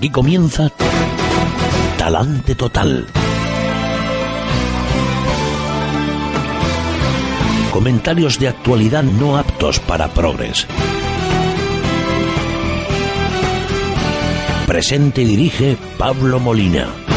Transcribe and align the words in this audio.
Aquí 0.00 0.08
comienza 0.08 0.72
Talante 1.98 2.54
Total. 2.54 3.06
Comentarios 7.70 8.38
de 8.38 8.48
actualidad 8.48 9.02
no 9.02 9.36
aptos 9.36 9.78
para 9.78 10.08
progres. 10.08 10.66
Presente 14.66 15.20
y 15.20 15.26
dirige 15.26 15.76
Pablo 15.98 16.40
Molina. 16.40 17.09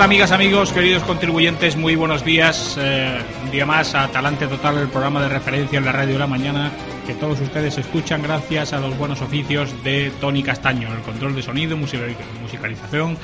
Tal, 0.00 0.06
amigas, 0.06 0.32
amigos, 0.32 0.72
queridos 0.72 1.02
contribuyentes? 1.02 1.76
Muy 1.76 1.94
buenos 1.94 2.24
días. 2.24 2.78
Eh, 2.80 3.18
un 3.44 3.50
día 3.50 3.66
más 3.66 3.94
a 3.94 4.08
Talante 4.08 4.46
Total, 4.46 4.78
el 4.78 4.88
programa 4.88 5.20
de 5.20 5.28
referencia 5.28 5.78
en 5.78 5.84
la 5.84 5.92
radio 5.92 6.14
de 6.14 6.18
la 6.18 6.26
mañana 6.26 6.70
que 7.06 7.12
todos 7.12 7.38
ustedes 7.42 7.76
escuchan 7.76 8.22
gracias 8.22 8.72
a 8.72 8.80
los 8.80 8.96
buenos 8.96 9.20
oficios 9.20 9.84
de 9.84 10.10
Tony 10.18 10.42
Castaño, 10.42 10.88
el 10.90 11.02
control 11.02 11.34
de 11.34 11.42
sonido, 11.42 11.76
musicalización 11.76 13.18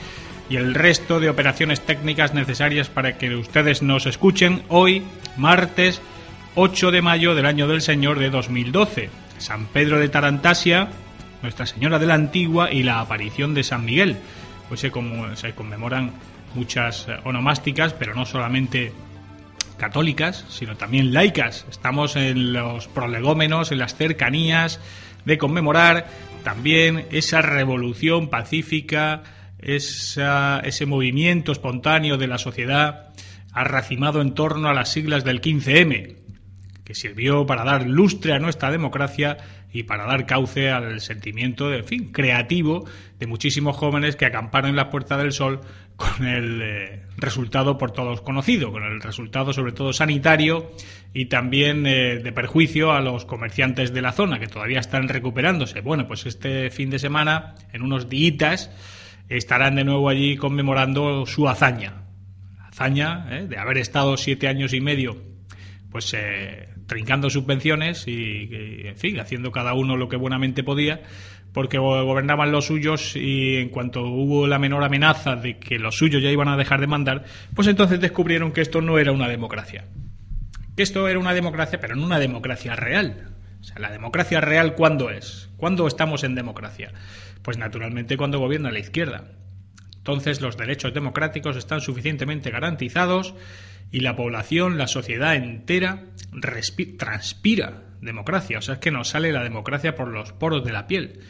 y 0.50 0.56
el 0.56 0.74
resto 0.74 1.18
de 1.18 1.30
operaciones 1.30 1.80
técnicas 1.80 2.34
necesarias 2.34 2.90
para 2.90 3.16
que 3.16 3.34
ustedes 3.36 3.80
nos 3.80 4.04
escuchen 4.04 4.62
hoy, 4.68 5.02
martes 5.38 6.02
8 6.56 6.90
de 6.90 7.00
mayo 7.00 7.34
del 7.34 7.46
año 7.46 7.68
del 7.68 7.80
Señor 7.80 8.18
de 8.18 8.28
2012. 8.28 9.08
San 9.38 9.64
Pedro 9.64 9.98
de 9.98 10.10
Tarantasia, 10.10 10.88
Nuestra 11.40 11.64
Señora 11.64 11.98
de 11.98 12.06
la 12.06 12.14
Antigua 12.14 12.70
y 12.70 12.82
la 12.82 13.00
aparición 13.00 13.54
de 13.54 13.64
San 13.64 13.86
Miguel. 13.86 14.18
Pues 14.68 14.80
se, 14.80 14.92
se 15.36 15.52
conmemoran 15.54 16.12
muchas 16.56 17.06
eh, 17.08 17.16
onomásticas, 17.24 17.92
pero 17.92 18.14
no 18.14 18.26
solamente 18.26 18.92
católicas, 19.76 20.44
sino 20.48 20.76
también 20.76 21.12
laicas. 21.12 21.66
Estamos 21.70 22.16
en 22.16 22.52
los 22.52 22.88
prolegómenos, 22.88 23.72
en 23.72 23.78
las 23.78 23.94
cercanías 23.94 24.80
de 25.24 25.38
conmemorar 25.38 26.06
también 26.42 27.06
esa 27.10 27.42
revolución 27.42 28.28
pacífica, 28.28 29.22
ese 29.58 30.86
movimiento 30.86 31.52
espontáneo 31.52 32.16
de 32.16 32.26
la 32.28 32.38
sociedad 32.38 33.12
arracimado 33.52 34.20
en 34.20 34.34
torno 34.34 34.68
a 34.68 34.74
las 34.74 34.92
siglas 34.92 35.24
del 35.24 35.40
15M, 35.40 36.16
que 36.84 36.94
sirvió 36.94 37.46
para 37.46 37.64
dar 37.64 37.86
lustre 37.86 38.34
a 38.34 38.38
nuestra 38.38 38.70
democracia 38.70 39.38
y 39.76 39.82
para 39.82 40.06
dar 40.06 40.24
cauce 40.24 40.70
al 40.70 41.02
sentimiento, 41.02 41.72
en 41.72 41.84
fin, 41.84 42.10
creativo 42.10 42.86
de 43.18 43.26
muchísimos 43.26 43.76
jóvenes 43.76 44.16
que 44.16 44.24
acamparon 44.24 44.70
en 44.70 44.76
la 44.76 44.88
Puerta 44.88 45.18
del 45.18 45.32
Sol 45.32 45.60
con 45.96 46.26
el 46.26 46.62
eh, 46.62 47.02
resultado 47.18 47.76
por 47.76 47.90
todos 47.90 48.22
conocido, 48.22 48.72
con 48.72 48.84
el 48.84 49.02
resultado 49.02 49.52
sobre 49.52 49.72
todo 49.72 49.92
sanitario 49.92 50.70
y 51.12 51.26
también 51.26 51.86
eh, 51.86 52.20
de 52.20 52.32
perjuicio 52.32 52.92
a 52.92 53.02
los 53.02 53.26
comerciantes 53.26 53.92
de 53.92 54.00
la 54.00 54.12
zona 54.12 54.38
que 54.38 54.46
todavía 54.46 54.80
están 54.80 55.08
recuperándose. 55.08 55.82
Bueno, 55.82 56.08
pues 56.08 56.24
este 56.24 56.70
fin 56.70 56.88
de 56.88 56.98
semana, 56.98 57.54
en 57.74 57.82
unos 57.82 58.08
días, 58.08 58.70
estarán 59.28 59.74
de 59.74 59.84
nuevo 59.84 60.08
allí 60.08 60.38
conmemorando 60.38 61.26
su 61.26 61.50
hazaña. 61.50 62.04
Hazaña 62.60 63.26
eh, 63.30 63.46
de 63.46 63.58
haber 63.58 63.76
estado 63.76 64.16
siete 64.16 64.48
años 64.48 64.72
y 64.72 64.80
medio, 64.80 65.22
pues 65.90 66.14
trincando 66.86 67.30
subvenciones 67.30 68.06
y, 68.06 68.48
en 68.86 68.96
fin, 68.96 69.18
haciendo 69.20 69.50
cada 69.50 69.74
uno 69.74 69.96
lo 69.96 70.08
que 70.08 70.16
buenamente 70.16 70.62
podía 70.62 71.02
porque 71.56 71.78
gobernaban 71.78 72.52
los 72.52 72.66
suyos 72.66 73.16
y 73.16 73.56
en 73.56 73.70
cuanto 73.70 74.02
hubo 74.02 74.46
la 74.46 74.58
menor 74.58 74.84
amenaza 74.84 75.36
de 75.36 75.58
que 75.58 75.78
los 75.78 75.96
suyos 75.96 76.22
ya 76.22 76.30
iban 76.30 76.48
a 76.48 76.56
dejar 76.58 76.82
de 76.82 76.86
mandar, 76.86 77.24
pues 77.54 77.66
entonces 77.66 77.98
descubrieron 77.98 78.52
que 78.52 78.60
esto 78.60 78.82
no 78.82 78.98
era 78.98 79.10
una 79.10 79.26
democracia. 79.26 79.86
Que 80.76 80.82
esto 80.82 81.08
era 81.08 81.18
una 81.18 81.32
democracia, 81.32 81.80
pero 81.80 81.96
no 81.96 82.04
una 82.04 82.18
democracia 82.18 82.76
real. 82.76 83.30
O 83.58 83.64
sea, 83.64 83.78
la 83.78 83.90
democracia 83.90 84.42
real, 84.42 84.74
¿cuándo 84.74 85.08
es? 85.08 85.48
¿Cuándo 85.56 85.86
estamos 85.86 86.24
en 86.24 86.34
democracia? 86.34 86.92
Pues 87.40 87.56
naturalmente 87.56 88.18
cuando 88.18 88.38
gobierna 88.38 88.70
la 88.70 88.80
izquierda. 88.80 89.24
Entonces 89.96 90.42
los 90.42 90.58
derechos 90.58 90.92
democráticos 90.92 91.56
están 91.56 91.80
suficientemente 91.80 92.50
garantizados 92.50 93.34
y 93.90 94.00
la 94.00 94.16
población, 94.16 94.78
la 94.78 94.88
sociedad 94.88 95.36
entera, 95.36 96.04
transpira 96.98 97.82
democracia. 98.00 98.58
O 98.58 98.62
sea, 98.62 98.74
es 98.74 98.80
que 98.80 98.90
nos 98.90 99.08
sale 99.08 99.32
la 99.32 99.42
democracia 99.42 99.94
por 99.94 100.08
los 100.08 100.32
poros 100.32 100.64
de 100.64 100.72
la 100.72 100.86
piel. 100.86 101.20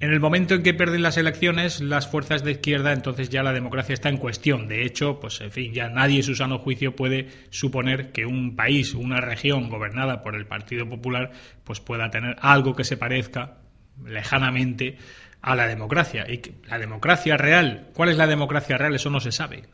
En 0.00 0.10
el 0.12 0.18
momento 0.18 0.54
en 0.54 0.64
que 0.64 0.74
pierden 0.74 1.02
las 1.02 1.16
elecciones, 1.16 1.80
las 1.80 2.08
fuerzas 2.08 2.42
de 2.42 2.52
izquierda, 2.52 2.92
entonces 2.92 3.28
ya 3.28 3.44
la 3.44 3.52
democracia 3.52 3.92
está 3.92 4.08
en 4.08 4.16
cuestión. 4.16 4.66
De 4.66 4.84
hecho, 4.84 5.20
pues 5.20 5.40
en 5.40 5.52
fin, 5.52 5.72
ya 5.72 5.88
nadie 5.90 6.16
en 6.16 6.22
su 6.24 6.34
sano 6.34 6.58
juicio 6.58 6.96
puede 6.96 7.28
suponer 7.50 8.10
que 8.10 8.26
un 8.26 8.56
país, 8.56 8.94
una 8.94 9.20
región 9.20 9.68
gobernada 9.68 10.22
por 10.22 10.34
el 10.34 10.46
Partido 10.46 10.88
Popular, 10.88 11.30
pues 11.62 11.78
pueda 11.78 12.10
tener 12.10 12.36
algo 12.40 12.74
que 12.74 12.82
se 12.82 12.96
parezca 12.96 13.58
lejanamente 14.04 14.96
a 15.40 15.54
la 15.54 15.68
democracia. 15.68 16.26
Y 16.28 16.42
la 16.66 16.80
democracia 16.80 17.36
real, 17.36 17.90
¿cuál 17.94 18.08
es 18.08 18.16
la 18.16 18.26
democracia 18.26 18.76
real? 18.76 18.96
Eso 18.96 19.08
no 19.08 19.20
se 19.20 19.30
sabe. 19.30 19.68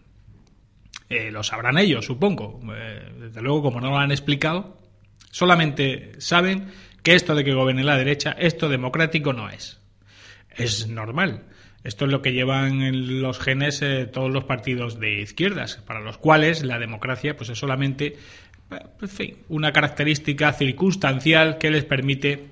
Eh, 1.09 1.31
lo 1.31 1.43
sabrán 1.43 1.79
ellos, 1.79 2.05
supongo. 2.05 2.61
Eh, 2.75 3.13
desde 3.19 3.41
luego, 3.41 3.63
como 3.63 3.81
no 3.81 3.91
lo 3.91 3.99
han 3.99 4.11
explicado, 4.11 4.79
solamente 5.31 6.13
saben 6.19 6.69
que 7.03 7.15
esto 7.15 7.35
de 7.35 7.45
que 7.45 7.55
gobierne 7.55 7.85
la 7.85 7.97
derecha, 7.97 8.33
esto 8.33 8.69
democrático 8.69 9.33
no 9.33 9.49
es 9.49 9.79
es 10.59 10.89
normal. 10.89 11.45
Esto 11.85 12.05
es 12.05 12.11
lo 12.11 12.21
que 12.21 12.33
llevan 12.33 12.83
en 12.83 13.23
los 13.23 13.39
genes 13.39 13.81
eh, 13.83 14.07
todos 14.07 14.31
los 14.31 14.45
partidos 14.45 14.99
de 14.99 15.21
izquierdas, 15.21 15.77
para 15.87 16.01
los 16.01 16.19
cuales 16.19 16.65
la 16.65 16.79
democracia 16.79 17.37
pues, 17.37 17.49
es 17.51 17.59
solamente 17.59 18.17
una 19.49 19.73
característica 19.73 20.53
circunstancial 20.53 21.57
que 21.57 21.71
les 21.71 21.85
permite 21.85 22.51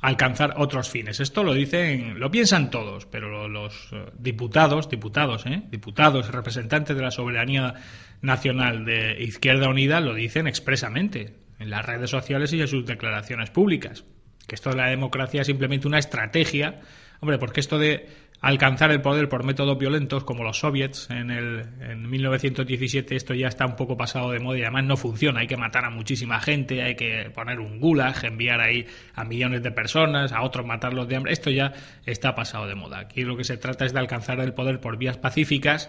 alcanzar 0.00 0.54
otros 0.56 0.90
fines. 0.90 1.20
Esto 1.20 1.42
lo 1.44 1.54
dicen, 1.54 2.18
lo 2.20 2.30
piensan 2.30 2.70
todos, 2.70 3.06
pero 3.06 3.48
los 3.48 3.88
eh, 3.92 4.10
diputados, 4.18 4.88
diputados, 4.88 5.44
diputados, 5.70 6.30
representantes 6.30 6.96
de 6.96 7.02
la 7.02 7.10
soberanía 7.10 7.74
nacional 8.20 8.84
de 8.84 9.22
Izquierda 9.22 9.68
Unida 9.68 10.00
lo 10.00 10.14
dicen 10.14 10.46
expresamente 10.46 11.34
en 11.58 11.70
las 11.70 11.84
redes 11.84 12.10
sociales 12.10 12.52
y 12.52 12.60
en 12.60 12.68
sus 12.68 12.86
declaraciones 12.86 13.50
públicas. 13.50 14.04
Que 14.46 14.54
esto 14.54 14.70
de 14.70 14.76
la 14.76 14.88
democracia 14.88 15.40
es 15.40 15.46
simplemente 15.46 15.88
una 15.88 15.98
estrategia 15.98 16.80
Hombre, 17.24 17.38
porque 17.38 17.60
esto 17.60 17.78
de 17.78 18.06
alcanzar 18.40 18.90
el 18.90 19.00
poder 19.00 19.28
por 19.28 19.44
métodos 19.44 19.78
violentos 19.78 20.24
como 20.24 20.44
los 20.44 20.58
soviets 20.58 21.08
en, 21.10 21.30
el, 21.30 21.64
en 21.80 22.08
1917 22.10 23.16
esto 23.16 23.32
ya 23.32 23.48
está 23.48 23.64
un 23.64 23.76
poco 23.76 23.96
pasado 23.96 24.32
de 24.32 24.38
moda 24.38 24.58
y 24.58 24.62
además 24.62 24.84
no 24.84 24.96
funciona. 24.96 25.40
Hay 25.40 25.46
que 25.46 25.56
matar 25.56 25.84
a 25.84 25.90
muchísima 25.90 26.40
gente 26.40 26.82
hay 26.82 26.94
que 26.94 27.30
poner 27.34 27.60
un 27.60 27.80
gulag 27.80 28.24
enviar 28.24 28.60
ahí 28.60 28.86
a 29.14 29.24
millones 29.24 29.62
de 29.62 29.70
personas 29.70 30.32
a 30.32 30.42
otros 30.42 30.66
matarlos 30.66 31.08
de 31.08 31.16
hambre. 31.16 31.32
Esto 31.32 31.50
ya 31.50 31.72
está 32.04 32.34
pasado 32.34 32.66
de 32.66 32.74
moda. 32.74 32.98
Aquí 32.98 33.22
lo 33.22 33.36
que 33.36 33.44
se 33.44 33.56
trata 33.56 33.86
es 33.86 33.92
de 33.92 34.00
alcanzar 34.00 34.40
el 34.40 34.52
poder 34.52 34.80
por 34.80 34.98
vías 34.98 35.16
pacíficas 35.16 35.88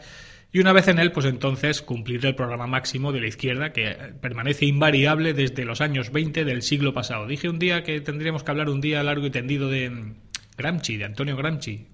y 0.56 0.60
una 0.60 0.72
vez 0.72 0.88
en 0.88 1.00
él, 1.00 1.12
pues 1.12 1.26
entonces 1.26 1.82
cumplir 1.82 2.26
el 2.26 2.34
programa 2.34 2.66
máximo 2.66 3.12
de 3.12 3.20
la 3.20 3.28
izquierda 3.28 3.74
que 3.74 3.94
permanece 4.22 4.66
invariable 4.66 5.34
desde 5.34 5.66
los 5.66 5.82
años 5.82 6.14
20 6.14 6.46
del 6.46 6.62
siglo 6.62 6.94
pasado. 6.94 7.28
Dije 7.28 7.50
un 7.50 7.60
día 7.60 7.84
que 7.84 8.00
tendríamos 8.00 8.44
que 8.44 8.52
hablar 8.52 8.70
un 8.70 8.80
día 8.80 9.04
largo 9.04 9.26
y 9.26 9.32
tendido 9.32 9.70
de, 9.70 10.14
Gramsci, 10.58 10.96
de 10.96 11.04
Antonio 11.04 11.36
Gramsci, 11.36 11.88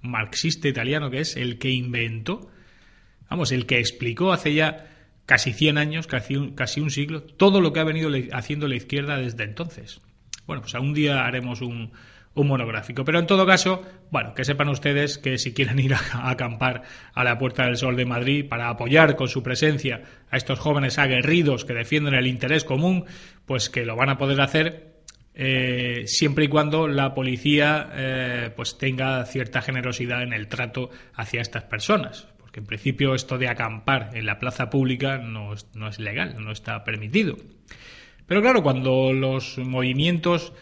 marxista 0.00 0.68
italiano 0.68 1.10
que 1.10 1.20
es 1.20 1.36
el 1.36 1.58
que 1.58 1.70
inventó, 1.70 2.50
vamos, 3.28 3.52
el 3.52 3.66
que 3.66 3.78
explicó 3.78 4.32
hace 4.32 4.54
ya 4.54 4.86
casi 5.26 5.52
100 5.52 5.78
años, 5.78 6.06
casi 6.06 6.36
un, 6.36 6.54
casi 6.54 6.80
un 6.80 6.90
siglo, 6.90 7.22
todo 7.22 7.60
lo 7.60 7.72
que 7.72 7.80
ha 7.80 7.84
venido 7.84 8.10
haciendo 8.32 8.68
la 8.68 8.76
izquierda 8.76 9.18
desde 9.18 9.44
entonces. 9.44 10.00
Bueno, 10.46 10.62
pues 10.62 10.74
a 10.74 10.80
un 10.80 10.94
día 10.94 11.26
haremos 11.26 11.60
un, 11.60 11.92
un 12.38 12.46
monográfico. 12.46 13.04
Pero 13.04 13.18
en 13.18 13.26
todo 13.26 13.46
caso, 13.46 13.82
bueno, 14.10 14.34
que 14.34 14.44
sepan 14.44 14.68
ustedes 14.68 15.18
que 15.18 15.38
si 15.38 15.52
quieren 15.52 15.78
ir 15.78 15.94
a, 15.94 16.30
acampar 16.30 16.82
a 17.14 17.24
la 17.24 17.38
Puerta 17.38 17.64
del 17.64 17.76
Sol 17.76 17.96
de 17.96 18.06
Madrid 18.06 18.48
para 18.48 18.68
apoyar 18.68 19.16
con 19.16 19.28
su 19.28 19.42
presencia 19.42 20.02
a 20.30 20.36
estos 20.36 20.58
jóvenes 20.58 20.98
aguerridos 20.98 21.64
que 21.64 21.74
defienden 21.74 22.14
el 22.14 22.26
interés 22.26 22.64
común, 22.64 23.04
pues 23.46 23.70
que 23.70 23.84
lo 23.84 23.96
van 23.96 24.10
a 24.10 24.18
poder 24.18 24.40
hacer 24.40 24.97
eh, 25.38 26.02
siempre 26.06 26.46
y 26.46 26.48
cuando 26.48 26.88
la 26.88 27.14
policía 27.14 27.90
eh, 27.94 28.50
pues 28.54 28.76
tenga 28.76 29.24
cierta 29.24 29.62
generosidad 29.62 30.22
en 30.22 30.32
el 30.32 30.48
trato 30.48 30.90
hacia 31.14 31.40
estas 31.40 31.62
personas. 31.64 32.28
Porque 32.38 32.60
en 32.60 32.66
principio 32.66 33.14
esto 33.14 33.38
de 33.38 33.48
acampar 33.48 34.10
en 34.14 34.26
la 34.26 34.38
plaza 34.38 34.68
pública 34.68 35.18
no 35.18 35.54
no 35.74 35.88
es 35.88 35.98
legal, 35.98 36.36
no 36.44 36.50
está 36.50 36.82
permitido. 36.84 37.36
Pero 38.26 38.42
claro, 38.42 38.62
cuando 38.62 39.12
los 39.12 39.58
movimientos 39.58 40.52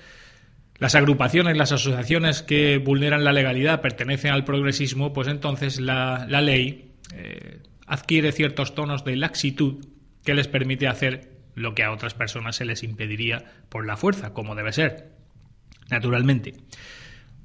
las 0.78 0.94
agrupaciones, 0.94 1.56
las 1.56 1.72
asociaciones 1.72 2.42
que 2.42 2.78
vulneran 2.78 3.24
la 3.24 3.32
legalidad 3.32 3.80
pertenecen 3.80 4.32
al 4.32 4.44
progresismo, 4.44 5.12
pues 5.12 5.28
entonces 5.28 5.80
la, 5.80 6.26
ley 6.26 6.92
eh, 7.14 7.60
adquiere 7.86 8.32
ciertos 8.32 8.74
tonos 8.74 9.04
de 9.04 9.16
laxitud 9.16 9.86
que 10.22 10.34
les 10.34 10.48
permite 10.48 10.86
hacer 10.86 11.35
lo 11.56 11.74
que 11.74 11.82
a 11.82 11.90
otras 11.90 12.14
personas 12.14 12.54
se 12.54 12.64
les 12.64 12.84
impediría 12.84 13.44
por 13.68 13.84
la 13.84 13.96
fuerza, 13.96 14.32
como 14.32 14.54
debe 14.54 14.72
ser, 14.72 15.10
naturalmente. 15.90 16.54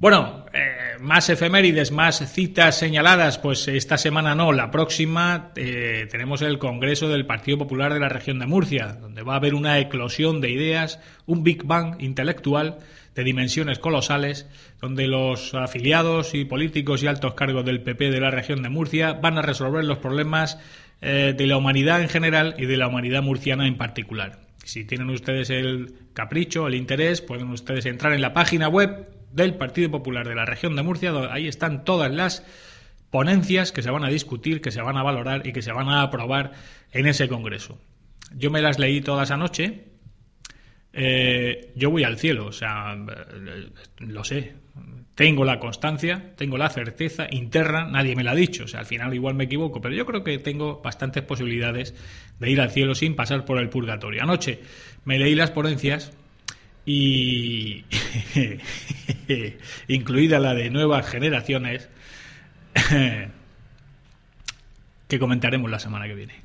Bueno, 0.01 0.45
eh, 0.51 0.97
más 0.99 1.29
efemérides, 1.29 1.91
más 1.91 2.31
citas 2.33 2.77
señaladas, 2.77 3.37
pues 3.37 3.67
esta 3.67 3.99
semana 3.99 4.33
no, 4.33 4.51
la 4.51 4.71
próxima 4.71 5.51
eh, 5.55 6.07
tenemos 6.09 6.41
el 6.41 6.57
Congreso 6.57 7.07
del 7.07 7.27
Partido 7.27 7.59
Popular 7.59 7.93
de 7.93 7.99
la 7.99 8.09
región 8.09 8.39
de 8.39 8.47
Murcia, 8.47 8.97
donde 8.99 9.21
va 9.21 9.33
a 9.33 9.37
haber 9.37 9.53
una 9.53 9.77
eclosión 9.77 10.41
de 10.41 10.49
ideas, 10.49 10.99
un 11.27 11.43
Big 11.43 11.65
Bang 11.65 12.01
intelectual 12.01 12.79
de 13.13 13.23
dimensiones 13.23 13.77
colosales, 13.77 14.47
donde 14.79 15.07
los 15.07 15.53
afiliados 15.53 16.33
y 16.33 16.45
políticos 16.45 17.03
y 17.03 17.07
altos 17.07 17.35
cargos 17.35 17.63
del 17.63 17.83
PP 17.83 18.09
de 18.09 18.21
la 18.21 18.31
región 18.31 18.63
de 18.63 18.69
Murcia 18.69 19.13
van 19.13 19.37
a 19.37 19.43
resolver 19.43 19.83
los 19.83 19.99
problemas 19.99 20.57
eh, 21.01 21.33
de 21.35 21.47
la 21.47 21.57
humanidad 21.57 22.01
en 22.01 22.09
general 22.09 22.55
y 22.57 22.65
de 22.65 22.77
la 22.77 22.87
humanidad 22.87 23.21
murciana 23.21 23.67
en 23.67 23.77
particular. 23.77 24.39
Si 24.63 24.85
tienen 24.85 25.09
ustedes 25.09 25.49
el 25.49 25.95
capricho, 26.13 26.67
el 26.67 26.75
interés, 26.75 27.21
pueden 27.21 27.49
ustedes 27.49 27.85
entrar 27.85 28.13
en 28.13 28.21
la 28.21 28.33
página 28.33 28.67
web 28.69 29.09
del 29.31 29.55
Partido 29.55 29.89
Popular 29.89 30.27
de 30.27 30.35
la 30.35 30.45
región 30.45 30.75
de 30.75 30.83
Murcia, 30.83 31.11
ahí 31.31 31.47
están 31.47 31.83
todas 31.83 32.11
las 32.11 32.45
ponencias 33.09 33.71
que 33.71 33.81
se 33.81 33.91
van 33.91 34.03
a 34.03 34.09
discutir, 34.09 34.61
que 34.61 34.71
se 34.71 34.81
van 34.81 34.97
a 34.97 35.03
valorar 35.03 35.47
y 35.47 35.53
que 35.53 35.61
se 35.61 35.71
van 35.71 35.89
a 35.89 36.01
aprobar 36.01 36.51
en 36.91 37.07
ese 37.07 37.27
Congreso. 37.27 37.79
Yo 38.35 38.51
me 38.51 38.61
las 38.61 38.79
leí 38.79 39.01
todas 39.01 39.31
anoche 39.31 39.91
eh, 40.93 41.71
yo 41.75 41.89
voy 41.89 42.03
al 42.03 42.17
cielo, 42.17 42.47
o 42.47 42.51
sea, 42.51 42.93
eh, 42.93 43.69
lo 43.99 44.23
sé, 44.23 44.55
tengo 45.15 45.43
la 45.45 45.59
constancia, 45.59 46.31
tengo 46.37 46.57
la 46.57 46.69
certeza 46.69 47.27
interna, 47.29 47.85
nadie 47.85 48.15
me 48.15 48.23
la 48.23 48.31
ha 48.31 48.35
dicho, 48.35 48.63
o 48.63 48.67
sea, 48.67 48.79
al 48.79 48.85
final 48.85 49.13
igual 49.13 49.35
me 49.35 49.43
equivoco, 49.43 49.81
pero 49.81 49.93
yo 49.93 50.05
creo 50.05 50.23
que 50.23 50.37
tengo 50.39 50.81
bastantes 50.81 51.23
posibilidades 51.23 51.93
de 52.39 52.49
ir 52.49 52.61
al 52.61 52.71
cielo 52.71 52.95
sin 52.95 53.15
pasar 53.15 53.45
por 53.45 53.59
el 53.59 53.69
purgatorio. 53.69 54.23
Anoche 54.23 54.61
me 55.03 55.19
leí 55.19 55.35
las 55.35 55.51
ponencias 55.51 56.13
y 56.85 57.83
incluida 59.87 60.39
la 60.39 60.53
de 60.53 60.69
nuevas 60.69 61.07
generaciones 61.07 61.89
que 65.07 65.19
comentaremos 65.19 65.69
la 65.69 65.79
semana 65.79 66.07
que 66.07 66.15
viene, 66.15 66.41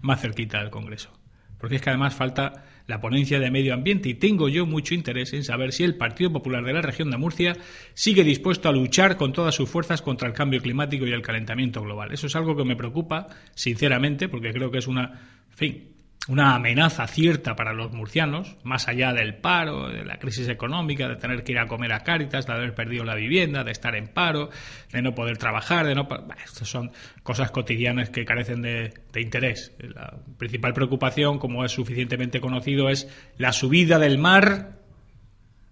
más 0.00 0.20
cerquita 0.20 0.60
del 0.60 0.70
Congreso. 0.70 1.10
Porque 1.58 1.76
es 1.76 1.82
que 1.82 1.90
además 1.90 2.14
falta 2.14 2.64
la 2.86 3.00
ponencia 3.00 3.40
de 3.40 3.50
medio 3.50 3.74
ambiente 3.74 4.08
y 4.10 4.14
tengo 4.14 4.48
yo 4.48 4.66
mucho 4.66 4.94
interés 4.94 5.32
en 5.32 5.44
saber 5.44 5.72
si 5.72 5.84
el 5.84 5.96
Partido 5.96 6.32
Popular 6.32 6.64
de 6.64 6.72
la 6.72 6.82
región 6.82 7.10
de 7.10 7.16
Murcia 7.16 7.56
sigue 7.94 8.24
dispuesto 8.24 8.68
a 8.68 8.72
luchar 8.72 9.16
con 9.16 9.32
todas 9.32 9.54
sus 9.54 9.68
fuerzas 9.68 10.02
contra 10.02 10.28
el 10.28 10.34
cambio 10.34 10.60
climático 10.60 11.06
y 11.06 11.12
el 11.12 11.22
calentamiento 11.22 11.82
global. 11.82 12.12
Eso 12.12 12.26
es 12.26 12.36
algo 12.36 12.56
que 12.56 12.64
me 12.64 12.76
preocupa, 12.76 13.28
sinceramente, 13.54 14.28
porque 14.28 14.52
creo 14.52 14.70
que 14.70 14.78
es 14.78 14.86
una, 14.86 15.20
fin, 15.50 15.93
una 16.26 16.54
amenaza 16.54 17.06
cierta 17.06 17.54
para 17.54 17.74
los 17.74 17.92
murcianos, 17.92 18.56
más 18.62 18.88
allá 18.88 19.12
del 19.12 19.36
paro, 19.36 19.88
de 19.88 20.04
la 20.06 20.18
crisis 20.18 20.48
económica, 20.48 21.06
de 21.06 21.16
tener 21.16 21.44
que 21.44 21.52
ir 21.52 21.58
a 21.58 21.66
comer 21.66 21.92
a 21.92 22.00
Cáritas, 22.00 22.46
de 22.46 22.52
haber 22.54 22.74
perdido 22.74 23.04
la 23.04 23.14
vivienda, 23.14 23.62
de 23.62 23.72
estar 23.72 23.94
en 23.94 24.08
paro, 24.08 24.48
de 24.90 25.02
no 25.02 25.14
poder 25.14 25.36
trabajar, 25.36 25.86
de 25.86 25.94
no... 25.94 26.08
estas 26.42 26.68
son 26.68 26.92
cosas 27.22 27.50
cotidianas 27.50 28.08
que 28.08 28.24
carecen 28.24 28.62
de, 28.62 28.94
interés. 29.16 29.76
La 29.78 30.14
principal 30.38 30.72
preocupación, 30.72 31.38
como 31.38 31.62
es 31.64 31.72
suficientemente 31.72 32.40
conocido, 32.40 32.88
es 32.88 33.06
la 33.36 33.52
subida 33.52 33.98
del 33.98 34.16
mar, 34.16 34.78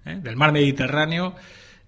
¿eh? 0.04 0.19
del 0.22 0.37
mar 0.37 0.52
Mediterráneo, 0.52 1.34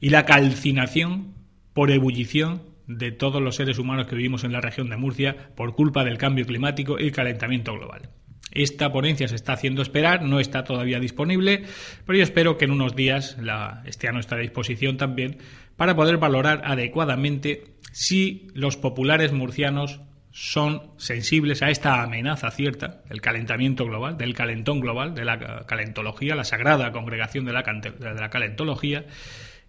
y 0.00 0.08
la 0.08 0.24
calcinación 0.24 1.34
por 1.74 1.90
ebullición 1.90 2.62
de 2.86 3.12
todos 3.12 3.42
los 3.42 3.56
seres 3.56 3.78
humanos 3.78 4.06
que 4.06 4.16
vivimos 4.16 4.44
en 4.44 4.52
la 4.52 4.60
región 4.60 4.88
de 4.88 4.96
Murcia 4.96 5.50
por 5.54 5.74
culpa 5.74 6.02
del 6.04 6.18
cambio 6.18 6.46
climático 6.46 6.98
y 6.98 7.04
el 7.04 7.12
calentamiento 7.12 7.74
global. 7.74 8.10
Esta 8.54 8.92
ponencia 8.92 9.28
se 9.28 9.34
está 9.34 9.52
haciendo 9.52 9.82
esperar, 9.82 10.22
no 10.22 10.40
está 10.40 10.64
todavía 10.64 11.00
disponible, 11.00 11.64
pero 12.06 12.18
yo 12.18 12.22
espero 12.22 12.56
que 12.56 12.64
en 12.64 12.70
unos 12.70 12.94
días 12.94 13.36
la, 13.40 13.82
esté 13.84 14.08
a 14.08 14.12
nuestra 14.12 14.38
disposición 14.38 14.96
también 14.96 15.38
para 15.76 15.96
poder 15.96 16.18
valorar 16.18 16.62
adecuadamente 16.64 17.74
si 17.92 18.48
los 18.54 18.76
populares 18.76 19.32
murcianos 19.32 20.00
son 20.30 20.90
sensibles 20.96 21.62
a 21.62 21.70
esta 21.70 22.02
amenaza 22.02 22.50
cierta 22.50 23.02
del 23.08 23.20
calentamiento 23.20 23.84
global, 23.84 24.18
del 24.18 24.34
calentón 24.34 24.80
global, 24.80 25.14
de 25.14 25.24
la 25.24 25.64
calentología, 25.66 26.34
la 26.34 26.42
sagrada 26.42 26.90
congregación 26.90 27.44
de 27.44 27.52
la, 27.52 27.62
de 27.62 28.14
la 28.20 28.30
calentología, 28.30 29.06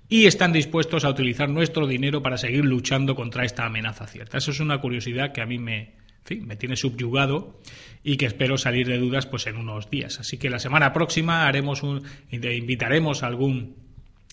y 0.09 0.25
están 0.25 0.53
dispuestos 0.53 1.05
a 1.05 1.09
utilizar 1.09 1.49
nuestro 1.49 1.85
dinero 1.85 2.23
para 2.23 2.37
seguir 2.37 2.65
luchando 2.65 3.15
contra 3.15 3.45
esta 3.45 3.65
amenaza 3.65 4.07
cierta. 4.07 4.39
Eso 4.39 4.51
es 4.51 4.59
una 4.59 4.79
curiosidad 4.79 5.33
que 5.33 5.41
a 5.41 5.45
mí 5.45 5.59
me, 5.59 5.93
me 6.33 6.55
tiene 6.55 6.75
subyugado 6.75 7.59
y 8.03 8.17
que 8.17 8.25
espero 8.25 8.57
salir 8.57 8.87
de 8.87 8.97
dudas 8.97 9.25
pues 9.25 9.47
en 9.47 9.57
unos 9.57 9.89
días. 9.89 10.19
Así 10.19 10.37
que 10.37 10.49
la 10.49 10.59
semana 10.59 10.93
próxima 10.93 11.47
haremos 11.47 11.83
un, 11.83 12.03
invitaremos 12.31 13.23
a 13.23 13.27
algún 13.27 13.85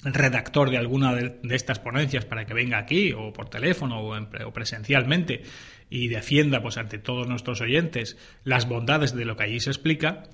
redactor 0.05 0.71
de 0.71 0.79
alguna 0.79 1.15
de, 1.15 1.39
estas 1.51 1.79
ponencias 1.79 2.25
para 2.25 2.45
que 2.45 2.55
venga 2.55 2.79
aquí 2.79 3.13
o 3.13 3.33
por 3.33 3.49
teléfono 3.49 4.01
o, 4.01 4.53
presencialmente 4.53 5.43
y 5.91 6.09
defienda 6.09 6.61
pues 6.61 6.77
ante 6.77 6.99
todos 6.99 7.29
nuestros 7.29 7.61
oyentes 7.61 8.17
las 8.45 8.69
bondades 8.69 9.15
de 9.15 9.25
lo 9.25 9.37
que 9.37 9.45
allí 9.45 9.61
se 9.61 9.71
explica 9.71 10.25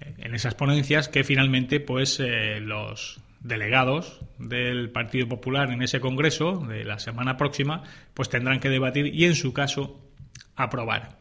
eh, 0.00 0.14
en 0.18 0.34
esas 0.34 0.54
ponencias 0.54 1.08
que 1.08 1.24
finalmente 1.24 1.78
pues 1.78 2.20
eh, 2.20 2.60
los 2.60 3.20
delegados 3.40 4.20
del 4.38 4.90
Partido 4.90 5.28
Popular 5.28 5.70
en 5.70 5.82
ese 5.82 6.00
congreso 6.00 6.64
de 6.66 6.84
la 6.84 6.98
semana 6.98 7.36
próxima 7.36 7.82
pues 8.14 8.30
tendrán 8.30 8.60
que 8.60 8.70
debatir 8.70 9.14
y 9.14 9.24
en 9.24 9.34
su 9.34 9.52
caso 9.52 10.01
aprobar. 10.56 11.18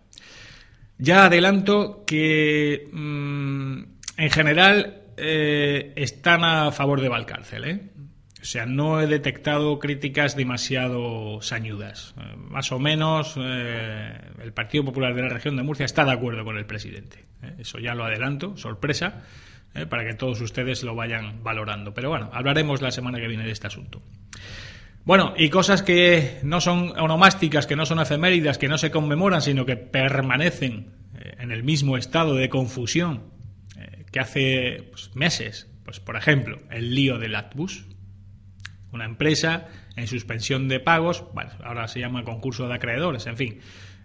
Ya 0.97 1.25
adelanto 1.25 2.03
que 2.05 2.87
mm, 2.91 3.83
en 4.17 4.29
general 4.29 5.01
eh, 5.17 5.93
están 5.95 6.43
a 6.43 6.71
favor 6.71 7.01
de 7.01 7.09
Valcárcel. 7.09 7.65
¿eh? 7.65 7.89
O 8.41 8.45
sea, 8.45 8.65
no 8.65 9.01
he 9.01 9.07
detectado 9.07 9.79
críticas 9.79 10.35
demasiado 10.35 11.41
sañudas. 11.41 12.13
Eh, 12.19 12.35
más 12.37 12.71
o 12.71 12.79
menos 12.79 13.35
el 13.37 14.53
Partido 14.53 14.85
Popular 14.85 15.15
de 15.15 15.23
la 15.23 15.29
región 15.29 15.55
de 15.55 15.63
Murcia 15.63 15.85
está 15.85 16.05
de 16.05 16.11
acuerdo 16.11 16.43
con 16.45 16.57
el 16.57 16.65
presidente. 16.65 17.25
Eso 17.57 17.79
ya 17.79 17.95
lo 17.95 18.05
adelanto, 18.05 18.55
sorpresa, 18.55 19.23
para 19.89 20.05
que 20.05 20.13
todos 20.13 20.39
ustedes 20.41 20.83
lo 20.83 20.93
vayan 20.93 21.43
valorando. 21.43 21.95
Pero 21.95 22.09
bueno, 22.09 22.29
hablaremos 22.31 22.81
la 22.81 22.91
semana 22.91 23.19
que 23.19 23.27
viene 23.27 23.45
de 23.45 23.51
este 23.51 23.65
asunto. 23.67 24.03
Bueno, 25.03 25.33
y 25.35 25.49
cosas 25.49 25.81
que 25.81 26.39
no 26.43 26.61
son 26.61 26.97
onomásticas, 26.99 27.65
que 27.65 27.75
no 27.75 27.85
son 27.85 27.99
efeméridas, 27.99 28.57
que 28.59 28.67
no 28.67 28.77
se 28.77 28.91
conmemoran, 28.91 29.41
sino 29.41 29.65
que 29.65 29.75
permanecen 29.75 30.93
eh, 31.17 31.35
en 31.39 31.51
el 31.51 31.63
mismo 31.63 31.97
estado 31.97 32.35
de 32.35 32.49
confusión 32.49 33.23
eh, 33.77 34.05
que 34.11 34.19
hace 34.19 34.89
pues, 34.91 35.15
meses. 35.15 35.67
Pues, 35.83 35.99
por 35.99 36.15
ejemplo, 36.17 36.59
el 36.69 36.93
lío 36.93 37.17
del 37.17 37.35
Atbus, 37.35 37.87
una 38.91 39.05
empresa 39.05 39.67
en 39.95 40.07
suspensión 40.07 40.67
de 40.67 40.79
pagos, 40.79 41.25
ahora 41.63 41.87
se 41.87 41.99
llama 41.99 42.23
concurso 42.23 42.67
de 42.67 42.75
acreedores, 42.75 43.25
en 43.25 43.37
fin, 43.37 43.59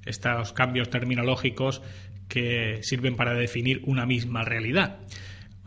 estos 0.06 0.52
cambios 0.52 0.88
terminológicos 0.88 1.82
que 2.28 2.78
sirven 2.82 3.16
para 3.16 3.34
definir 3.34 3.82
una 3.84 4.06
misma 4.06 4.44
realidad. 4.44 4.98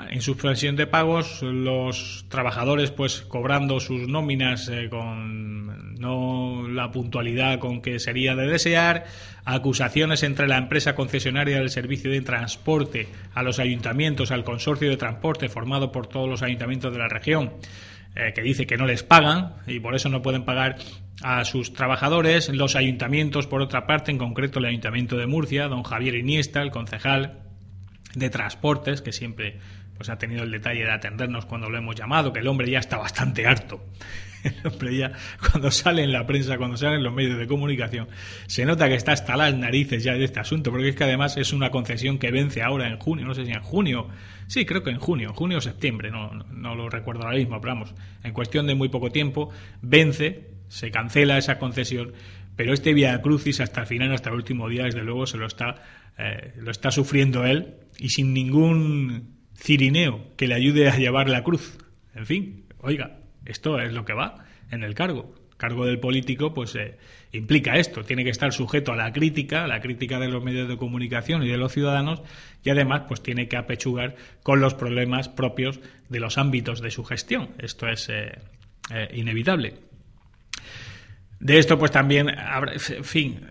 En 0.07 0.21
suspensión 0.21 0.75
de 0.75 0.87
pagos, 0.87 1.41
los 1.41 2.25
trabajadores 2.29 2.91
pues 2.91 3.21
cobrando 3.21 3.79
sus 3.79 4.07
nóminas 4.07 4.69
eh, 4.69 4.87
con 4.89 5.95
no 5.99 6.67
la 6.69 6.91
puntualidad 6.91 7.59
con 7.59 7.81
que 7.81 7.99
sería 7.99 8.35
de 8.35 8.47
desear, 8.47 9.05
acusaciones 9.43 10.23
entre 10.23 10.47
la 10.47 10.57
empresa 10.57 10.95
concesionaria 10.95 11.57
del 11.57 11.69
servicio 11.69 12.09
de 12.11 12.21
transporte 12.21 13.07
a 13.33 13.43
los 13.43 13.59
ayuntamientos, 13.59 14.31
al 14.31 14.43
consorcio 14.43 14.89
de 14.89 14.97
transporte 14.97 15.49
formado 15.49 15.91
por 15.91 16.07
todos 16.07 16.29
los 16.29 16.41
ayuntamientos 16.41 16.93
de 16.93 16.99
la 16.99 17.09
región, 17.09 17.53
eh, 18.15 18.31
que 18.33 18.41
dice 18.41 18.65
que 18.65 18.77
no 18.77 18.85
les 18.85 19.03
pagan 19.03 19.55
y 19.67 19.79
por 19.79 19.95
eso 19.95 20.07
no 20.09 20.21
pueden 20.21 20.45
pagar 20.45 20.77
a 21.21 21.43
sus 21.43 21.73
trabajadores. 21.73 22.49
Los 22.49 22.75
ayuntamientos, 22.75 23.47
por 23.47 23.61
otra 23.61 23.85
parte, 23.85 24.11
en 24.11 24.17
concreto 24.17 24.59
el 24.59 24.65
Ayuntamiento 24.65 25.17
de 25.17 25.27
Murcia, 25.27 25.67
don 25.67 25.83
Javier 25.83 26.15
Iniesta, 26.15 26.61
el 26.61 26.71
concejal 26.71 27.39
de 28.15 28.29
Transportes, 28.29 29.01
que 29.01 29.11
siempre 29.11 29.59
pues, 29.99 30.09
ha 30.09 30.17
tenido 30.17 30.43
el 30.43 30.51
detalle 30.51 30.85
de 30.85 30.91
atendernos 30.91 31.45
cuando 31.45 31.69
lo 31.69 31.77
hemos 31.77 31.93
llamado, 31.93 32.31
que 32.31 32.39
el 32.39 32.47
hombre 32.47 32.71
ya 32.71 32.79
está 32.79 32.97
bastante 32.97 33.45
harto. 33.45 33.83
El 34.45 34.71
hombre 34.71 34.95
ya, 34.95 35.11
cuando 35.51 35.69
sale 35.69 36.01
en 36.01 36.13
la 36.13 36.25
prensa, 36.25 36.57
cuando 36.57 36.77
sale 36.77 36.95
en 36.95 37.03
los 37.03 37.13
medios 37.13 37.37
de 37.37 37.45
comunicación, 37.45 38.07
se 38.47 38.63
nota 38.63 38.87
que 38.87 38.95
está 38.95 39.11
hasta 39.11 39.35
las 39.35 39.53
narices 39.53 40.01
ya 40.01 40.13
de 40.13 40.23
este 40.23 40.39
asunto, 40.39 40.71
porque 40.71 40.87
es 40.87 40.95
que 40.95 41.03
además 41.03 41.35
es 41.35 41.51
una 41.51 41.71
concesión 41.71 42.17
que 42.17 42.31
vence 42.31 42.63
ahora 42.63 42.87
en 42.87 42.97
junio, 42.97 43.25
no 43.25 43.35
sé 43.35 43.45
si 43.45 43.51
en 43.51 43.59
junio, 43.59 44.07
sí, 44.47 44.65
creo 44.65 44.81
que 44.81 44.91
en 44.91 44.99
junio, 44.99 45.33
junio 45.33 45.57
o 45.57 45.61
septiembre, 45.61 46.09
no, 46.09 46.29
no 46.29 46.73
lo 46.73 46.89
recuerdo 46.89 47.23
ahora 47.23 47.35
mismo, 47.35 47.59
pero 47.59 47.73
vamos, 47.73 47.93
en 48.23 48.31
cuestión 48.31 48.65
de 48.65 48.75
muy 48.75 48.87
poco 48.87 49.11
tiempo, 49.11 49.49
vence 49.81 50.47
se 50.69 50.89
cancela 50.89 51.37
esa 51.37 51.59
concesión, 51.59 52.13
pero 52.55 52.73
este 52.73 52.93
Via 52.93 53.21
Crucis 53.21 53.59
hasta 53.59 53.81
el 53.81 53.87
final, 53.87 54.13
hasta 54.13 54.29
el 54.29 54.35
último 54.35 54.69
día, 54.69 54.85
desde 54.85 55.01
luego 55.01 55.27
se 55.27 55.37
lo 55.37 55.47
está, 55.47 55.83
eh, 56.17 56.53
lo 56.55 56.71
está 56.71 56.91
sufriendo 56.91 57.45
él 57.45 57.75
y 57.97 58.09
sin 58.09 58.33
ningún 58.33 59.38
cirineo 59.59 60.35
que 60.37 60.47
le 60.47 60.55
ayude 60.55 60.89
a 60.89 60.97
llevar 60.97 61.29
la 61.29 61.43
cruz. 61.43 61.77
En 62.15 62.25
fin, 62.25 62.65
oiga, 62.79 63.19
esto 63.45 63.79
es 63.79 63.93
lo 63.93 64.05
que 64.05 64.13
va 64.13 64.45
en 64.71 64.83
el 64.83 64.95
cargo. 64.95 65.35
cargo 65.57 65.85
del 65.85 65.99
político, 65.99 66.53
pues 66.53 66.75
eh, 66.75 66.97
implica 67.33 67.75
esto. 67.75 68.03
Tiene 68.03 68.23
que 68.23 68.29
estar 68.29 68.53
sujeto 68.53 68.93
a 68.93 68.95
la 68.95 69.11
crítica, 69.11 69.65
a 69.65 69.67
la 69.67 69.81
crítica 69.81 70.17
de 70.19 70.29
los 70.29 70.43
medios 70.43 70.69
de 70.69 70.77
comunicación 70.77 71.43
y 71.43 71.49
de 71.49 71.57
los 71.57 71.73
ciudadanos, 71.73 72.21
y 72.63 72.69
además, 72.69 73.03
pues 73.07 73.21
tiene 73.21 73.49
que 73.49 73.57
apechugar 73.57 74.15
con 74.41 74.61
los 74.61 74.73
problemas 74.73 75.27
propios 75.27 75.81
de 76.07 76.19
los 76.19 76.37
ámbitos 76.37 76.81
de 76.81 76.91
su 76.91 77.03
gestión. 77.03 77.49
Esto 77.57 77.89
es 77.89 78.09
eh, 78.09 78.39
inevitable. 79.13 79.73
De 81.39 81.57
esto, 81.57 81.77
pues 81.77 81.91
también, 81.91 82.29
en 82.29 83.03
fin, 83.03 83.41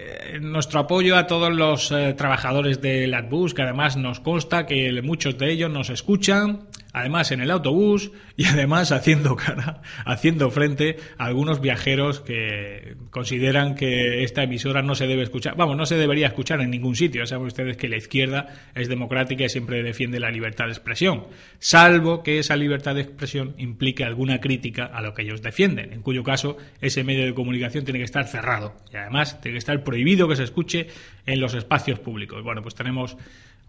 eh, 0.00 0.38
nuestro 0.40 0.80
apoyo 0.80 1.16
a 1.16 1.26
todos 1.26 1.52
los 1.52 1.92
eh, 1.92 2.14
trabajadores 2.16 2.80
de 2.80 3.14
AdBus, 3.14 3.52
que 3.54 3.62
además 3.62 3.96
nos 3.96 4.20
consta 4.20 4.66
que 4.66 5.02
muchos 5.02 5.36
de 5.36 5.50
ellos 5.50 5.70
nos 5.70 5.90
escuchan 5.90 6.69
además 6.92 7.30
en 7.30 7.40
el 7.40 7.50
autobús 7.50 8.10
y 8.36 8.46
además 8.46 8.92
haciendo 8.92 9.36
cara, 9.36 9.82
haciendo 10.04 10.50
frente 10.50 10.96
a 11.18 11.26
algunos 11.26 11.60
viajeros 11.60 12.20
que 12.20 12.96
consideran 13.10 13.74
que 13.74 14.24
esta 14.24 14.42
emisora 14.42 14.82
no 14.82 14.94
se 14.94 15.06
debe 15.06 15.22
escuchar, 15.22 15.56
vamos, 15.56 15.76
no 15.76 15.86
se 15.86 15.96
debería 15.96 16.28
escuchar 16.28 16.60
en 16.60 16.70
ningún 16.70 16.96
sitio. 16.96 17.26
Saben 17.26 17.46
ustedes 17.46 17.76
que 17.76 17.88
la 17.88 17.96
izquierda 17.96 18.46
es 18.74 18.88
democrática 18.88 19.44
y 19.44 19.48
siempre 19.48 19.82
defiende 19.82 20.20
la 20.20 20.30
libertad 20.30 20.66
de 20.66 20.72
expresión, 20.72 21.26
salvo 21.58 22.22
que 22.22 22.38
esa 22.38 22.56
libertad 22.56 22.94
de 22.94 23.02
expresión 23.02 23.54
implique 23.58 24.04
alguna 24.04 24.40
crítica 24.40 24.84
a 24.84 25.02
lo 25.02 25.14
que 25.14 25.22
ellos 25.22 25.42
defienden, 25.42 25.92
en 25.92 26.02
cuyo 26.02 26.22
caso 26.22 26.56
ese 26.80 27.04
medio 27.04 27.24
de 27.24 27.34
comunicación 27.34 27.84
tiene 27.84 27.98
que 27.98 28.04
estar 28.04 28.26
cerrado 28.26 28.74
y 28.92 28.96
además 28.96 29.40
tiene 29.40 29.54
que 29.54 29.58
estar 29.58 29.82
prohibido 29.84 30.28
que 30.28 30.36
se 30.36 30.44
escuche 30.44 30.88
en 31.26 31.40
los 31.40 31.54
espacios 31.54 31.98
públicos. 31.98 32.42
Bueno, 32.42 32.62
pues 32.62 32.74
tenemos 32.74 33.16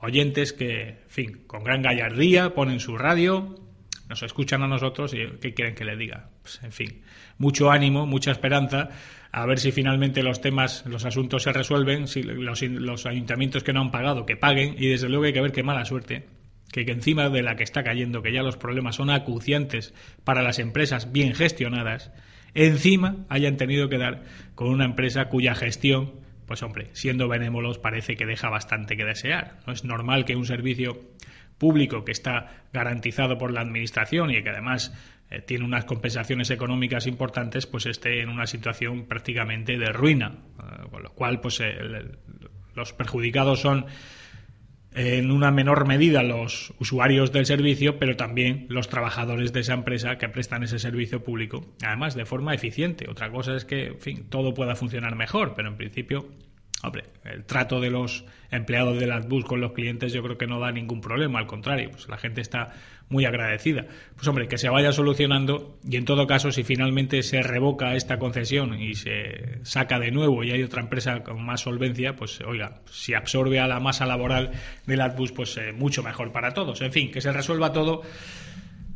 oyentes 0.01 0.53
que, 0.53 0.89
en 0.89 1.09
fin, 1.09 1.43
con 1.47 1.63
gran 1.63 1.81
gallardía 1.81 2.53
ponen 2.53 2.79
su 2.79 2.97
radio, 2.97 3.55
nos 4.09 4.23
escuchan 4.23 4.61
a 4.63 4.67
nosotros 4.67 5.13
y 5.13 5.19
¿qué 5.39 5.53
quieren 5.53 5.75
que 5.75 5.85
les 5.85 5.97
diga? 5.97 6.29
Pues, 6.41 6.61
en 6.63 6.71
fin, 6.71 7.01
mucho 7.37 7.71
ánimo, 7.71 8.05
mucha 8.05 8.31
esperanza, 8.31 8.89
a 9.31 9.45
ver 9.45 9.59
si 9.59 9.71
finalmente 9.71 10.23
los 10.23 10.41
temas, 10.41 10.85
los 10.85 11.05
asuntos 11.05 11.43
se 11.43 11.53
resuelven, 11.53 12.07
si 12.07 12.23
los, 12.23 12.61
los 12.61 13.05
ayuntamientos 13.05 13.63
que 13.63 13.73
no 13.73 13.81
han 13.81 13.91
pagado, 13.91 14.25
que 14.25 14.35
paguen, 14.35 14.75
y 14.77 14.89
desde 14.89 15.07
luego 15.07 15.25
hay 15.25 15.33
que 15.33 15.41
ver 15.41 15.51
qué 15.51 15.63
mala 15.63 15.85
suerte 15.85 16.27
que, 16.71 16.85
que, 16.85 16.91
encima 16.91 17.29
de 17.29 17.43
la 17.43 17.55
que 17.55 17.63
está 17.63 17.83
cayendo, 17.83 18.21
que 18.21 18.33
ya 18.33 18.43
los 18.43 18.57
problemas 18.57 18.95
son 18.95 19.09
acuciantes 19.09 19.93
para 20.23 20.41
las 20.41 20.59
empresas 20.59 21.11
bien 21.11 21.33
gestionadas, 21.33 22.11
encima 22.53 23.25
hayan 23.29 23.57
tenido 23.57 23.87
que 23.87 23.97
dar 23.97 24.23
con 24.55 24.69
una 24.69 24.85
empresa 24.85 25.29
cuya 25.29 25.55
gestión 25.55 26.20
pues 26.51 26.63
hombre, 26.63 26.89
siendo 26.91 27.29
benévolos 27.29 27.79
parece 27.79 28.17
que 28.17 28.25
deja 28.25 28.49
bastante 28.49 28.97
que 28.97 29.05
desear. 29.05 29.59
No 29.65 29.71
es 29.71 29.85
normal 29.85 30.25
que 30.25 30.35
un 30.35 30.45
servicio 30.45 30.99
público 31.57 32.03
que 32.03 32.11
está 32.11 32.65
garantizado 32.73 33.37
por 33.37 33.53
la 33.53 33.61
administración 33.61 34.31
y 34.31 34.43
que 34.43 34.49
además 34.49 34.93
eh, 35.29 35.39
tiene 35.39 35.63
unas 35.63 35.85
compensaciones 35.85 36.49
económicas 36.49 37.07
importantes, 37.07 37.67
pues 37.67 37.85
esté 37.85 38.19
en 38.19 38.27
una 38.27 38.47
situación 38.47 39.05
prácticamente 39.05 39.77
de 39.77 39.93
ruina, 39.93 40.39
eh, 40.59 40.89
con 40.89 41.03
lo 41.03 41.13
cual 41.13 41.39
pues 41.39 41.63
los 42.75 42.91
perjudicados 42.91 43.61
son 43.61 43.85
en 44.93 45.31
una 45.31 45.51
menor 45.51 45.87
medida 45.87 46.23
los 46.23 46.73
usuarios 46.79 47.31
del 47.31 47.45
servicio, 47.45 47.97
pero 47.97 48.17
también 48.17 48.65
los 48.69 48.89
trabajadores 48.89 49.53
de 49.53 49.61
esa 49.61 49.73
empresa 49.73 50.17
que 50.17 50.29
prestan 50.29 50.63
ese 50.63 50.79
servicio 50.79 51.23
público, 51.23 51.65
además 51.81 52.15
de 52.15 52.25
forma 52.25 52.53
eficiente. 52.53 53.09
Otra 53.09 53.31
cosa 53.31 53.55
es 53.55 53.65
que, 53.65 53.87
en 53.87 53.99
fin, 53.99 54.25
todo 54.29 54.53
pueda 54.53 54.75
funcionar 54.75 55.15
mejor, 55.15 55.53
pero 55.55 55.69
en 55.69 55.77
principio 55.77 56.27
Hombre, 56.83 57.03
el 57.25 57.45
trato 57.45 57.79
de 57.79 57.91
los 57.91 58.25
empleados 58.49 58.99
de 58.99 59.05
las 59.05 59.27
bus 59.27 59.45
con 59.45 59.61
los 59.61 59.73
clientes 59.73 60.13
yo 60.13 60.23
creo 60.23 60.37
que 60.37 60.47
no 60.47 60.59
da 60.59 60.71
ningún 60.71 60.99
problema, 60.99 61.37
al 61.37 61.45
contrario, 61.45 61.91
pues 61.91 62.07
la 62.07 62.17
gente 62.17 62.41
está 62.41 62.71
muy 63.11 63.25
agradecida. 63.25 63.85
Pues 64.15 64.27
hombre, 64.27 64.47
que 64.47 64.57
se 64.57 64.69
vaya 64.69 64.91
solucionando 64.91 65.77
y 65.87 65.97
en 65.97 66.05
todo 66.05 66.25
caso 66.25 66.51
si 66.51 66.63
finalmente 66.63 67.21
se 67.21 67.43
revoca 67.43 67.95
esta 67.95 68.17
concesión 68.17 68.81
y 68.81 68.95
se 68.95 69.59
saca 69.63 69.99
de 69.99 70.11
nuevo 70.11 70.43
y 70.43 70.51
hay 70.51 70.63
otra 70.63 70.81
empresa 70.81 71.21
con 71.21 71.45
más 71.45 71.61
solvencia, 71.61 72.15
pues 72.15 72.41
oiga, 72.41 72.81
si 72.89 73.13
absorbe 73.13 73.59
a 73.59 73.67
la 73.67 73.79
masa 73.79 74.05
laboral 74.05 74.51
de 74.87 74.97
las 74.97 75.15
bus, 75.15 75.31
pues 75.31 75.55
eh, 75.57 75.73
mucho 75.73 76.01
mejor 76.01 76.31
para 76.31 76.53
todos. 76.53 76.81
En 76.81 76.91
fin, 76.91 77.11
que 77.11 77.21
se 77.21 77.31
resuelva 77.31 77.73
todo 77.73 78.01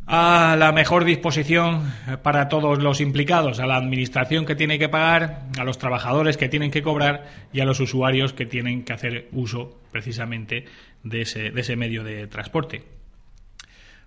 a 0.07 0.55
la 0.57 0.71
mejor 0.71 1.03
disposición 1.03 1.91
para 2.21 2.47
todos 2.47 2.81
los 2.81 3.01
implicados, 3.01 3.59
a 3.59 3.65
la 3.65 3.75
administración 3.75 4.45
que 4.45 4.55
tiene 4.55 4.77
que 4.77 4.87
pagar, 4.87 5.47
a 5.57 5.63
los 5.63 5.79
trabajadores 5.79 6.37
que 6.37 6.47
tienen 6.47 6.71
que 6.71 6.83
cobrar 6.83 7.25
y 7.51 7.59
a 7.59 7.65
los 7.65 7.79
usuarios 7.79 8.33
que 8.33 8.45
tienen 8.45 8.83
que 8.83 8.93
hacer 8.93 9.29
uso 9.31 9.81
precisamente 9.91 10.65
de 11.03 11.21
ese, 11.21 11.49
de 11.49 11.61
ese 11.61 11.75
medio 11.75 12.03
de 12.03 12.27
transporte. 12.27 12.94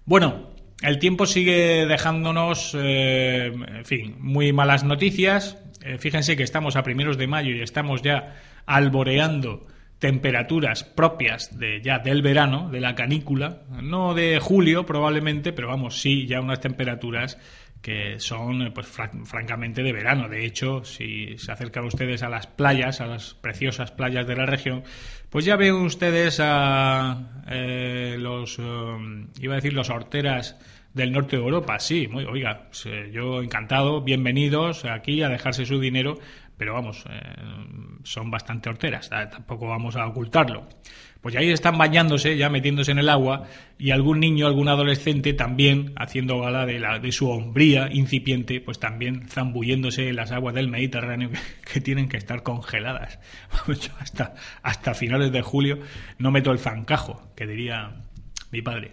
Bueno, 0.08 0.48
el 0.80 0.98
tiempo 0.98 1.26
sigue 1.26 1.84
dejándonos, 1.84 2.74
eh, 2.80 3.52
en 3.52 3.84
fin, 3.84 4.16
muy 4.18 4.54
malas 4.54 4.82
noticias. 4.82 5.62
Eh, 5.84 5.98
fíjense 5.98 6.34
que 6.34 6.42
estamos 6.42 6.76
a 6.76 6.82
primeros 6.82 7.18
de 7.18 7.26
mayo 7.26 7.54
y 7.54 7.60
estamos 7.60 8.00
ya 8.00 8.34
alboreando 8.64 9.66
temperaturas 9.98 10.82
propias 10.82 11.58
de 11.58 11.82
ya 11.82 11.98
del 11.98 12.22
verano, 12.22 12.70
de 12.70 12.80
la 12.80 12.94
canícula, 12.94 13.64
no 13.82 14.14
de 14.14 14.38
julio 14.40 14.86
probablemente, 14.86 15.52
pero 15.52 15.68
vamos, 15.68 16.00
sí, 16.00 16.26
ya 16.26 16.40
unas 16.40 16.60
temperaturas 16.60 17.36
que 17.82 18.18
son 18.18 18.72
pues 18.74 18.86
francamente 18.86 19.82
de 19.82 19.92
verano. 19.92 20.28
De 20.28 20.44
hecho, 20.46 20.84
si 20.84 21.36
se 21.38 21.52
acercan 21.52 21.84
ustedes 21.84 22.22
a 22.22 22.28
las 22.28 22.46
playas, 22.46 23.00
a 23.00 23.06
las 23.06 23.34
preciosas 23.34 23.92
playas 23.92 24.26
de 24.26 24.36
la 24.36 24.46
región, 24.46 24.84
pues 25.30 25.44
ya 25.44 25.56
ven 25.56 25.74
ustedes 25.74 26.40
a 26.42 27.42
eh, 27.50 28.16
los, 28.18 28.58
um, 28.58 29.28
iba 29.40 29.54
a 29.54 29.56
decir, 29.56 29.72
los 29.72 29.90
horteras 29.90 30.56
del 30.94 31.12
norte 31.12 31.36
de 31.36 31.42
Europa. 31.42 31.78
Sí, 31.78 32.08
muy, 32.08 32.24
oiga, 32.24 32.68
pues, 32.68 32.88
yo 33.12 33.42
encantado, 33.42 34.02
bienvenidos 34.02 34.84
aquí 34.84 35.22
a 35.22 35.28
dejarse 35.28 35.66
su 35.66 35.80
dinero 35.80 36.18
pero 36.58 36.74
vamos, 36.74 37.04
eh, 37.08 37.22
son 38.02 38.30
bastante 38.30 38.68
horteras, 38.68 39.08
tampoco 39.08 39.68
vamos 39.68 39.96
a 39.96 40.06
ocultarlo. 40.06 40.68
Pues 41.20 41.34
ahí 41.34 41.50
están 41.50 41.78
bañándose, 41.78 42.36
ya 42.36 42.48
metiéndose 42.48 42.92
en 42.92 42.98
el 42.98 43.08
agua, 43.08 43.44
y 43.78 43.90
algún 43.90 44.20
niño, 44.20 44.46
algún 44.46 44.68
adolescente 44.68 45.32
también, 45.32 45.92
haciendo 45.96 46.40
gala 46.40 46.64
de, 46.66 46.78
la, 46.78 46.98
de 46.98 47.10
su 47.10 47.28
hombría 47.28 47.88
incipiente, 47.92 48.60
pues 48.60 48.78
también 48.78 49.28
zambulléndose 49.28 50.08
en 50.08 50.16
las 50.16 50.30
aguas 50.30 50.54
del 50.54 50.68
Mediterráneo 50.68 51.30
que, 51.72 51.80
tienen 51.80 52.08
que 52.08 52.16
estar 52.16 52.42
congeladas. 52.42 53.18
hasta, 54.00 54.34
hasta 54.62 54.94
finales 54.94 55.32
de 55.32 55.42
julio 55.42 55.78
no 56.18 56.30
meto 56.30 56.52
el 56.52 56.58
zancajo, 56.58 57.32
que 57.34 57.46
diría 57.46 57.94
mi 58.50 58.62
padre. 58.62 58.92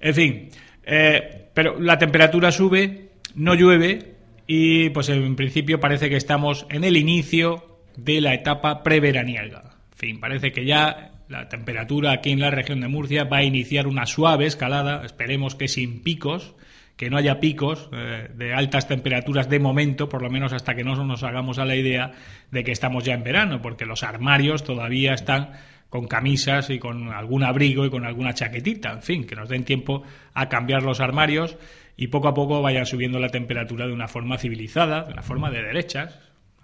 En 0.00 0.14
fin, 0.14 0.50
eh, 0.84 1.50
pero 1.54 1.80
la 1.80 1.98
temperatura 1.98 2.52
sube, 2.52 3.12
no 3.34 3.54
llueve, 3.54 4.15
y 4.46 4.90
pues 4.90 5.08
en 5.08 5.36
principio 5.36 5.80
parece 5.80 6.08
que 6.08 6.16
estamos 6.16 6.66
en 6.70 6.84
el 6.84 6.96
inicio 6.96 7.80
de 7.96 8.20
la 8.20 8.34
etapa 8.34 8.82
preveraniega. 8.82 9.76
En 9.92 9.98
fin, 9.98 10.20
parece 10.20 10.52
que 10.52 10.64
ya 10.64 11.12
la 11.28 11.48
temperatura 11.48 12.12
aquí 12.12 12.30
en 12.30 12.40
la 12.40 12.50
región 12.50 12.80
de 12.80 12.88
Murcia 12.88 13.24
va 13.24 13.38
a 13.38 13.44
iniciar 13.44 13.86
una 13.86 14.06
suave 14.06 14.46
escalada, 14.46 15.04
esperemos 15.04 15.54
que 15.54 15.68
sin 15.68 16.02
picos, 16.02 16.54
que 16.96 17.10
no 17.10 17.16
haya 17.16 17.40
picos 17.40 17.90
eh, 17.92 18.30
de 18.34 18.54
altas 18.54 18.88
temperaturas 18.88 19.48
de 19.48 19.58
momento, 19.58 20.08
por 20.08 20.22
lo 20.22 20.30
menos 20.30 20.52
hasta 20.52 20.74
que 20.74 20.84
no 20.84 20.94
nos 21.04 21.22
hagamos 21.24 21.58
a 21.58 21.64
la 21.64 21.76
idea 21.76 22.12
de 22.50 22.64
que 22.64 22.72
estamos 22.72 23.04
ya 23.04 23.14
en 23.14 23.24
verano, 23.24 23.60
porque 23.60 23.86
los 23.86 24.02
armarios 24.02 24.64
todavía 24.64 25.14
están 25.14 25.52
con 25.88 26.06
camisas 26.08 26.70
y 26.70 26.78
con 26.78 27.12
algún 27.12 27.44
abrigo 27.44 27.84
y 27.84 27.90
con 27.90 28.04
alguna 28.04 28.34
chaquetita, 28.34 28.92
en 28.92 29.02
fin, 29.02 29.26
que 29.26 29.36
nos 29.36 29.48
den 29.48 29.64
tiempo 29.64 30.02
a 30.34 30.48
cambiar 30.48 30.82
los 30.82 31.00
armarios 31.00 31.56
y 31.96 32.08
poco 32.08 32.28
a 32.28 32.34
poco 32.34 32.60
vayan 32.62 32.86
subiendo 32.86 33.18
la 33.18 33.28
temperatura 33.28 33.86
de 33.86 33.92
una 33.92 34.08
forma 34.08 34.38
civilizada, 34.38 35.04
de 35.04 35.12
una 35.12 35.22
forma 35.22 35.50
de 35.50 35.62
derechas, 35.62 36.18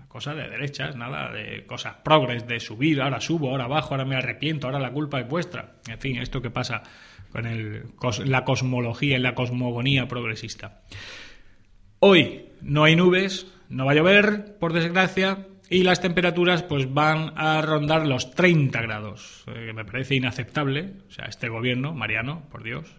cosa 0.09 0.35
de 0.35 0.47
derechas, 0.47 0.95
nada 0.95 1.33
de 1.33 1.65
cosas 1.65 1.97
progres, 2.05 2.47
de 2.47 2.61
subir, 2.61 3.01
ahora 3.01 3.19
subo, 3.19 3.51
ahora 3.51 3.67
bajo, 3.67 3.95
ahora 3.95 4.05
me 4.05 4.15
arrepiento, 4.15 4.67
ahora 4.67 4.79
la 4.79 4.93
culpa 4.93 5.21
es 5.21 5.27
vuestra. 5.27 5.77
En 5.89 5.99
fin, 5.99 6.19
esto 6.19 6.43
que 6.43 6.51
pasa 6.51 6.83
con 7.31 7.47
el, 7.47 7.85
la 8.27 8.45
cosmología 8.45 9.17
y 9.17 9.21
la 9.21 9.35
cosmogonía 9.35 10.07
progresista. 10.09 10.83
Hoy 11.99 12.49
no 12.61 12.85
hay 12.85 12.95
nubes, 12.95 13.47
no 13.71 13.87
va 13.87 13.93
a 13.93 13.95
llover, 13.95 14.59
por 14.59 14.75
desgracia, 14.75 15.47
y 15.71 15.83
las 15.83 16.03
temperaturas 16.03 16.62
pues 16.62 16.93
van 16.93 17.33
a 17.37 17.62
rondar 17.62 18.07
los 18.07 18.33
30 18.33 18.83
grados, 18.83 19.45
eh, 19.47 19.67
que 19.69 19.73
me 19.73 19.87
parece 19.87 20.15
inaceptable. 20.15 20.93
O 21.09 21.11
sea, 21.11 21.25
este 21.25 21.49
gobierno, 21.49 21.95
Mariano, 21.95 22.43
por 22.51 22.62
Dios, 22.62 22.95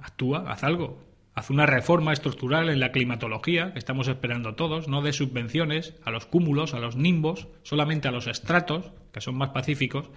actúa, 0.00 0.50
haz 0.50 0.64
algo. 0.64 1.07
Haz 1.38 1.50
una 1.50 1.66
reforma 1.66 2.12
estructural 2.12 2.68
en 2.68 2.80
la 2.80 2.90
climatología, 2.90 3.72
que 3.72 3.78
estamos 3.78 4.08
esperando 4.08 4.56
todos, 4.56 4.88
no 4.88 5.02
de 5.02 5.12
subvenciones 5.12 5.94
a 6.02 6.10
los 6.10 6.26
cúmulos, 6.26 6.74
a 6.74 6.80
los 6.80 6.96
nimbos, 6.96 7.46
solamente 7.62 8.08
a 8.08 8.10
los 8.10 8.26
estratos, 8.26 8.90
que 9.12 9.20
son 9.20 9.36
más 9.36 9.50
pacíficos, 9.50 10.10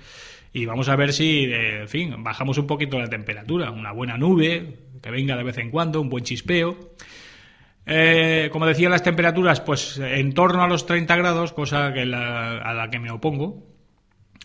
y 0.51 0.65
vamos 0.65 0.89
a 0.89 0.95
ver 0.95 1.13
si, 1.13 1.43
eh, 1.43 1.81
en 1.81 1.87
fin, 1.87 2.15
bajamos 2.23 2.57
un 2.57 2.65
poquito 2.65 2.97
la 2.97 3.07
temperatura, 3.07 3.69
una 3.69 3.91
buena 3.91 4.17
nube, 4.17 4.79
que 4.99 5.11
venga 5.11 5.37
de 5.37 5.43
vez 5.43 5.59
en 5.59 5.69
cuando, 5.69 6.01
un 6.01 6.09
buen 6.09 6.23
chispeo. 6.23 6.95
Eh, 7.85 8.49
como 8.51 8.65
decía, 8.65 8.89
las 8.89 9.03
temperaturas, 9.03 9.61
pues 9.61 9.99
en 9.99 10.33
torno 10.33 10.63
a 10.63 10.67
los 10.67 10.87
30 10.87 11.15
grados, 11.17 11.53
cosa 11.53 11.93
que 11.93 12.01
a 12.01 12.73
la 12.73 12.89
que 12.89 12.97
me 12.97 13.11
opongo, 13.11 13.70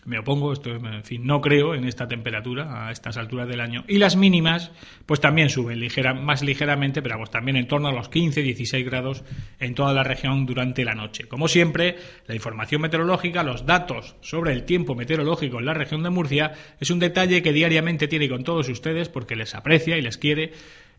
me 0.05 0.19
opongo, 0.19 0.53
esto, 0.53 0.69
en 0.71 1.03
fin, 1.03 1.25
no 1.25 1.41
creo 1.41 1.75
en 1.75 1.83
esta 1.83 2.07
temperatura 2.07 2.87
a 2.87 2.91
estas 2.91 3.17
alturas 3.17 3.47
del 3.47 3.59
año. 3.59 3.83
Y 3.87 3.97
las 3.97 4.15
mínimas, 4.15 4.71
pues 5.05 5.19
también 5.19 5.49
suben 5.49 5.79
ligera, 5.79 6.13
más 6.13 6.43
ligeramente, 6.43 7.01
pero 7.01 7.17
también 7.25 7.57
en 7.57 7.67
torno 7.67 7.89
a 7.89 7.91
los 7.91 8.07
15, 8.07 8.41
16 8.41 8.85
grados 8.85 9.23
en 9.59 9.75
toda 9.75 9.93
la 9.93 10.03
región 10.03 10.45
durante 10.45 10.85
la 10.85 10.95
noche. 10.95 11.27
Como 11.27 11.49
siempre, 11.49 11.97
la 12.25 12.35
información 12.35 12.81
meteorológica, 12.81 13.43
los 13.43 13.65
datos 13.65 14.15
sobre 14.21 14.53
el 14.53 14.63
tiempo 14.63 14.95
meteorológico 14.95 15.59
en 15.59 15.65
la 15.65 15.73
región 15.73 16.03
de 16.03 16.09
Murcia, 16.09 16.53
es 16.79 16.89
un 16.89 16.99
detalle 16.99 17.41
que 17.41 17.51
diariamente 17.51 18.07
tiene 18.07 18.29
con 18.29 18.43
todos 18.45 18.69
ustedes 18.69 19.09
porque 19.09 19.35
les 19.35 19.55
aprecia 19.55 19.97
y 19.97 20.01
les 20.01 20.17
quiere 20.17 20.53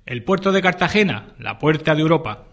el 0.05 0.23
puerto 0.23 0.53
de 0.53 0.61
Cartagena, 0.61 1.35
la 1.39 1.59
puerta 1.59 1.95
de 1.95 2.03
Europa. 2.03 2.45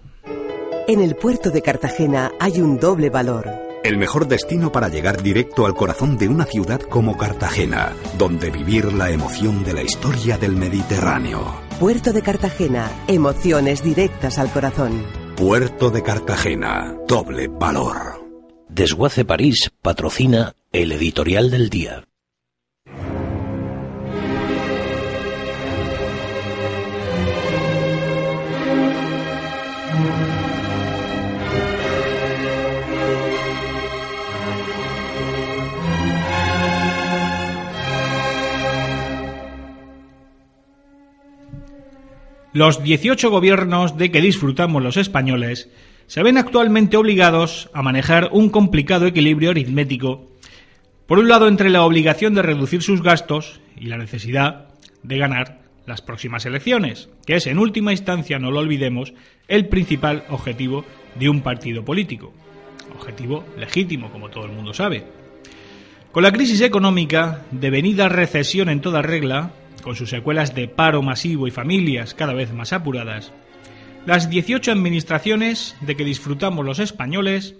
En 0.88 1.02
el 1.02 1.16
puerto 1.16 1.50
de 1.50 1.62
Cartagena 1.62 2.32
hay 2.40 2.62
un 2.62 2.80
doble 2.80 3.10
valor 3.10 3.65
el 3.88 3.98
mejor 3.98 4.28
destino 4.28 4.72
para 4.72 4.90
llegar 4.90 5.22
directo 5.22 5.66
al 5.68 5.76
corazón 5.76 6.18
de 6.18 6.28
una 6.28 6.46
ciudad 6.46 6.82
como 6.82 7.18
Cartagena, 7.18 7.94
donde 8.18 8.50
vivir 8.50 8.92
la 8.92 9.12
emoción 9.12 9.64
de 9.64 9.74
la 9.74 9.84
historia 9.84 10.38
del 10.40 10.56
Mediterráneo. 10.56 11.62
Puerto 11.80 12.12
de 12.12 12.24
Cartagena, 12.24 12.90
emociones 13.08 13.84
directas 13.84 14.40
al 14.40 14.52
corazón. 14.52 15.04
Puerto 15.36 15.92
de 15.92 16.02
Cartagena, 16.02 16.96
doble 17.08 17.48
valor. 17.48 18.26
Desguace 18.70 19.24
París 19.24 19.72
patrocina 19.82 20.56
el 20.72 20.92
editorial 20.92 21.52
del 21.52 21.70
día. 21.70 22.06
Los 42.56 42.82
18 42.82 43.32
gobiernos 43.32 43.98
de 43.98 44.12
que 44.12 44.22
disfrutamos 44.22 44.82
los 44.82 44.96
españoles 44.96 45.70
se 46.08 46.24
ven 46.24 46.38
actualmente 46.38 46.96
obligados 46.96 47.70
a 47.74 47.82
manejar 47.82 48.30
un 48.32 48.48
complicado 48.50 49.08
equilibrio 49.08 49.50
aritmético, 49.50 50.32
por 51.06 51.20
un 51.20 51.28
lado 51.28 51.50
entre 51.50 51.70
la 51.70 51.84
obligación 51.84 52.34
de 52.34 52.44
reducir 52.44 52.82
sus 52.82 53.04
gastos 53.04 53.60
y 53.76 53.88
la 53.88 53.98
necesidad 53.98 54.70
de 55.04 55.18
ganar 55.18 55.64
las 55.86 56.02
próximas 56.02 56.46
elecciones, 56.46 57.10
que 57.26 57.36
es 57.36 57.46
en 57.48 57.60
última 57.60 57.92
instancia, 57.92 58.40
no 58.40 58.52
lo 58.52 58.62
olvidemos, 58.62 59.14
el 59.50 59.68
principal 59.68 60.24
objetivo 60.30 60.86
de 61.20 61.28
un 61.28 61.42
partido 61.42 61.84
político. 61.84 62.32
Objetivo 62.98 63.44
legítimo, 63.58 64.10
como 64.12 64.30
todo 64.30 64.46
el 64.46 64.54
mundo 64.54 64.74
sabe. 64.74 65.04
Con 66.14 66.24
la 66.24 66.32
crisis 66.32 66.62
económica, 66.62 67.42
devenida 67.52 68.08
recesión 68.08 68.70
en 68.70 68.80
toda 68.80 69.02
regla, 69.02 69.52
con 69.86 69.96
sus 69.96 70.10
secuelas 70.10 70.56
de 70.56 70.68
paro 70.68 71.04
masivo 71.04 71.48
y 71.48 71.52
familias 71.52 72.16
cada 72.16 72.34
vez 72.34 72.52
más 72.52 72.74
apuradas, 72.74 73.32
las 74.08 74.32
18 74.32 74.72
administraciones 74.72 75.78
de 75.80 75.96
que 75.96 76.04
disfrutamos 76.04 76.66
los 76.66 76.80
españoles 76.80 77.54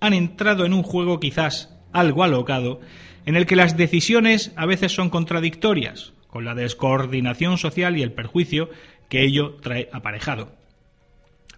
han 0.00 0.12
entrado 0.12 0.66
en 0.66 0.72
un 0.72 0.82
juego 0.82 1.20
quizás 1.20 1.72
algo 1.92 2.24
alocado, 2.24 2.80
en 3.26 3.36
el 3.36 3.46
que 3.46 3.54
las 3.54 3.76
decisiones 3.76 4.52
a 4.56 4.66
veces 4.66 4.90
son 4.90 5.08
contradictorias, 5.08 6.14
con 6.26 6.44
la 6.44 6.56
descoordinación 6.56 7.58
social 7.58 7.96
y 7.96 8.02
el 8.02 8.10
perjuicio 8.10 8.70
que 9.08 9.22
ello 9.22 9.54
trae 9.62 9.88
aparejado. 9.92 10.50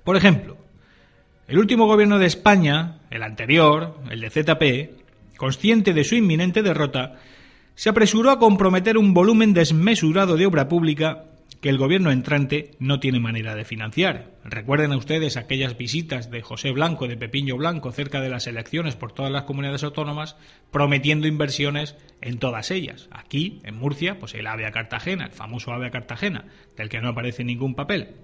Por 0.04 0.18
ejemplo, 0.18 0.58
el 1.48 1.58
último 1.58 1.86
gobierno 1.86 2.18
de 2.18 2.26
España, 2.26 2.98
el 3.10 3.22
anterior, 3.22 3.98
el 4.10 4.20
de 4.20 4.28
ZP, 4.28 5.36
consciente 5.38 5.94
de 5.94 6.04
su 6.04 6.14
inminente 6.14 6.62
derrota, 6.62 7.16
se 7.74 7.88
apresuró 7.88 8.30
a 8.30 8.38
comprometer 8.38 8.98
un 8.98 9.14
volumen 9.14 9.54
desmesurado 9.54 10.36
de 10.36 10.46
obra 10.46 10.68
pública 10.68 11.24
que 11.60 11.68
el 11.68 11.78
gobierno 11.78 12.10
entrante 12.10 12.70
no 12.78 13.00
tiene 13.00 13.20
manera 13.20 13.54
de 13.54 13.64
financiar. 13.64 14.30
Recuerden 14.44 14.92
a 14.92 14.96
ustedes 14.96 15.36
aquellas 15.36 15.76
visitas 15.76 16.30
de 16.30 16.40
José 16.40 16.70
Blanco, 16.72 17.06
de 17.06 17.18
Pepiño 17.18 17.56
Blanco, 17.56 17.92
cerca 17.92 18.20
de 18.20 18.30
las 18.30 18.46
elecciones 18.46 18.96
por 18.96 19.12
todas 19.12 19.30
las 19.30 19.42
comunidades 19.42 19.84
autónomas, 19.84 20.36
prometiendo 20.70 21.26
inversiones 21.26 21.96
en 22.22 22.38
todas 22.38 22.70
ellas. 22.70 23.08
Aquí, 23.10 23.60
en 23.64 23.76
Murcia, 23.76 24.18
pues 24.18 24.34
el 24.34 24.46
AVE 24.46 24.66
a 24.66 24.72
Cartagena, 24.72 25.26
el 25.26 25.32
famoso 25.32 25.72
AVE 25.72 25.88
a 25.88 25.90
Cartagena, 25.90 26.46
del 26.76 26.88
que 26.88 27.00
no 27.00 27.10
aparece 27.10 27.44
ningún 27.44 27.74
papel. 27.74 28.14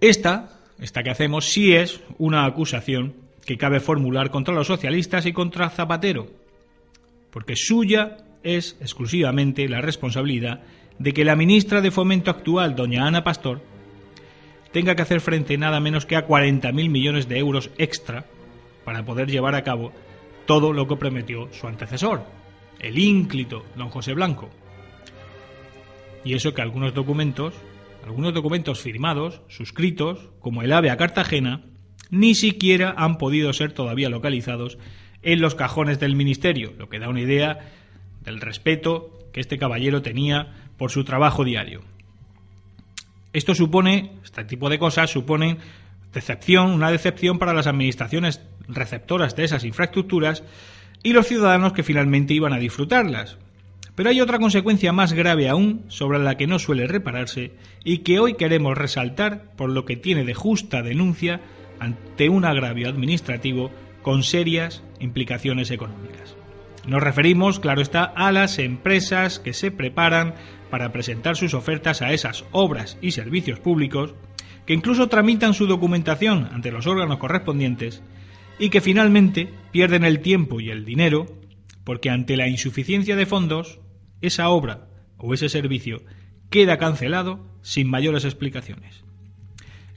Esta, 0.00 0.60
esta 0.78 1.02
que 1.02 1.10
hacemos, 1.10 1.46
sí 1.46 1.74
es 1.74 2.00
una 2.16 2.46
acusación 2.46 3.14
que 3.44 3.58
cabe 3.58 3.80
formular 3.80 4.30
contra 4.30 4.54
los 4.54 4.68
socialistas 4.68 5.26
y 5.26 5.32
contra 5.32 5.70
Zapatero, 5.70 6.28
porque 7.30 7.56
suya 7.56 8.18
es 8.42 8.76
exclusivamente 8.80 9.68
la 9.68 9.80
responsabilidad 9.80 10.62
de 10.98 11.12
que 11.12 11.24
la 11.24 11.36
ministra 11.36 11.80
de 11.80 11.90
Fomento 11.90 12.30
actual, 12.30 12.74
doña 12.74 13.06
Ana 13.06 13.24
Pastor, 13.24 13.62
tenga 14.72 14.94
que 14.94 15.02
hacer 15.02 15.20
frente 15.20 15.56
nada 15.56 15.80
menos 15.80 16.06
que 16.06 16.16
a 16.16 16.26
40.000 16.26 16.72
millones 16.90 17.28
de 17.28 17.38
euros 17.38 17.70
extra 17.78 18.26
para 18.84 19.04
poder 19.04 19.30
llevar 19.30 19.54
a 19.54 19.64
cabo 19.64 19.92
todo 20.46 20.72
lo 20.72 20.88
que 20.88 20.96
prometió 20.96 21.52
su 21.52 21.66
antecesor, 21.66 22.24
el 22.78 22.98
ínclito 22.98 23.64
don 23.76 23.90
José 23.90 24.14
Blanco. 24.14 24.50
Y 26.24 26.34
eso 26.34 26.54
que 26.54 26.62
algunos 26.62 26.94
documentos, 26.94 27.54
algunos 28.04 28.34
documentos 28.34 28.80
firmados, 28.80 29.40
suscritos, 29.48 30.30
como 30.40 30.62
el 30.62 30.72
AVE 30.72 30.90
a 30.90 30.96
Cartagena, 30.96 31.64
ni 32.10 32.34
siquiera 32.34 32.94
han 32.96 33.18
podido 33.18 33.52
ser 33.52 33.72
todavía 33.72 34.08
localizados 34.08 34.78
en 35.22 35.40
los 35.40 35.54
cajones 35.54 35.98
del 35.98 36.16
ministerio, 36.16 36.72
lo 36.78 36.88
que 36.88 36.98
da 36.98 37.08
una 37.08 37.20
idea 37.20 37.70
del 38.22 38.40
respeto 38.40 39.18
que 39.32 39.40
este 39.40 39.58
caballero 39.58 40.02
tenía 40.02 40.54
por 40.76 40.90
su 40.90 41.04
trabajo 41.04 41.44
diario. 41.44 41.82
Esto 43.32 43.54
supone, 43.54 44.12
este 44.24 44.44
tipo 44.44 44.70
de 44.70 44.78
cosas 44.78 45.10
suponen 45.10 45.58
decepción, 46.12 46.70
una 46.70 46.90
decepción 46.90 47.38
para 47.38 47.52
las 47.52 47.66
administraciones 47.66 48.40
receptoras 48.68 49.36
de 49.36 49.44
esas 49.44 49.64
infraestructuras 49.64 50.42
y 51.02 51.12
los 51.12 51.26
ciudadanos 51.26 51.72
que 51.72 51.82
finalmente 51.82 52.34
iban 52.34 52.52
a 52.52 52.58
disfrutarlas. 52.58 53.38
Pero 53.94 54.10
hay 54.10 54.20
otra 54.20 54.38
consecuencia 54.38 54.92
más 54.92 55.12
grave 55.12 55.48
aún 55.48 55.84
sobre 55.88 56.20
la 56.20 56.36
que 56.36 56.46
no 56.46 56.58
suele 56.58 56.86
repararse 56.86 57.52
y 57.84 57.98
que 57.98 58.20
hoy 58.20 58.34
queremos 58.34 58.78
resaltar 58.78 59.52
por 59.56 59.70
lo 59.70 59.84
que 59.84 59.96
tiene 59.96 60.24
de 60.24 60.34
justa 60.34 60.82
denuncia 60.82 61.40
ante 61.80 62.28
un 62.28 62.44
agravio 62.44 62.88
administrativo 62.88 63.70
con 64.08 64.22
serias 64.22 64.82
implicaciones 65.00 65.70
económicas. 65.70 66.34
Nos 66.86 67.02
referimos, 67.02 67.60
claro 67.60 67.82
está, 67.82 68.04
a 68.04 68.32
las 68.32 68.58
empresas 68.58 69.38
que 69.38 69.52
se 69.52 69.70
preparan 69.70 70.32
para 70.70 70.92
presentar 70.92 71.36
sus 71.36 71.52
ofertas 71.52 72.00
a 72.00 72.14
esas 72.14 72.46
obras 72.50 72.96
y 73.02 73.10
servicios 73.10 73.60
públicos, 73.60 74.14
que 74.64 74.72
incluso 74.72 75.10
tramitan 75.10 75.52
su 75.52 75.66
documentación 75.66 76.48
ante 76.52 76.72
los 76.72 76.86
órganos 76.86 77.18
correspondientes 77.18 78.02
y 78.58 78.70
que 78.70 78.80
finalmente 78.80 79.52
pierden 79.72 80.04
el 80.04 80.20
tiempo 80.20 80.58
y 80.58 80.70
el 80.70 80.86
dinero 80.86 81.26
porque 81.84 82.08
ante 82.08 82.38
la 82.38 82.48
insuficiencia 82.48 83.14
de 83.14 83.26
fondos, 83.26 83.78
esa 84.22 84.48
obra 84.48 84.88
o 85.18 85.34
ese 85.34 85.50
servicio 85.50 86.00
queda 86.48 86.78
cancelado 86.78 87.46
sin 87.60 87.90
mayores 87.90 88.24
explicaciones. 88.24 89.04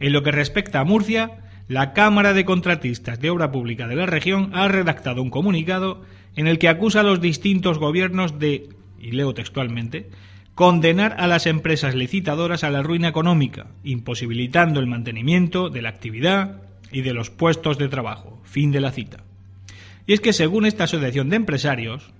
En 0.02 0.12
lo 0.12 0.22
que 0.22 0.32
respecta 0.32 0.82
a 0.82 0.84
Murcia, 0.84 1.51
la 1.72 1.94
Cámara 1.94 2.34
de 2.34 2.44
Contratistas 2.44 3.22
de 3.22 3.30
Obra 3.30 3.50
Pública 3.50 3.88
de 3.88 3.96
la 3.96 4.06
región 4.06 4.50
ha 4.54 4.68
redactado 4.68 5.22
un 5.22 5.30
comunicado 5.30 6.02
en 6.36 6.48
el 6.48 6.60
que 6.60 6.68
acusa 6.68 7.00
a 7.00 7.04
los 7.04 7.22
distintos 7.22 7.80
gobiernos 7.80 8.40
de, 8.40 8.68
y 9.00 9.12
leo 9.12 9.34
textualmente, 9.34 10.10
condenar 10.54 11.16
a 11.18 11.28
las 11.28 11.46
empresas 11.46 11.96
licitadoras 11.96 12.66
a 12.66 12.72
la 12.72 12.84
ruina 12.84 13.08
económica, 13.08 13.68
imposibilitando 13.86 14.82
el 14.82 14.88
mantenimiento 14.88 15.70
de 15.70 15.82
la 15.82 15.88
actividad 15.88 16.62
y 16.92 17.04
de 17.04 17.14
los 17.14 17.30
puestos 17.30 17.78
de 17.78 17.88
trabajo. 17.88 18.42
Fin 18.44 18.74
de 18.74 18.82
la 18.82 18.92
cita. 18.92 19.24
Y 20.06 20.12
es 20.12 20.20
que 20.20 20.34
según 20.34 20.66
esta 20.66 20.84
asociación 20.84 21.30
de 21.30 21.38
empresarios, 21.38 22.12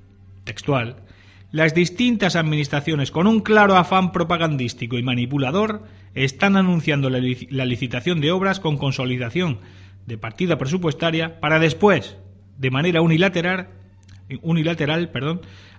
textual, 0.46 1.04
las 1.52 1.76
distintas 1.76 2.38
administraciones, 2.38 3.12
con 3.12 3.28
un 3.28 3.42
claro 3.42 3.76
afán 3.76 4.14
propagandístico 4.14 4.98
y 4.98 5.04
manipulador, 5.04 5.84
están 6.16 6.58
anunciando 6.58 7.10
la, 7.10 7.20
licitación 7.20 8.22
de 8.22 8.32
obras 8.32 8.60
con 8.60 8.78
consolidación 8.78 9.60
de 10.06 10.18
partida 10.18 10.58
presupuestaria 10.58 11.40
para 11.40 11.60
después, 11.60 12.18
de 12.58 12.72
manera 12.72 13.02
unilateral, 13.02 13.70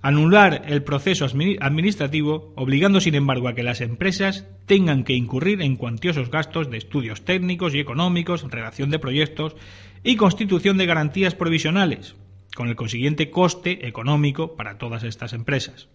anular 0.03 0.63
el 0.67 0.83
proceso 0.83 1.27
administrativo, 1.61 2.53
obligando 2.57 3.01
sin 3.01 3.15
embargo 3.15 3.49
a 3.49 3.55
que 3.55 3.63
las 3.63 3.81
empresas 3.81 4.47
tengan 4.67 5.05
que 5.05 5.15
incurrir 5.15 5.63
en 5.63 5.77
cuantiosos 5.77 6.31
gastos 6.31 6.71
de 6.71 6.79
estudios 6.79 7.25
técnicos 7.25 7.75
y 7.75 7.81
económicos, 7.81 8.45
redacción 8.51 8.91
de 8.91 8.99
proyectos 8.99 9.57
y 10.03 10.17
constitución 10.17 10.77
de 10.79 10.87
garantías 10.87 11.35
provisionales, 11.35 12.17
con 12.55 12.69
el 12.69 12.77
consiguiente 12.77 13.31
coste 13.31 13.87
económico 13.87 14.57
para 14.57 14.79
todas 14.79 15.05
estas 15.05 15.33
empresas. 15.33 15.89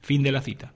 Fin 0.00 0.22
de 0.22 0.32
la 0.32 0.42
cita. 0.42 0.74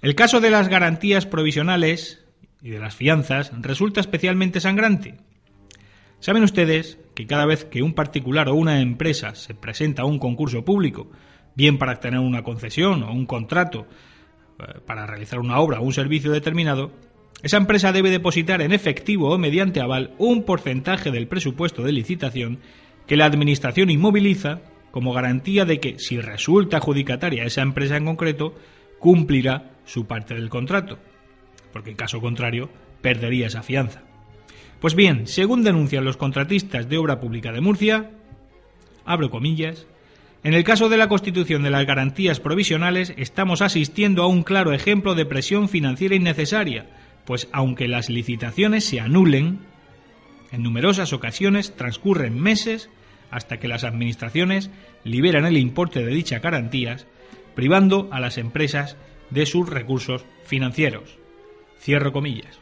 El 0.00 0.14
caso 0.14 0.40
de 0.40 0.50
las 0.50 0.68
garantías 0.68 1.26
provisionales 1.26 2.19
y 2.62 2.70
de 2.70 2.78
las 2.78 2.94
fianzas 2.94 3.52
resulta 3.60 4.00
especialmente 4.00 4.60
sangrante. 4.60 5.16
Saben 6.20 6.42
ustedes 6.42 6.98
que 7.14 7.26
cada 7.26 7.46
vez 7.46 7.64
que 7.64 7.82
un 7.82 7.94
particular 7.94 8.48
o 8.48 8.54
una 8.54 8.80
empresa 8.80 9.34
se 9.34 9.54
presenta 9.54 10.02
a 10.02 10.06
un 10.06 10.18
concurso 10.18 10.64
público, 10.64 11.10
bien 11.54 11.78
para 11.78 11.92
obtener 11.92 12.20
una 12.20 12.42
concesión 12.42 13.02
o 13.02 13.12
un 13.12 13.26
contrato 13.26 13.86
eh, 14.58 14.80
para 14.86 15.06
realizar 15.06 15.38
una 15.38 15.58
obra 15.58 15.80
o 15.80 15.84
un 15.84 15.92
servicio 15.92 16.30
determinado, 16.30 16.92
esa 17.42 17.56
empresa 17.56 17.92
debe 17.92 18.10
depositar 18.10 18.60
en 18.60 18.72
efectivo 18.72 19.30
o 19.30 19.38
mediante 19.38 19.80
aval 19.80 20.14
un 20.18 20.44
porcentaje 20.44 21.10
del 21.10 21.26
presupuesto 21.26 21.82
de 21.82 21.92
licitación 21.92 22.58
que 23.06 23.16
la 23.16 23.24
Administración 23.24 23.88
inmoviliza 23.88 24.60
como 24.90 25.12
garantía 25.12 25.64
de 25.64 25.80
que, 25.80 25.98
si 25.98 26.20
resulta 26.20 26.78
adjudicataria 26.78 27.44
esa 27.44 27.62
empresa 27.62 27.96
en 27.96 28.04
concreto, 28.04 28.54
cumplirá 28.98 29.70
su 29.84 30.06
parte 30.06 30.34
del 30.34 30.50
contrato, 30.50 30.98
porque 31.72 31.90
en 31.90 31.96
caso 31.96 32.20
contrario 32.20 32.70
perdería 33.00 33.46
esa 33.46 33.62
fianza. 33.62 34.02
Pues 34.80 34.94
bien, 34.94 35.26
según 35.26 35.62
denuncian 35.62 36.04
los 36.04 36.16
contratistas 36.16 36.88
de 36.88 36.98
obra 36.98 37.20
pública 37.20 37.52
de 37.52 37.60
Murcia, 37.60 38.10
abro 39.04 39.30
comillas, 39.30 39.86
en 40.42 40.54
el 40.54 40.64
caso 40.64 40.88
de 40.88 40.96
la 40.96 41.08
constitución 41.08 41.62
de 41.62 41.70
las 41.70 41.84
garantías 41.84 42.40
provisionales 42.40 43.12
estamos 43.18 43.60
asistiendo 43.60 44.22
a 44.22 44.26
un 44.26 44.42
claro 44.42 44.72
ejemplo 44.72 45.14
de 45.14 45.26
presión 45.26 45.68
financiera 45.68 46.14
innecesaria, 46.14 46.86
pues 47.26 47.48
aunque 47.52 47.88
las 47.88 48.08
licitaciones 48.08 48.84
se 48.84 49.00
anulen, 49.00 49.60
en 50.50 50.62
numerosas 50.62 51.12
ocasiones 51.12 51.76
transcurren 51.76 52.40
meses 52.40 52.88
hasta 53.30 53.58
que 53.58 53.68
las 53.68 53.84
administraciones 53.84 54.70
liberan 55.04 55.44
el 55.44 55.58
importe 55.58 56.02
de 56.02 56.12
dichas 56.12 56.40
garantías, 56.40 57.06
privando 57.54 58.08
a 58.10 58.18
las 58.18 58.38
empresas 58.38 58.96
de 59.28 59.44
sus 59.44 59.68
recursos 59.68 60.24
financieros. 60.44 61.19
Cierro 61.80 62.12
comillas. 62.12 62.60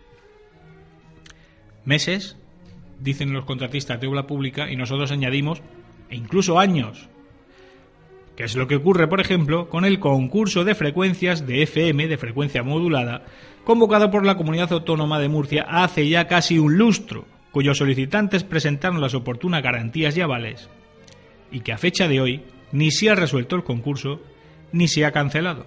Meses, 1.85 2.37
dicen 3.01 3.33
los 3.33 3.45
contratistas 3.45 4.01
de 4.01 4.07
obra 4.07 4.29
pública, 4.29 4.71
y 4.71 4.77
nosotros 4.77 5.11
añadimos, 5.11 5.61
e 6.09 6.15
incluso 6.15 6.61
años. 6.61 7.09
Que 8.37 8.45
es 8.45 8.55
lo 8.55 8.69
que 8.69 8.77
ocurre, 8.77 9.09
por 9.09 9.21
ejemplo, 9.21 9.69
con 9.69 9.85
el 9.85 9.99
concurso 9.99 10.63
de 10.63 10.77
frecuencias 10.77 11.49
de 11.49 11.65
FM, 11.65 12.07
de 12.07 12.17
frecuencia 12.17 12.63
modulada, 12.63 13.25
convocado 13.65 14.13
por 14.13 14.25
la 14.25 14.37
Comunidad 14.37 14.73
Autónoma 14.73 15.19
de 15.19 15.29
Murcia 15.29 15.67
hace 15.69 16.09
ya 16.09 16.29
casi 16.29 16.61
un 16.61 16.79
lustro, 16.79 17.27
cuyos 17.51 17.79
solicitantes 17.79 18.45
presentaron 18.45 19.01
las 19.01 19.15
oportunas 19.15 19.65
garantías 19.65 20.17
y 20.17 20.21
avales, 20.21 20.71
y 21.51 21.61
que 21.61 21.73
a 21.73 21.79
fecha 21.79 22.07
de 22.07 22.21
hoy 22.21 22.45
ni 22.71 22.93
se 22.93 23.11
ha 23.11 23.17
resuelto 23.17 23.57
el 23.57 23.65
concurso 23.65 24.21
ni 24.71 24.87
se 24.87 25.05
ha 25.05 25.11
cancelado, 25.11 25.67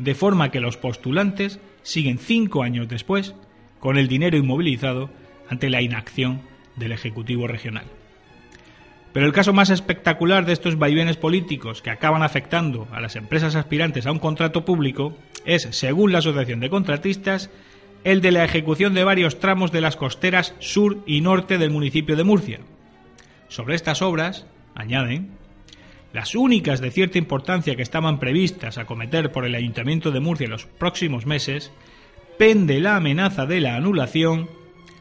de 0.00 0.14
forma 0.14 0.50
que 0.50 0.60
los 0.60 0.76
postulantes 0.76 1.60
siguen 1.82 2.18
cinco 2.18 2.62
años 2.62 2.88
después 2.88 3.34
con 3.78 3.98
el 3.98 4.08
dinero 4.08 4.36
inmovilizado 4.36 5.10
ante 5.48 5.70
la 5.70 5.82
inacción 5.82 6.40
del 6.76 6.92
Ejecutivo 6.92 7.46
Regional. 7.46 7.84
Pero 9.12 9.26
el 9.26 9.32
caso 9.32 9.52
más 9.52 9.70
espectacular 9.70 10.46
de 10.46 10.52
estos 10.52 10.78
vaivenes 10.78 11.16
políticos 11.16 11.82
que 11.82 11.90
acaban 11.90 12.22
afectando 12.22 12.86
a 12.92 13.00
las 13.00 13.16
empresas 13.16 13.56
aspirantes 13.56 14.06
a 14.06 14.12
un 14.12 14.20
contrato 14.20 14.64
público 14.64 15.16
es, 15.44 15.68
según 15.72 16.12
la 16.12 16.18
Asociación 16.18 16.60
de 16.60 16.70
Contratistas, 16.70 17.50
el 18.04 18.20
de 18.20 18.30
la 18.30 18.44
ejecución 18.44 18.94
de 18.94 19.04
varios 19.04 19.40
tramos 19.40 19.72
de 19.72 19.80
las 19.80 19.96
costeras 19.96 20.54
sur 20.60 21.02
y 21.06 21.20
norte 21.20 21.58
del 21.58 21.70
municipio 21.70 22.16
de 22.16 22.24
Murcia. 22.24 22.60
Sobre 23.48 23.74
estas 23.74 24.00
obras, 24.00 24.46
añaden, 24.74 25.39
las 26.12 26.34
únicas 26.34 26.80
de 26.80 26.90
cierta 26.90 27.18
importancia 27.18 27.76
que 27.76 27.82
estaban 27.82 28.18
previstas 28.18 28.78
a 28.78 28.84
cometer 28.84 29.30
por 29.32 29.44
el 29.44 29.54
Ayuntamiento 29.54 30.10
de 30.10 30.20
Murcia 30.20 30.44
en 30.44 30.50
los 30.50 30.66
próximos 30.66 31.26
meses, 31.26 31.72
pende 32.38 32.80
la 32.80 32.96
amenaza 32.96 33.46
de 33.46 33.60
la 33.60 33.76
anulación 33.76 34.48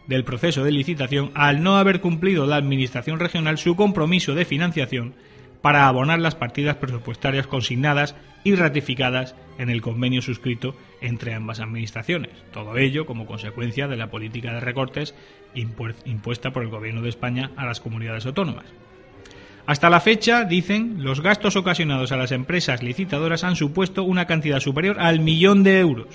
del 0.08 0.24
proceso 0.24 0.64
de 0.64 0.72
licitación 0.72 1.32
al 1.36 1.64
no 1.64 1.78
haber 1.78 2.02
cumplido 2.02 2.46
la 2.48 2.58
Administración 2.58 3.20
regional 3.20 3.58
su 3.58 3.76
compromiso 3.76 4.36
de 4.36 4.46
financiación 4.46 5.14
para 5.62 5.88
abonar 5.88 6.20
las 6.20 6.36
partidas 6.36 6.78
presupuestarias 6.78 7.48
consignadas 7.48 8.16
y 8.44 8.56
ratificadas 8.56 9.36
en 9.58 9.70
el 9.70 9.82
convenio 9.82 10.22
suscrito 10.22 10.76
entre 11.02 11.34
ambas 11.34 11.60
administraciones. 11.60 12.32
Todo 12.52 12.78
ello 12.78 13.06
como 13.06 13.26
consecuencia 13.26 13.88
de 13.88 13.98
la 13.98 14.10
política 14.10 14.54
de 14.54 14.62
recortes 14.62 15.16
impuesta 15.54 16.52
por 16.52 16.64
el 16.64 16.70
Gobierno 16.70 17.02
de 17.02 17.10
España 17.10 17.52
a 17.58 17.66
las 17.66 17.82
comunidades 17.82 18.26
autónomas. 18.26 18.66
Hasta 19.70 19.92
la 19.92 20.00
fecha, 20.00 20.46
dicen, 20.46 21.04
los 21.04 21.22
gastos 21.22 21.56
ocasionados 21.56 22.12
a 22.12 22.18
las 22.18 22.32
empresas 22.32 22.82
licitadoras 22.82 23.44
han 23.44 23.56
supuesto 23.56 24.02
una 24.02 24.26
cantidad 24.26 24.60
superior 24.60 25.00
al 25.00 25.20
millón 25.20 25.62
de 25.62 25.80
euros. 25.80 26.08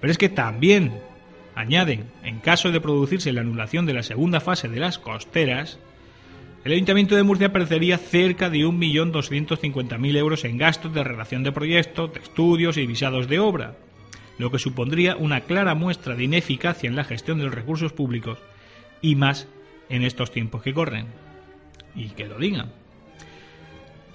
Pero 0.00 0.10
es 0.10 0.18
que 0.18 0.28
también, 0.28 0.98
añaden, 1.54 2.06
en 2.24 2.40
caso 2.40 2.72
de 2.72 2.80
producirse 2.80 3.32
la 3.32 3.42
anulación 3.42 3.86
de 3.86 3.94
la 3.94 4.02
segunda 4.02 4.40
fase 4.40 4.66
de 4.66 4.80
las 4.80 4.98
costeras, 4.98 5.78
el 6.64 6.72
Ayuntamiento 6.72 7.14
de 7.14 7.22
Murcia 7.22 7.52
perdería 7.52 7.96
cerca 7.96 8.50
de 8.50 8.58
1.250.000 8.58 10.16
euros 10.16 10.44
en 10.44 10.58
gastos 10.58 10.92
de 10.92 11.04
redacción 11.04 11.44
de 11.44 11.52
proyectos, 11.52 12.12
de 12.12 12.18
estudios 12.18 12.76
y 12.76 12.86
visados 12.86 13.28
de 13.28 13.38
obra, 13.38 13.76
lo 14.36 14.50
que 14.50 14.58
supondría 14.58 15.14
una 15.14 15.42
clara 15.42 15.76
muestra 15.76 16.16
de 16.16 16.24
ineficacia 16.24 16.88
en 16.88 16.96
la 16.96 17.04
gestión 17.04 17.38
de 17.38 17.44
los 17.44 17.54
recursos 17.54 17.92
públicos 17.92 18.40
y 19.00 19.14
más 19.14 19.46
en 19.90 20.02
estos 20.02 20.32
tiempos 20.32 20.62
que 20.62 20.74
corren. 20.74 21.06
Y 21.94 22.08
que 22.08 22.26
lo 22.26 22.36
digan. 22.36 22.79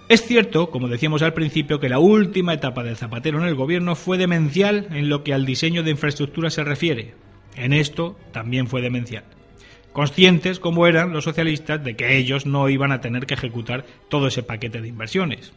Es 0.08 0.22
cierto, 0.24 0.70
como 0.70 0.88
decíamos 0.88 1.24
al 1.24 1.34
principio, 1.34 1.80
que 1.80 1.89
la 1.89 2.00
última 2.00 2.54
etapa 2.54 2.84
del 2.84 2.98
Zapatero 2.98 3.39
en 3.39 3.48
el 3.48 3.56
gobierno 3.56 3.96
fue 3.96 4.18
demencial 4.18 4.88
en 4.91 5.10
lo 5.10 5.24
que 5.24 5.34
al 5.34 5.46
diseño 5.46 5.82
de 5.82 5.91
infraestructura 5.91 6.50
se 6.50 6.63
refiere. 6.63 7.15
En 7.56 7.74
esto 7.74 8.18
también 8.32 8.68
fue 8.68 8.82
demencial 8.82 9.24
conscientes 9.96 10.60
como 10.60 10.88
eran 10.88 11.13
los 11.13 11.24
socialistas 11.24 11.82
de 11.82 11.96
que 11.96 12.18
ellos 12.18 12.46
no 12.46 12.68
iban 12.68 12.91
a 12.91 13.00
tener 13.00 13.26
que 13.26 13.34
ejecutar 13.34 13.86
todo 14.10 14.28
ese 14.28 14.44
paquete 14.44 14.82
de 14.82 14.89
inversiones. 14.89 15.54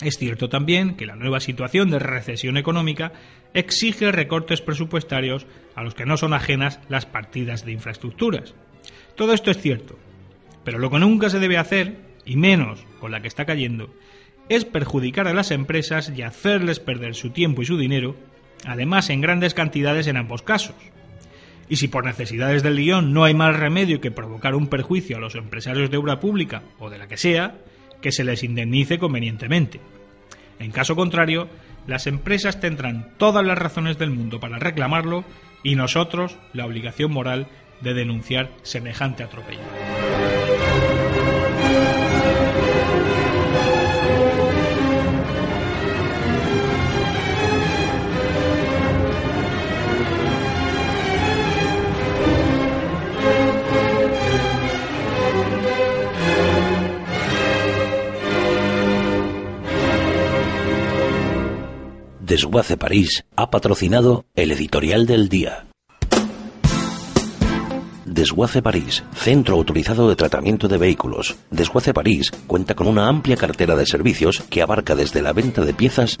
Es 0.00 0.16
cierto 0.16 0.48
también 0.48 0.96
que 0.96 1.04
la 1.04 1.14
nueva 1.14 1.40
situación 1.40 1.90
de 1.90 1.98
recesión 1.98 2.56
económica 2.56 3.12
exige 3.52 4.12
recortes 4.12 4.62
presupuestarios 4.62 5.46
a 5.74 5.82
los 5.82 5.94
que 5.94 6.06
no 6.06 6.16
son 6.16 6.32
ajenas 6.32 6.80
las 6.88 7.04
partidas 7.04 7.66
de 7.66 7.72
infraestructuras. 7.72 8.54
Todo 9.14 9.34
esto 9.34 9.50
es 9.50 9.58
cierto, 9.58 9.98
pero 10.64 10.78
lo 10.78 10.88
que 10.88 10.98
nunca 10.98 11.28
se 11.28 11.38
debe 11.38 11.58
hacer, 11.58 11.98
y 12.30 12.36
menos 12.36 12.78
con 13.00 13.10
la 13.10 13.20
que 13.22 13.26
está 13.26 13.44
cayendo, 13.44 13.92
es 14.48 14.64
perjudicar 14.64 15.26
a 15.26 15.34
las 15.34 15.50
empresas 15.50 16.12
y 16.14 16.22
hacerles 16.22 16.78
perder 16.78 17.16
su 17.16 17.30
tiempo 17.30 17.60
y 17.60 17.66
su 17.66 17.76
dinero, 17.76 18.14
además 18.64 19.10
en 19.10 19.20
grandes 19.20 19.52
cantidades 19.52 20.06
en 20.06 20.16
ambos 20.16 20.42
casos. 20.42 20.76
Y 21.68 21.76
si 21.76 21.88
por 21.88 22.04
necesidades 22.04 22.62
del 22.62 22.76
guion 22.76 23.12
no 23.12 23.24
hay 23.24 23.34
más 23.34 23.56
remedio 23.56 24.00
que 24.00 24.12
provocar 24.12 24.54
un 24.54 24.68
perjuicio 24.68 25.16
a 25.16 25.20
los 25.20 25.34
empresarios 25.34 25.90
de 25.90 25.96
obra 25.96 26.20
pública 26.20 26.62
o 26.78 26.88
de 26.88 26.98
la 26.98 27.08
que 27.08 27.16
sea, 27.16 27.56
que 28.00 28.12
se 28.12 28.22
les 28.22 28.44
indemnice 28.44 29.00
convenientemente. 29.00 29.80
En 30.60 30.70
caso 30.70 30.94
contrario, 30.94 31.48
las 31.88 32.06
empresas 32.06 32.60
tendrán 32.60 33.10
todas 33.18 33.44
las 33.44 33.58
razones 33.58 33.98
del 33.98 34.10
mundo 34.10 34.38
para 34.38 34.60
reclamarlo 34.60 35.24
y 35.64 35.74
nosotros 35.74 36.36
la 36.52 36.64
obligación 36.64 37.10
moral 37.10 37.48
de 37.80 37.92
denunciar 37.92 38.50
semejante 38.62 39.24
atropello. 39.24 39.99
Desguace 62.30 62.76
París 62.76 63.24
ha 63.34 63.50
patrocinado 63.50 64.24
el 64.36 64.52
editorial 64.52 65.04
del 65.04 65.28
día. 65.28 65.66
Desguace 68.04 68.62
París, 68.62 69.02
centro 69.16 69.56
autorizado 69.56 70.08
de 70.08 70.14
tratamiento 70.14 70.68
de 70.68 70.78
vehículos. 70.78 71.34
Desguace 71.50 71.92
París 71.92 72.30
cuenta 72.46 72.76
con 72.76 72.86
una 72.86 73.08
amplia 73.08 73.36
cartera 73.36 73.74
de 73.74 73.84
servicios 73.84 74.44
que 74.48 74.62
abarca 74.62 74.94
desde 74.94 75.22
la 75.22 75.32
venta 75.32 75.64
de 75.64 75.74
piezas 75.74 76.20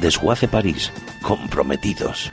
Desguace 0.00 0.48
París, 0.48 0.92
comprometidos. 1.22 2.32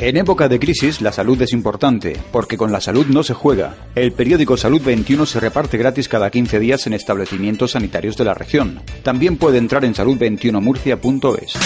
En 0.00 0.16
época 0.16 0.46
de 0.48 0.60
crisis, 0.60 1.00
la 1.00 1.10
salud 1.10 1.42
es 1.42 1.52
importante, 1.52 2.16
porque 2.30 2.56
con 2.56 2.70
la 2.70 2.80
salud 2.80 3.06
no 3.06 3.24
se 3.24 3.34
juega. 3.34 3.74
El 3.96 4.12
periódico 4.12 4.56
Salud 4.56 4.80
21 4.80 5.26
se 5.26 5.40
reparte 5.40 5.76
gratis 5.76 6.08
cada 6.08 6.30
15 6.30 6.60
días 6.60 6.86
en 6.86 6.92
establecimientos 6.92 7.72
sanitarios 7.72 8.16
de 8.16 8.24
la 8.24 8.32
región. 8.32 8.80
También 9.02 9.36
puede 9.38 9.58
entrar 9.58 9.84
en 9.84 9.94
salud21murcia.es. 9.94 11.56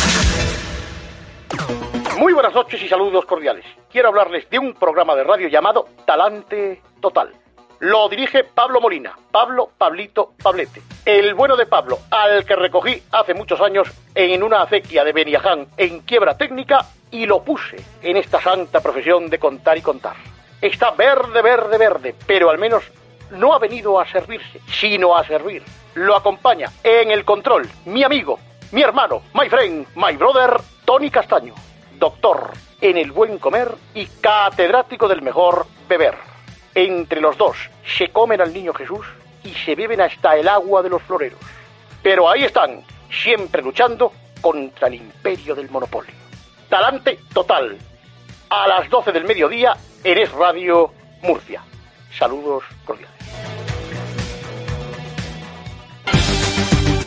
Muy 2.18 2.32
buenas 2.32 2.54
noches 2.54 2.82
y 2.82 2.88
saludos 2.88 3.26
cordiales. 3.26 3.66
Quiero 3.90 4.08
hablarles 4.08 4.48
de 4.48 4.58
un 4.58 4.72
programa 4.72 5.14
de 5.14 5.24
radio 5.24 5.48
llamado 5.48 5.88
Talante 6.06 6.80
Total. 7.02 7.41
Lo 7.82 8.08
dirige 8.08 8.44
Pablo 8.44 8.80
Molina, 8.80 9.12
Pablo 9.32 9.70
Pablito 9.76 10.34
Pablete. 10.40 10.80
El 11.04 11.34
bueno 11.34 11.56
de 11.56 11.66
Pablo, 11.66 11.98
al 12.12 12.44
que 12.44 12.54
recogí 12.54 13.02
hace 13.10 13.34
muchos 13.34 13.60
años 13.60 13.88
en 14.14 14.44
una 14.44 14.62
acequia 14.62 15.02
de 15.02 15.12
Beniaján 15.12 15.66
en 15.76 16.02
quiebra 16.02 16.38
técnica 16.38 16.86
y 17.10 17.26
lo 17.26 17.42
puse 17.42 17.78
en 18.00 18.16
esta 18.16 18.40
santa 18.40 18.80
profesión 18.80 19.28
de 19.28 19.40
contar 19.40 19.78
y 19.78 19.82
contar. 19.82 20.14
Está 20.60 20.92
verde, 20.92 21.42
verde, 21.42 21.76
verde, 21.76 22.14
pero 22.24 22.50
al 22.50 22.58
menos 22.58 22.84
no 23.32 23.52
ha 23.52 23.58
venido 23.58 23.98
a 23.98 24.06
servirse, 24.06 24.60
sino 24.68 25.16
a 25.16 25.24
servir. 25.24 25.64
Lo 25.94 26.14
acompaña 26.14 26.70
en 26.84 27.10
el 27.10 27.24
control 27.24 27.68
mi 27.86 28.04
amigo, 28.04 28.38
mi 28.70 28.82
hermano, 28.82 29.22
my 29.34 29.48
friend, 29.48 29.88
my 29.96 30.16
brother, 30.16 30.56
Tony 30.84 31.10
Castaño, 31.10 31.54
doctor 31.98 32.52
en 32.80 32.96
el 32.96 33.10
buen 33.10 33.38
comer 33.38 33.74
y 33.92 34.06
catedrático 34.06 35.08
del 35.08 35.22
mejor 35.22 35.66
beber. 35.88 36.31
Entre 36.74 37.20
los 37.20 37.36
dos 37.36 37.56
se 37.96 38.08
comen 38.08 38.40
al 38.40 38.52
niño 38.52 38.72
Jesús 38.72 39.06
y 39.44 39.50
se 39.50 39.74
beben 39.74 40.00
hasta 40.00 40.36
el 40.36 40.48
agua 40.48 40.82
de 40.82 40.88
los 40.88 41.02
floreros. 41.02 41.38
Pero 42.02 42.28
ahí 42.28 42.44
están, 42.44 42.82
siempre 43.10 43.62
luchando 43.62 44.12
contra 44.40 44.88
el 44.88 44.94
imperio 44.94 45.54
del 45.54 45.70
monopolio. 45.70 46.14
Talante 46.68 47.18
total. 47.32 47.76
A 48.50 48.68
las 48.68 48.88
12 48.90 49.12
del 49.12 49.24
mediodía 49.24 49.76
en 50.04 50.18
Es 50.18 50.30
Radio 50.32 50.92
Murcia. 51.22 51.62
Saludos 52.18 52.64
cordiales. 52.84 53.21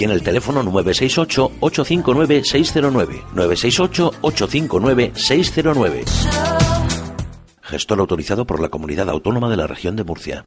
y 0.00 0.04
en 0.04 0.10
el 0.10 0.22
teléfono 0.22 0.62
968-859-609. 0.64 3.22
968-859-609. 3.34 6.04
Gestor 7.60 8.00
autorizado 8.00 8.46
por 8.46 8.60
la 8.60 8.70
Comunidad 8.70 9.10
Autónoma 9.10 9.50
de 9.50 9.58
la 9.58 9.66
Región 9.66 9.96
de 9.96 10.04
Murcia. 10.04 10.46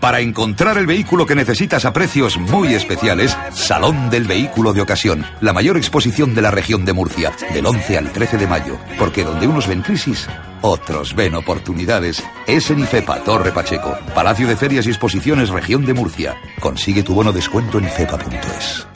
Para 0.00 0.20
encontrar 0.20 0.78
el 0.78 0.86
vehículo 0.86 1.26
que 1.26 1.34
necesitas 1.34 1.84
a 1.84 1.92
precios 1.92 2.38
muy 2.38 2.74
especiales, 2.74 3.36
Salón 3.52 4.10
del 4.10 4.24
Vehículo 4.24 4.72
de 4.72 4.82
Ocasión, 4.82 5.24
la 5.40 5.52
mayor 5.52 5.76
exposición 5.76 6.34
de 6.34 6.42
la 6.42 6.50
región 6.50 6.84
de 6.84 6.92
Murcia, 6.92 7.32
del 7.52 7.66
11 7.66 7.98
al 7.98 8.12
13 8.12 8.36
de 8.38 8.46
mayo, 8.46 8.78
porque 8.98 9.24
donde 9.24 9.46
unos 9.46 9.66
ven 9.66 9.82
crisis, 9.82 10.28
otros 10.60 11.14
ven 11.14 11.34
oportunidades. 11.34 12.22
Es 12.46 12.70
en 12.70 12.80
IFEPA, 12.80 13.24
Torre 13.24 13.52
Pacheco, 13.52 13.96
Palacio 14.14 14.46
de 14.46 14.56
Ferias 14.56 14.86
y 14.86 14.90
Exposiciones, 14.90 15.48
región 15.48 15.86
de 15.86 15.94
Murcia. 15.94 16.36
Consigue 16.60 17.02
tu 17.02 17.14
bono 17.14 17.32
descuento 17.32 17.78
en 17.78 17.86
ifepa.es. 17.86 18.86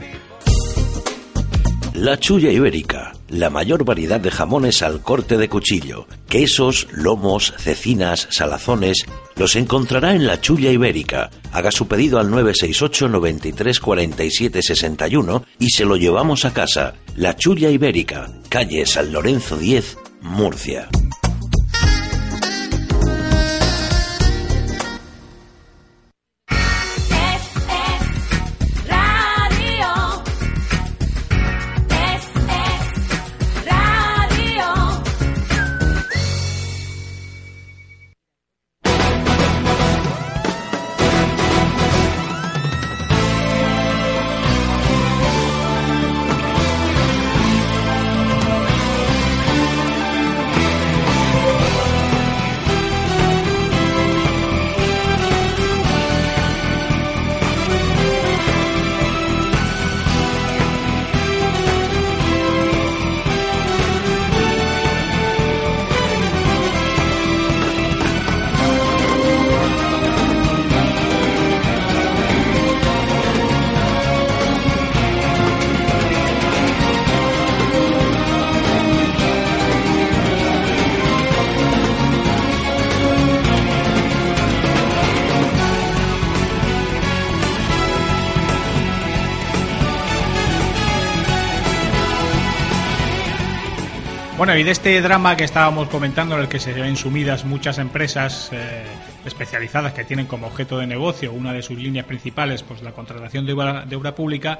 La 1.94 2.18
Chulla 2.18 2.50
Ibérica, 2.50 3.12
la 3.30 3.50
mayor 3.50 3.84
variedad 3.84 4.20
de 4.20 4.30
jamones 4.30 4.82
al 4.82 5.00
corte 5.02 5.38
de 5.38 5.48
cuchillo, 5.48 6.06
quesos, 6.28 6.88
lomos, 6.92 7.54
cecinas, 7.58 8.26
salazones, 8.30 9.06
los 9.36 9.56
encontrará 9.56 10.14
en 10.14 10.26
La 10.26 10.40
Chulla 10.40 10.70
Ibérica. 10.70 11.30
Haga 11.52 11.70
su 11.70 11.88
pedido 11.88 12.18
al 12.18 12.30
968 12.30 13.08
93 13.08 13.80
47 13.80 14.62
61 14.62 15.44
y 15.58 15.70
se 15.70 15.84
lo 15.84 15.96
llevamos 15.96 16.44
a 16.44 16.52
casa. 16.52 16.94
La 17.16 17.36
Chulla 17.36 17.70
Ibérica, 17.70 18.28
calle 18.48 18.84
San 18.86 19.12
Lorenzo 19.12 19.56
10, 19.56 19.96
Murcia. 20.22 20.88
Bueno, 94.50 94.62
y 94.62 94.64
de 94.64 94.72
este 94.72 95.00
drama 95.00 95.36
que 95.36 95.44
estábamos 95.44 95.88
comentando, 95.90 96.34
en 96.34 96.40
el 96.40 96.48
que 96.48 96.58
se 96.58 96.72
ven 96.72 96.96
sumidas 96.96 97.44
muchas 97.44 97.78
empresas 97.78 98.50
eh, 98.52 98.82
especializadas 99.24 99.92
que 99.92 100.02
tienen 100.02 100.26
como 100.26 100.48
objeto 100.48 100.76
de 100.78 100.88
negocio 100.88 101.32
una 101.32 101.52
de 101.52 101.62
sus 101.62 101.78
líneas 101.78 102.04
principales, 102.04 102.64
pues 102.64 102.82
la 102.82 102.90
contratación 102.90 103.46
de 103.46 103.52
obra, 103.52 103.84
de 103.86 103.94
obra 103.94 104.16
pública, 104.16 104.58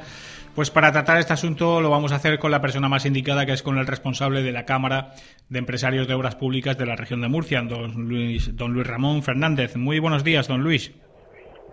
pues 0.55 0.71
para 0.71 0.93
tratar 0.93 1.19
este 1.19 1.33
asunto 1.33 1.81
lo 1.81 1.91
vamos 1.91 2.13
a 2.13 2.15
hacer 2.15 2.39
con 2.39 2.53
la 2.53 2.61
persona 2.61 2.89
más 2.89 3.05
indicada, 3.05 3.47
que 3.47 3.53
es 3.53 3.65
con 3.65 3.79
el 3.79 3.87
responsable 3.89 4.45
de 4.45 4.53
la 4.53 4.65
Cámara 4.65 5.15
de 5.49 5.59
Empresarios 5.59 6.07
de 6.07 6.15
Obras 6.15 6.37
Públicas 6.37 6.79
de 6.79 6.87
la 6.87 6.95
región 6.95 7.21
de 7.21 7.27
Murcia, 7.27 7.61
don 7.63 8.09
Luis, 8.09 8.57
don 8.57 8.73
Luis 8.73 8.87
Ramón 8.87 9.25
Fernández. 9.25 9.75
Muy 9.75 9.99
buenos 9.99 10.23
días, 10.23 10.47
don 10.47 10.63
Luis. 10.63 10.93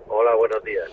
Hola, 0.07 0.33
buenos 0.35 0.63
días. 0.63 0.89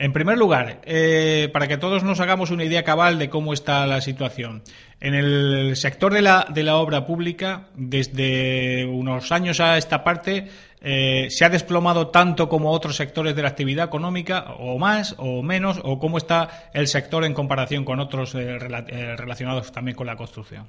En 0.00 0.14
primer 0.14 0.38
lugar, 0.38 0.80
eh, 0.84 1.50
para 1.52 1.68
que 1.68 1.76
todos 1.76 2.04
nos 2.04 2.20
hagamos 2.20 2.50
una 2.50 2.64
idea 2.64 2.84
cabal 2.84 3.18
de 3.18 3.28
cómo 3.28 3.52
está 3.52 3.86
la 3.86 4.00
situación. 4.00 4.62
En 5.00 5.14
el 5.14 5.76
sector 5.76 6.12
de 6.12 6.20
la, 6.20 6.46
de 6.50 6.62
la 6.62 6.76
obra 6.76 7.06
pública, 7.06 7.68
desde 7.74 8.84
unos 8.84 9.32
años 9.32 9.58
a 9.60 9.78
esta 9.78 10.04
parte, 10.04 10.48
eh, 10.82 11.28
¿se 11.30 11.44
ha 11.46 11.48
desplomado 11.48 12.08
tanto 12.08 12.50
como 12.50 12.70
otros 12.70 12.96
sectores 12.96 13.34
de 13.34 13.40
la 13.42 13.48
actividad 13.48 13.86
económica, 13.86 14.52
o 14.58 14.76
más, 14.78 15.14
o 15.18 15.42
menos, 15.42 15.80
o 15.84 15.98
cómo 15.98 16.18
está 16.18 16.70
el 16.74 16.86
sector 16.86 17.24
en 17.24 17.32
comparación 17.32 17.86
con 17.86 17.98
otros 17.98 18.34
eh, 18.34 18.58
eh, 18.58 19.16
relacionados 19.16 19.72
también 19.72 19.96
con 19.96 20.06
la 20.06 20.16
construcción? 20.16 20.66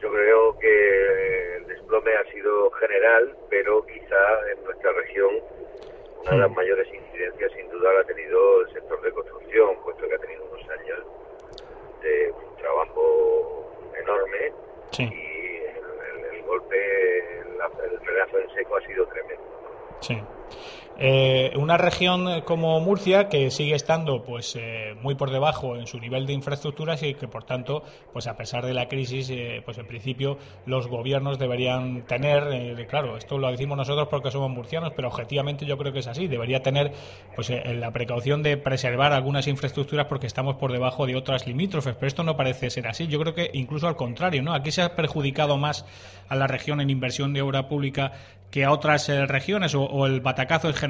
Yo 0.00 0.10
creo 0.10 0.58
que 0.58 1.56
el 1.58 1.66
desplome 1.66 2.10
ha 2.16 2.32
sido 2.32 2.70
general, 2.70 3.36
pero 3.50 3.84
quizá 3.84 4.16
en 4.56 4.64
nuestra 4.64 4.92
región 4.92 5.28
una 6.22 6.30
de 6.32 6.38
las 6.38 6.50
mayores 6.52 6.86
incidencias 6.88 7.52
sin 7.54 7.68
duda 7.70 7.92
la 7.92 8.00
ha 8.00 8.04
tenido 8.04 8.62
el 8.62 8.72
sector 8.72 9.02
de 9.02 9.10
construcción, 9.12 9.76
puesto 9.84 10.08
que 10.08 10.14
ha 10.14 10.18
tenido 10.18 10.42
unos 10.50 10.62
años 10.70 11.00
de 12.02 12.32
un 12.32 12.56
trabajo 12.56 13.70
enorme 14.02 14.52
Sí. 14.92 15.02
y 15.04 15.06
el, 15.06 16.24
el- 16.24 16.34
el 16.36 16.42
golpe, 16.44 16.76
la- 17.58 17.84
el 17.84 17.98
frenazo 18.00 18.38
en 18.38 18.50
seco 18.54 18.76
ha 18.76 18.86
sido 18.86 19.06
tremendo. 19.06 19.44
Sí. 20.10 20.39
Eh, 21.02 21.52
una 21.56 21.78
región 21.78 22.28
eh, 22.28 22.42
como 22.44 22.78
Murcia 22.78 23.30
que 23.30 23.50
sigue 23.50 23.74
estando 23.74 24.22
pues 24.22 24.54
eh, 24.60 24.94
muy 25.00 25.14
por 25.14 25.30
debajo 25.30 25.76
en 25.76 25.86
su 25.86 25.98
nivel 25.98 26.26
de 26.26 26.34
infraestructuras 26.34 27.02
y 27.02 27.14
que 27.14 27.26
por 27.26 27.44
tanto 27.44 27.82
pues 28.12 28.26
a 28.26 28.36
pesar 28.36 28.66
de 28.66 28.74
la 28.74 28.86
crisis 28.86 29.30
eh, 29.30 29.62
pues 29.64 29.78
en 29.78 29.86
principio 29.86 30.36
los 30.66 30.88
gobiernos 30.88 31.38
deberían 31.38 32.02
tener 32.02 32.48
eh, 32.52 32.86
claro 32.86 33.16
esto 33.16 33.38
lo 33.38 33.50
decimos 33.50 33.78
nosotros 33.78 34.08
porque 34.08 34.30
somos 34.30 34.50
murcianos 34.50 34.92
pero 34.94 35.08
objetivamente 35.08 35.64
yo 35.64 35.78
creo 35.78 35.90
que 35.90 36.00
es 36.00 36.06
así 36.06 36.28
debería 36.28 36.62
tener 36.62 36.92
pues 37.34 37.50
la 37.50 37.92
precaución 37.92 38.42
de 38.42 38.58
preservar 38.58 39.14
algunas 39.14 39.46
infraestructuras 39.46 40.04
porque 40.04 40.26
estamos 40.26 40.56
por 40.56 40.70
debajo 40.70 41.06
de 41.06 41.16
otras 41.16 41.46
limítrofes 41.46 41.94
pero 41.94 42.08
esto 42.08 42.24
no 42.24 42.36
parece 42.36 42.68
ser 42.68 42.86
así 42.86 43.06
yo 43.06 43.18
creo 43.20 43.32
que 43.32 43.50
incluso 43.54 43.88
al 43.88 43.96
contrario 43.96 44.42
no 44.42 44.52
aquí 44.52 44.70
se 44.70 44.82
ha 44.82 44.96
perjudicado 44.96 45.56
más 45.56 45.86
a 46.28 46.36
la 46.36 46.46
región 46.46 46.82
en 46.82 46.90
inversión 46.90 47.32
de 47.32 47.40
obra 47.40 47.68
pública 47.68 48.12
que 48.50 48.64
a 48.64 48.72
otras 48.72 49.06
regiones 49.08 49.76
o, 49.76 49.84
o 49.84 50.06
el 50.06 50.20
batacazo 50.20 50.66
en 50.66 50.74
general. 50.74 50.89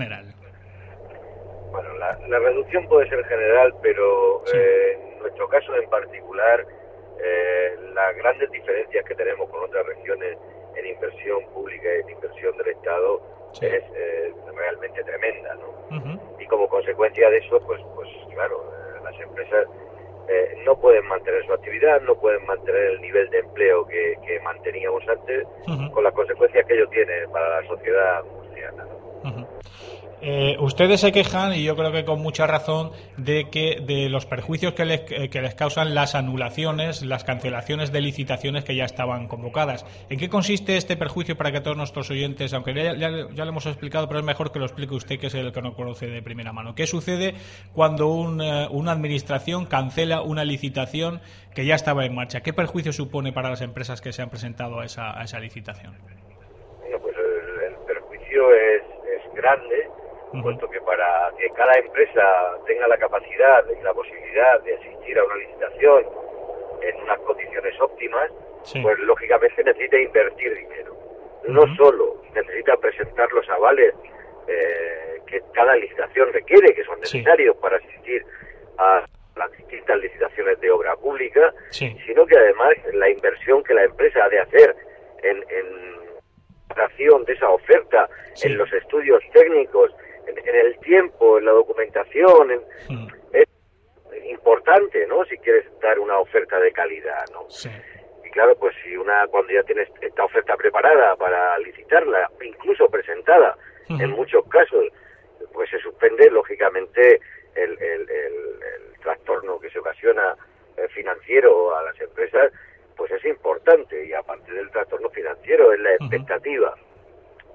Bueno, 1.71 1.95
la, 1.99 2.19
la 2.29 2.39
reducción 2.39 2.87
puede 2.89 3.09
ser 3.09 3.25
general, 3.27 3.75
pero 3.83 4.43
eh, 4.55 4.99
en 5.13 5.19
nuestro 5.21 5.49
caso 5.49 5.75
en 5.77 5.89
particular, 5.89 6.67
eh, 7.23 7.77
las 7.95 8.17
grandes 8.17 8.51
diferencias 8.51 9.05
que 9.05 9.15
tenemos 9.15 9.49
con 9.51 9.63
otras 9.65 9.87
regiones 9.87 10.37
en 10.77 10.87
inversión 10.87 11.45
pública 11.53 11.89
y 11.89 12.01
en 12.01 12.11
inversión 12.11 12.57
del 12.57 12.69
Estado 12.69 13.21
es 13.61 13.83
eh, 13.95 14.33
realmente 14.55 15.03
tremenda, 15.03 15.55
¿no? 15.57 15.71
Y 16.39 16.47
como 16.47 16.69
consecuencia 16.69 17.29
de 17.31 17.39
eso, 17.39 17.61
pues, 17.67 17.81
pues 17.95 18.09
claro, 18.33 18.63
eh, 18.63 19.01
las 19.05 19.21
empresas 19.21 19.67
eh, 20.29 20.63
no 20.65 20.79
pueden 20.79 21.07
mantener 21.07 21.45
su 21.45 21.53
actividad, 21.53 22.01
no 22.03 22.15
pueden 22.15 22.45
mantener 22.47 22.83
el 22.93 23.01
nivel 23.01 23.29
de 23.31 23.41
empleo 23.41 23.87
que, 23.87 24.17
que 24.25 24.41
manteníamos 24.41 25.07
antes, 25.09 25.47
con 25.93 26.05
las 26.05 26.15
consecuencias 26.15 26.65
que 26.67 26.75
ello 26.75 26.89
tiene 26.89 27.27
para 27.33 27.61
la 27.61 27.69
sociedad 27.69 28.25
murciana. 28.25 28.85
¿no? 28.85 29.00
Eh, 30.23 30.57
ustedes 30.61 31.01
se 31.01 31.13
quejan, 31.13 31.55
y 31.55 31.65
yo 31.65 31.75
creo 31.77 31.93
que 31.93 32.05
con 32.05 32.21
mucha 32.21 32.47
razón, 32.47 32.91
de 33.17 33.49
que 33.49 33.81
de 33.81 34.11
los 34.11 34.27
perjuicios 34.27 34.75
que 34.75 34.85
les, 34.85 35.01
eh, 35.11 35.31
que 35.31 35.41
les 35.41 35.55
causan 35.55 35.95
las 35.95 36.15
anulaciones, 36.15 37.01
las 37.01 37.25
cancelaciones 37.25 37.91
de 37.91 38.03
licitaciones 38.03 38.65
que 38.65 38.75
ya 38.75 38.85
estaban 38.85 39.29
convocadas. 39.29 39.87
¿En 40.11 40.19
qué 40.19 40.29
consiste 40.29 40.77
este 40.77 40.99
perjuicio 40.99 41.39
para 41.39 41.53
que 41.53 41.63
todos 41.63 41.79
nuestros 41.79 42.11
oyentes, 42.11 42.53
aunque 42.53 42.75
ya, 42.75 42.95
ya- 42.97 43.29
ya 43.33 43.45
lo 43.47 43.51
hemos 43.51 43.65
explicado, 43.65 44.09
pero 44.09 44.21
es 44.21 44.27
mejor 44.27 44.53
que 44.53 44.59
lo 44.59 44.67
explique 44.67 44.95
usted, 44.95 45.19
que 45.19 45.29
es 45.29 45.35
el 45.35 45.53
que 45.53 45.63
no 45.63 45.73
conoce 45.75 46.07
de 46.07 46.21
primera 46.21 46.53
mano? 46.53 46.75
¿Qué 46.75 46.87
sucede 46.87 47.33
cuando 47.73 48.09
un, 48.09 48.43
eh, 48.43 48.69
una 48.71 48.93
administración 48.93 49.65
cancela 49.65 50.21
una 50.21 50.45
licitación 50.45 51.23
que 51.55 51.65
ya 51.65 51.77
estaba 51.77 52.05
en 52.05 52.15
marcha? 52.15 52.43
¿Qué 52.43 52.53
perjuicio 52.53 52.93
supone 52.93 53.33
para 53.33 53.49
las 53.49 53.63
empresas 53.63 54.03
que 54.03 54.13
se 54.13 54.21
han 54.21 54.29
presentado 54.29 54.81
a 54.81 54.85
esa, 54.85 55.19
a 55.19 55.25
esa 55.25 55.41
licitación? 55.41 55.97
Bueno, 56.79 56.99
pues 57.01 57.17
el, 57.17 57.73
el 57.73 57.75
perjuicio 57.87 58.55
es, 58.55 58.83
grande, 59.41 59.89
puesto 60.43 60.69
que 60.71 60.81
para 60.83 61.31
que 61.39 61.49
cada 61.51 61.75
empresa 61.75 62.23
tenga 62.67 62.87
la 62.87 62.97
capacidad 62.99 63.65
y 63.69 63.83
la 63.83 63.93
posibilidad 63.93 64.61
de 64.63 64.75
asistir 64.77 65.19
a 65.19 65.25
una 65.25 65.37
licitación 65.37 66.05
en 66.83 67.03
unas 67.03 67.19
condiciones 67.21 67.81
óptimas, 67.81 68.31
pues 68.83 68.99
lógicamente 69.01 69.65
necesita 69.65 69.99
invertir 69.99 70.55
dinero. 70.55 70.97
No 71.49 71.63
solo 71.77 72.23
necesita 72.35 72.77
presentar 72.77 73.31
los 73.33 73.49
avales 73.49 73.95
eh, 74.47 75.21
que 75.27 75.43
cada 75.53 75.75
licitación 75.77 76.33
requiere, 76.33 76.75
que 76.75 76.85
son 76.85 77.01
necesarios 77.01 77.57
para 77.57 77.77
asistir 77.77 78.25
a 78.79 79.05
las 79.37 79.53
distintas 79.53 79.99
licitaciones 79.99 80.61
de 80.61 80.71
obra 80.71 80.97
pública, 80.97 81.53
sino 81.71 82.27
que 82.27 82.37
además 82.37 82.75
la 82.93 83.09
inversión 83.09 83.65
que 83.65 83.75
la 83.75 83.85
empresa 83.85 84.25
ha 84.25 84.29
de 84.29 84.41
hacer 84.41 84.77
en, 85.23 85.37
en 85.49 86.00
de 86.75 87.33
esa 87.33 87.49
oferta, 87.49 88.09
en 88.51 88.59
los 88.59 88.73
estudios 88.73 89.23
técnicos, 89.33 89.91
en, 90.27 90.39
en 90.39 90.55
el 90.55 90.79
tiempo, 90.81 91.39
en 91.39 91.45
la 91.47 91.53
documentación, 91.53 92.51
en- 92.53 92.63
es 93.33 93.47
importante, 94.31 95.07
¿no? 95.07 95.25
Si 95.25 95.37
quieres 95.39 95.65
dar 95.81 95.99
una 95.99 96.19
oferta 96.19 96.59
de 96.61 96.73
calidad, 96.73 97.25
¿no? 97.33 97.49
Y 98.25 98.31
claro, 98.31 98.55
pues 98.57 98.75
si 98.85 98.97
una, 98.97 99.27
cuando 99.29 99.53
ya 99.53 99.63
tienes 99.65 99.89
esta 100.01 100.25
oferta 100.25 100.57
preparada 100.57 101.17
para 101.17 101.59
licitarla, 101.59 102.31
incluso 102.43 102.89
presentada, 102.89 103.57
en 103.89 104.11
muchos 104.11 104.47
casos, 104.49 104.85
pues 105.53 105.69
se 105.71 105.79
suspende, 105.81 106.31
lógicamente, 106.31 107.21
el, 107.57 107.73
el, 107.83 108.03
el- 108.09 108.61
el 108.63 109.01
trastorno 109.01 109.59
que 109.59 109.71
se 109.71 109.81
ocasiona 109.81 110.37
eh, 110.77 110.87
financiero 110.95 111.77
a 111.77 111.83
las 111.83 112.01
empresas, 112.01 112.53
pues 113.01 113.11
es 113.13 113.25
importante. 113.25 114.05
Y 114.05 114.13
aparte 114.13 114.53
del 114.53 114.71
trastorno 114.71 115.09
financiero, 115.09 115.73
es 115.73 115.81
la 115.81 115.95
expectativa 115.95 116.75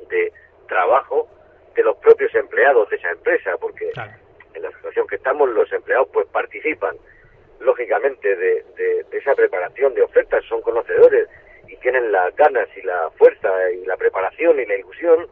de 0.09 0.33
trabajo 0.67 1.27
de 1.75 1.83
los 1.83 1.95
propios 1.97 2.33
empleados 2.33 2.89
de 2.89 2.95
esa 2.95 3.11
empresa, 3.11 3.55
porque 3.61 3.91
en 4.55 4.61
la 4.63 4.71
situación 4.71 5.05
que 5.05 5.17
estamos, 5.17 5.47
los 5.49 5.71
empleados 5.71 6.07
pues 6.11 6.25
participan 6.29 6.95
lógicamente 7.59 8.35
de, 8.35 8.63
de- 8.75 9.03
de 9.03 9.17
esa 9.19 9.35
preparación 9.35 9.93
de 9.93 10.01
ofertas, 10.01 10.43
son 10.45 10.61
conocedores 10.63 11.27
y 11.67 11.75
tienen 11.77 12.11
las 12.11 12.35
ganas 12.35 12.67
y 12.75 12.81
la 12.81 13.11
fuerza 13.11 13.49
y 13.71 13.85
la 13.85 13.97
preparación 13.97 14.59
y 14.59 14.65
la 14.65 14.77
ilusión 14.77 15.27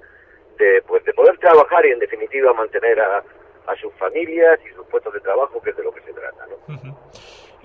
de, 0.60 0.84
pues, 0.88 1.04
de 1.06 1.13
poder 1.13 1.38
trabajar 1.39 1.84
y 1.88 1.91
en 1.91 1.99
definitiva 1.99 2.54
mantener 2.54 2.99
a, 2.99 3.23
a 3.65 3.76
sus 3.78 3.91
familias 3.95 4.60
y 4.69 4.76
sus 4.76 4.86
puestos 4.88 5.12
de 5.13 5.21
trabajo, 5.21 5.59
que 5.61 5.72
es 5.72 5.78
de 5.78 5.84
lo 5.84 5.91
que 5.91 6.01
se 6.01 6.14
trata. 6.14 6.45
¿no? 6.45 6.57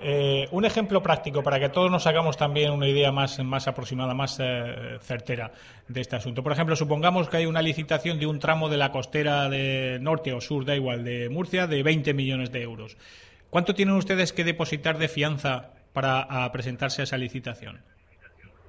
Eh, 0.01 0.47
un 0.51 0.63
ejemplo 0.63 1.01
práctico 1.03 1.43
para 1.43 1.59
que 1.59 1.67
todos 1.69 1.91
nos 1.91 2.07
hagamos 2.07 2.37
también 2.37 2.71
una 2.71 2.87
idea 2.87 3.11
más, 3.11 3.37
más 3.43 3.67
aproximada, 3.67 4.13
más 4.13 4.39
eh, 4.41 4.97
certera 5.01 5.51
de 5.89 5.99
este 6.01 6.15
asunto. 6.15 6.41
Por 6.41 6.53
ejemplo, 6.53 6.75
supongamos 6.77 7.27
que 7.29 7.37
hay 7.37 7.45
una 7.45 7.61
licitación 7.61 8.17
de 8.17 8.25
un 8.25 8.39
tramo 8.39 8.69
de 8.69 8.77
la 8.77 8.91
costera 8.91 9.49
de 9.49 9.97
norte 9.99 10.31
o 10.31 10.39
sur, 10.39 10.63
da 10.63 10.75
igual, 10.75 11.03
de 11.03 11.27
Murcia, 11.29 11.67
de 11.67 11.83
20 11.83 12.13
millones 12.13 12.51
de 12.51 12.61
euros. 12.61 12.97
¿Cuánto 13.49 13.73
tienen 13.73 13.95
ustedes 13.95 14.31
que 14.31 14.43
depositar 14.45 14.97
de 14.99 15.09
fianza 15.09 15.73
para 15.91 16.21
a 16.21 16.49
presentarse 16.51 17.01
a 17.01 17.03
esa 17.03 17.17
licitación? 17.17 17.81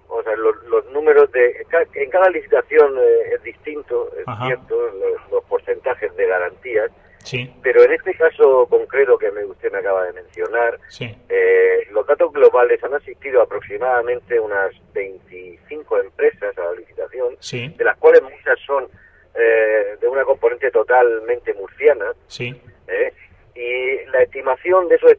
O 0.09 0.23
sea, 0.25 0.35
los, 0.35 0.57
los 0.69 0.85
números 0.93 1.31
de... 1.31 1.47
en 1.63 1.69
ca- 1.69 1.87
En 1.95 2.11
cada 2.11 2.29
licitación 2.31 2.97
eh, 2.99 3.35
es 3.37 3.43
distinto, 3.45 4.11
es 4.19 4.27
Ajá. 4.27 4.47
cierto, 4.47 4.75
los, 4.75 5.31
los 5.31 5.45
porcentajes 5.45 6.17
de 6.17 6.27
garantías, 6.27 6.91
Sí, 7.23 7.53
pero 7.63 7.83
en 7.83 7.93
este 7.93 8.15
caso 8.15 8.67
concreto 8.69 9.19
que 9.19 9.31
me, 9.31 9.45
usted 9.45 9.71
me 9.73 9.79
acaba 9.79 10.05
de 10.07 10.13
mencionar, 10.15 10.79
sí. 10.89 11.15
Eh, 11.29 11.87
los 11.93 12.07
datos 12.07 12.33
globales 12.33 12.83
han 12.83 12.95
asistido 12.95 13.43
aproximadamente 13.43 14.41
unas 14.41 14.73
25 14.95 15.99
empresas 15.99 16.57
a 16.59 16.63
la 16.65 16.73
licitación, 16.73 17.37
Sí. 17.41 17.69
de 17.77 17.85
las 17.85 17.97
cuales 17.99 18.23
muchas 18.23 18.59
son 18.67 18.89
eh, 19.35 19.97
de 20.01 20.09
una 20.09 20.25
componente 20.25 20.71
totalmente 20.71 21.53
murciana, 21.55 22.07
Sí. 22.27 22.55
¿eh? 22.89 23.13
y 23.55 24.07
la 24.11 24.23
estimación 24.23 24.89
de 24.89 24.97
eso 24.97 25.09
es 25.09 25.19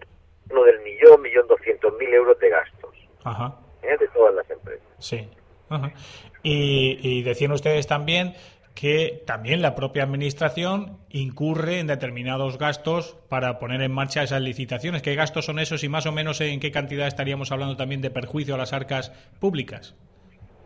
uno 0.49 0.63
del 0.63 0.79
millón, 0.81 1.21
millón 1.21 1.47
doscientos 1.47 1.93
mil 1.97 2.13
euros 2.13 2.37
de 2.39 2.49
gastos 2.49 2.95
Ajá. 3.23 3.55
¿eh? 3.83 3.95
de 3.97 4.07
todas 4.09 4.33
las 4.35 4.49
empresas. 4.49 4.85
Sí. 4.99 5.29
Ajá. 5.69 5.91
Y, 6.43 6.97
y 7.01 7.23
decían 7.23 7.51
ustedes 7.51 7.87
también 7.87 8.33
que 8.75 9.23
también 9.25 9.61
la 9.61 9.75
propia 9.75 10.03
administración 10.03 10.97
incurre 11.09 11.79
en 11.79 11.87
determinados 11.87 12.57
gastos 12.57 13.17
para 13.29 13.59
poner 13.59 13.81
en 13.81 13.91
marcha 13.91 14.23
esas 14.23 14.41
licitaciones. 14.41 15.01
¿Qué 15.01 15.15
gastos 15.15 15.45
son 15.45 15.59
esos 15.59 15.83
y 15.83 15.89
más 15.89 16.05
o 16.05 16.11
menos 16.11 16.41
en 16.41 16.59
qué 16.59 16.71
cantidad 16.71 17.07
estaríamos 17.07 17.51
hablando 17.51 17.77
también 17.77 18.01
de 18.01 18.09
perjuicio 18.09 18.55
a 18.55 18.57
las 18.57 18.73
arcas 18.73 19.09
públicas? 19.39 19.95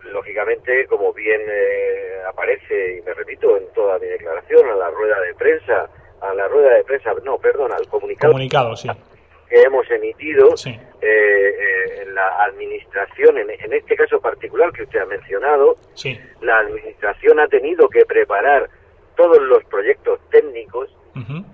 Lógicamente, 0.04 0.86
como 0.88 1.12
bien 1.14 1.42
eh, 1.42 2.22
aparece, 2.30 2.98
y 2.98 3.02
me 3.02 3.14
repito 3.14 3.58
en 3.58 3.64
toda 3.74 4.00
mi 4.00 4.08
declaración, 4.08 4.70
a 4.70 4.76
la 4.76 4.90
rueda 4.92 5.20
de 5.22 5.34
prensa, 5.34 5.90
a 6.22 6.34
la 6.34 6.48
rueda 6.48 6.76
de 6.76 6.84
prensa, 6.84 7.12
no, 7.24 7.38
perdón, 7.38 7.72
al 7.72 7.88
comunicado, 7.88 8.32
Comunicado, 8.32 8.76
sí. 8.76 8.90
Que 9.50 9.62
hemos 9.62 9.90
emitido, 9.92 10.56
Sí. 10.58 10.70
eh, 10.70 10.78
eh, 11.02 12.02
en 12.04 12.16
la 12.16 12.44
administración, 12.46 13.38
en, 13.38 13.50
en 13.52 13.74
este 13.74 13.96
caso 13.96 14.20
particular 14.20 14.72
que 14.72 14.84
usted 14.84 15.00
ha 15.00 15.06
mencionado, 15.06 15.76
Sí. 15.94 16.20
la 16.42 16.60
administración 16.60 17.40
ha 17.40 17.48
tenido 17.48 17.88
que 17.90 18.06
preparar 18.06 18.70
todos 19.16 19.40
los 19.42 19.64
proyectos 19.66 20.20
técnicos, 20.30 20.90
Ujú. 21.16 21.46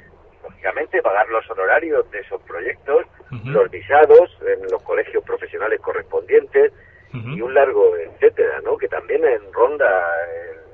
lógicamente 0.43 1.01
pagar 1.01 1.27
los 1.29 1.49
honorarios 1.51 2.09
de 2.11 2.19
esos 2.19 2.41
proyectos, 2.43 3.05
los 3.45 3.69
visados 3.71 4.37
en 4.45 4.63
los 4.71 4.81
colegios 4.83 5.23
profesionales 5.23 5.79
correspondientes 5.81 6.71
y 7.13 7.41
un 7.41 7.53
largo 7.53 7.95
etcétera, 7.97 8.61
¿no? 8.63 8.77
Que 8.77 8.87
también 8.87 9.23
en 9.25 9.51
ronda 9.53 9.85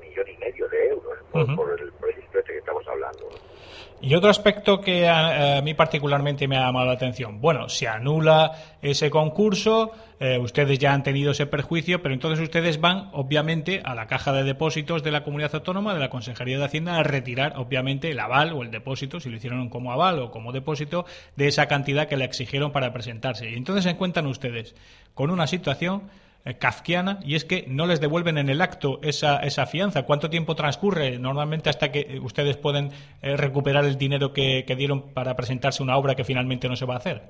millón 0.08 0.28
y 0.28 0.36
medio 0.38 0.68
de 0.68 0.88
euros 0.88 1.18
por, 1.32 1.54
por 1.56 1.80
el 1.80 1.92
proyecto 1.92 2.38
este 2.38 2.52
que 2.52 2.58
estamos 2.58 2.86
hablando. 2.88 3.28
Y 4.00 4.14
otro 4.14 4.30
aspecto 4.30 4.80
que 4.80 5.08
a, 5.08 5.58
a 5.58 5.62
mí 5.62 5.74
particularmente 5.74 6.46
me 6.46 6.56
ha 6.56 6.66
llamado 6.66 6.86
la 6.86 6.92
atención. 6.92 7.40
Bueno, 7.40 7.68
se 7.68 7.88
anula 7.88 8.52
ese 8.80 9.10
concurso, 9.10 9.92
eh, 10.20 10.38
ustedes 10.38 10.78
ya 10.78 10.92
han 10.92 11.02
tenido 11.02 11.32
ese 11.32 11.46
perjuicio, 11.46 12.02
pero 12.02 12.14
entonces 12.14 12.40
ustedes 12.40 12.80
van, 12.80 13.10
obviamente, 13.12 13.82
a 13.84 13.94
la 13.94 14.06
caja 14.06 14.32
de 14.32 14.44
depósitos 14.44 15.02
de 15.02 15.10
la 15.10 15.24
comunidad 15.24 15.54
autónoma, 15.54 15.94
de 15.94 16.00
la 16.00 16.10
Consejería 16.10 16.58
de 16.58 16.64
Hacienda, 16.64 16.96
a 16.96 17.02
retirar, 17.02 17.54
obviamente, 17.56 18.10
el 18.10 18.20
aval 18.20 18.52
o 18.52 18.62
el 18.62 18.70
depósito, 18.70 19.20
si 19.20 19.30
lo 19.30 19.36
hicieron 19.36 19.68
como 19.68 19.92
aval 19.92 20.18
o 20.20 20.30
como 20.30 20.52
depósito, 20.52 21.04
de 21.36 21.48
esa 21.48 21.66
cantidad 21.66 22.08
que 22.08 22.16
le 22.16 22.24
exigieron 22.24 22.72
para 22.72 22.92
presentarse. 22.92 23.50
Y 23.50 23.54
entonces 23.54 23.84
se 23.84 23.90
encuentran 23.90 24.26
ustedes 24.26 24.74
con 25.14 25.30
una 25.30 25.46
situación 25.46 26.02
kafkiana 26.58 27.18
y 27.24 27.34
es 27.34 27.44
que 27.44 27.64
no 27.68 27.86
les 27.86 28.00
devuelven 28.00 28.38
en 28.38 28.48
el 28.48 28.60
acto 28.60 29.00
esa, 29.02 29.38
esa 29.40 29.66
fianza. 29.66 30.04
¿Cuánto 30.04 30.30
tiempo 30.30 30.54
transcurre 30.54 31.18
normalmente 31.18 31.68
hasta 31.68 31.92
que 31.92 32.00
eh, 32.00 32.20
ustedes 32.20 32.56
pueden 32.56 32.90
eh, 33.22 33.36
recuperar 33.36 33.84
el 33.84 33.98
dinero 33.98 34.32
que, 34.32 34.64
que 34.66 34.76
dieron 34.76 35.12
para 35.12 35.34
presentarse 35.36 35.82
una 35.82 35.96
obra 35.96 36.14
que 36.14 36.24
finalmente 36.24 36.68
no 36.68 36.76
se 36.76 36.86
va 36.86 36.94
a 36.94 36.98
hacer? 36.98 37.20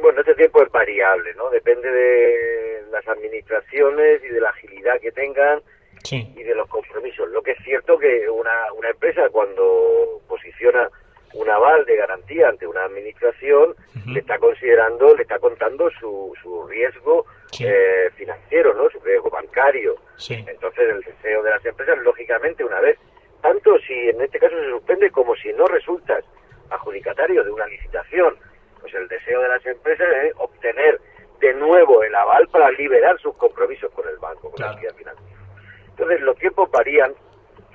Bueno, 0.00 0.20
este 0.20 0.34
tiempo 0.34 0.62
es 0.62 0.70
variable, 0.70 1.34
¿no? 1.34 1.50
Depende 1.50 1.90
de 1.90 2.82
las 2.90 3.06
administraciones 3.08 4.22
y 4.24 4.28
de 4.28 4.40
la 4.40 4.50
agilidad 4.50 5.00
que 5.00 5.12
tengan 5.12 5.60
Sí. 6.04 6.32
y 6.34 6.42
de 6.42 6.54
los 6.54 6.66
compromisos. 6.68 7.28
Lo 7.28 7.42
que 7.42 7.50
es 7.50 7.58
cierto 7.62 7.98
que 7.98 8.28
una, 8.30 8.72
una 8.72 8.88
empresa 8.88 9.28
cuando 9.30 10.22
posiciona 10.28 10.88
un 11.34 11.48
aval 11.48 11.84
de 11.84 11.96
garantía 11.96 12.48
ante 12.48 12.66
una 12.66 12.84
administración 12.84 13.74
le 14.06 14.20
está 14.20 14.38
considerando, 14.38 15.14
le 15.14 15.22
está 15.22 15.38
contando 15.38 15.88
su, 16.00 16.32
su 16.42 16.66
riesgo 16.66 17.26
eh, 17.60 18.10
financiero, 18.16 18.74
¿no? 18.74 18.90
Su 18.90 18.98
riesgo 19.00 19.30
bancario. 19.30 19.96
Sí. 20.16 20.34
Entonces 20.46 20.88
el 20.90 21.00
deseo 21.02 21.42
de 21.42 21.50
las 21.50 21.64
empresas, 21.64 21.98
lógicamente, 21.98 22.64
una 22.64 22.80
vez, 22.80 22.98
tanto 23.42 23.78
si 23.80 23.92
en 23.92 24.20
este 24.20 24.38
caso 24.38 24.56
se 24.56 24.70
suspende 24.70 25.10
como 25.10 25.36
si 25.36 25.52
no 25.52 25.66
resultas 25.66 26.24
adjudicatario 26.70 27.44
de 27.44 27.50
una 27.50 27.66
licitación, 27.66 28.36
pues 28.80 28.94
el 28.94 29.08
deseo 29.08 29.40
de 29.42 29.48
las 29.48 29.64
empresas 29.66 30.08
es 30.24 30.32
obtener 30.36 31.00
de 31.40 31.54
nuevo 31.54 32.02
el 32.02 32.14
aval 32.14 32.48
para 32.48 32.70
liberar 32.72 33.18
sus 33.20 33.34
compromisos 33.36 33.90
con 33.92 34.06
el 34.08 34.16
banco, 34.18 34.50
con 34.50 34.60
la 34.64 34.72
entidad 34.72 34.94
financiera. 34.94 35.40
Entonces 35.88 36.20
los 36.20 36.36
tiempos 36.36 36.70
varían, 36.70 37.14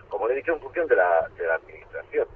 como 0.10 0.28
le 0.28 0.34
he 0.34 0.38
dicho, 0.38 0.54
en 0.54 0.60
función 0.60 0.88
de 0.88 0.96
la, 0.96 1.28
de 1.38 1.46
la 1.46 1.56
administración. 1.56 2.28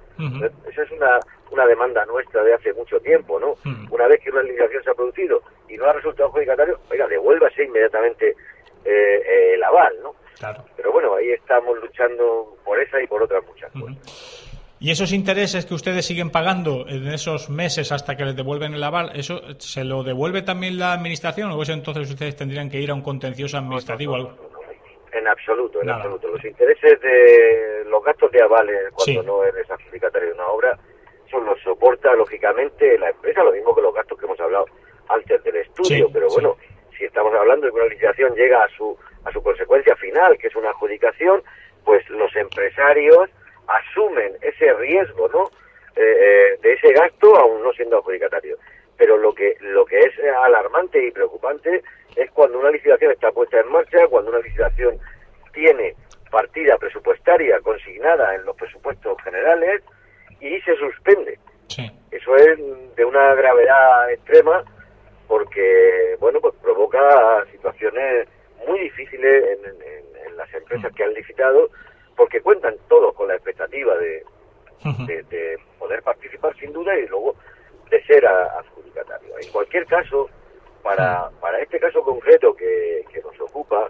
Esa 0.68 0.82
es 0.82 0.90
una, 0.90 1.18
una 1.50 1.66
demanda 1.66 2.04
nuestra 2.04 2.42
de 2.42 2.54
hace 2.54 2.72
mucho 2.74 3.00
tiempo, 3.00 3.40
¿no? 3.40 3.54
Una 3.90 4.06
vez 4.06 4.20
que 4.22 4.30
una 4.30 4.42
licitación 4.42 4.82
se 4.84 4.90
ha 4.90 4.94
producido 4.94 5.42
y 5.68 5.76
no 5.76 5.86
ha 5.86 5.92
resultado 5.92 6.28
adjudicatario, 6.28 6.78
oiga, 6.90 7.06
devuélvase 7.08 7.64
inmediatamente 7.64 8.30
eh, 8.30 8.36
eh, 8.84 9.54
el 9.54 9.64
aval, 9.64 9.94
¿no? 10.02 10.14
Claro. 10.38 10.64
Pero 10.76 10.92
bueno, 10.92 11.14
ahí 11.14 11.30
estamos 11.32 11.78
luchando 11.80 12.56
por 12.64 12.80
esa 12.80 13.00
y 13.02 13.06
por 13.06 13.22
otras 13.22 13.44
muchas 13.46 13.70
cosas. 13.72 14.40
¿Y 14.82 14.90
esos 14.90 15.12
intereses 15.12 15.66
que 15.66 15.74
ustedes 15.74 16.06
siguen 16.06 16.30
pagando 16.30 16.86
en 16.88 17.08
esos 17.08 17.50
meses 17.50 17.92
hasta 17.92 18.16
que 18.16 18.24
les 18.24 18.34
devuelven 18.34 18.72
el 18.72 18.82
aval, 18.82 19.12
eso 19.14 19.42
se 19.58 19.84
lo 19.84 20.02
devuelve 20.02 20.40
también 20.40 20.78
la 20.78 20.94
administración 20.94 21.50
o 21.50 21.62
eso 21.62 21.74
entonces 21.74 22.08
ustedes 22.08 22.34
tendrían 22.34 22.70
que 22.70 22.80
ir 22.80 22.90
a 22.90 22.94
un 22.94 23.02
contencioso 23.02 23.58
administrativo? 23.58 24.14
algo? 24.14 24.49
En 25.12 25.26
absoluto, 25.28 25.80
en 25.80 25.86
Nada. 25.88 25.98
absoluto. 25.98 26.28
Los 26.28 26.44
intereses 26.44 27.00
de 27.00 27.84
los 27.86 28.02
gastos 28.04 28.30
de 28.30 28.42
avales 28.42 28.90
cuando 28.92 29.20
Sí. 29.22 29.26
no 29.26 29.44
eres 29.44 29.68
adjudicatario 29.70 30.28
de 30.28 30.34
una 30.34 30.46
obra, 30.48 30.78
eso 31.26 31.40
los 31.40 31.60
soporta 31.62 32.12
lógicamente 32.14 32.96
la 32.98 33.10
empresa, 33.10 33.42
lo 33.42 33.52
mismo 33.52 33.74
que 33.74 33.82
los 33.82 33.94
gastos 33.94 34.18
que 34.18 34.26
hemos 34.26 34.40
hablado 34.40 34.66
antes 35.08 35.42
del 35.44 35.56
estudio. 35.56 36.06
Sí, 36.06 36.10
pero 36.12 36.28
sí. 36.30 36.34
bueno, 36.40 36.56
si 36.96 37.04
estamos 37.04 37.34
hablando 37.34 37.66
de 37.66 37.72
que 37.72 37.78
una 37.78 37.88
licitación 37.88 38.34
llega 38.34 38.62
a 38.64 38.68
su, 38.68 38.96
a 39.24 39.32
su 39.32 39.42
consecuencia 39.42 39.96
final, 39.96 40.38
que 40.38 40.46
es 40.48 40.56
una 40.56 40.70
adjudicación, 40.70 41.42
pues 41.84 42.08
los 42.10 42.34
empresarios 42.36 43.28
asumen 43.66 44.36
ese 44.42 44.72
riesgo, 44.74 45.28
¿no? 45.28 45.44
Eh, 45.96 46.02
eh, 46.02 46.58
de 46.62 46.72
ese 46.74 46.92
gasto 46.92 47.34
aún 47.36 47.62
no 47.62 47.72
siendo 47.72 47.98
adjudicatario. 47.98 48.56
Pero 49.00 49.16
lo 49.16 49.32
que 49.34 49.56
lo 49.60 49.86
que 49.86 49.98
es 49.98 50.12
alarmante 50.44 51.02
y 51.02 51.10
preocupante 51.10 51.82
es 52.16 52.30
cuando 52.32 52.58
una 52.58 52.70
licitación 52.70 53.12
está 53.12 53.32
puesta 53.32 53.58
en 53.58 53.68
marcha, 53.72 54.06
cuando 54.08 54.30
una 54.30 54.40
licitación 54.40 54.98
tiene 55.54 55.94
partida 56.30 56.76
presupuestaria 56.76 57.58
consignada 57.60 58.34
en 58.34 58.44
los 58.44 58.54
presupuestos 58.56 59.16
generales 59.24 59.82
y 60.38 60.60
se 60.60 60.76
suspende. 60.76 61.38
Eso 62.10 62.36
es 62.36 62.58
de 62.94 63.04
una 63.06 63.34
gravedad 63.34 64.10
extrema 64.12 64.62
porque, 65.28 66.16
bueno, 66.20 66.38
pues 66.42 66.54
provoca 66.62 66.98
situaciones 67.52 68.28
muy 68.66 68.80
difíciles 68.80 69.44
en, 69.58 69.64
en- 69.64 70.26
en 70.26 70.36
las 70.36 70.52
empresas 70.52 70.92
que 70.94 71.04
han 71.04 71.14
licitado 71.14 71.70
porque 72.16 72.42
cuentan 72.42 72.74
todos 72.88 73.14
con 73.14 73.28
la 73.28 73.34
expectativa 73.36 73.96
de, 73.96 74.22
de, 75.06 75.22
de 75.22 75.58
poder 75.78 76.02
participar 76.02 76.54
sin 76.58 76.72
duda 76.74 76.94
y 76.98 77.06
luego 77.08 77.34
de 77.90 78.02
ser 78.04 78.26
adjudicatario. 78.26 79.38
En 79.38 79.50
cualquier 79.52 79.86
caso, 79.86 80.28
para, 80.82 81.30
para 81.40 81.60
este 81.60 81.78
caso 81.78 82.02
concreto 82.02 82.54
que, 82.54 83.04
que 83.12 83.20
nos 83.20 83.38
ocupa, 83.40 83.86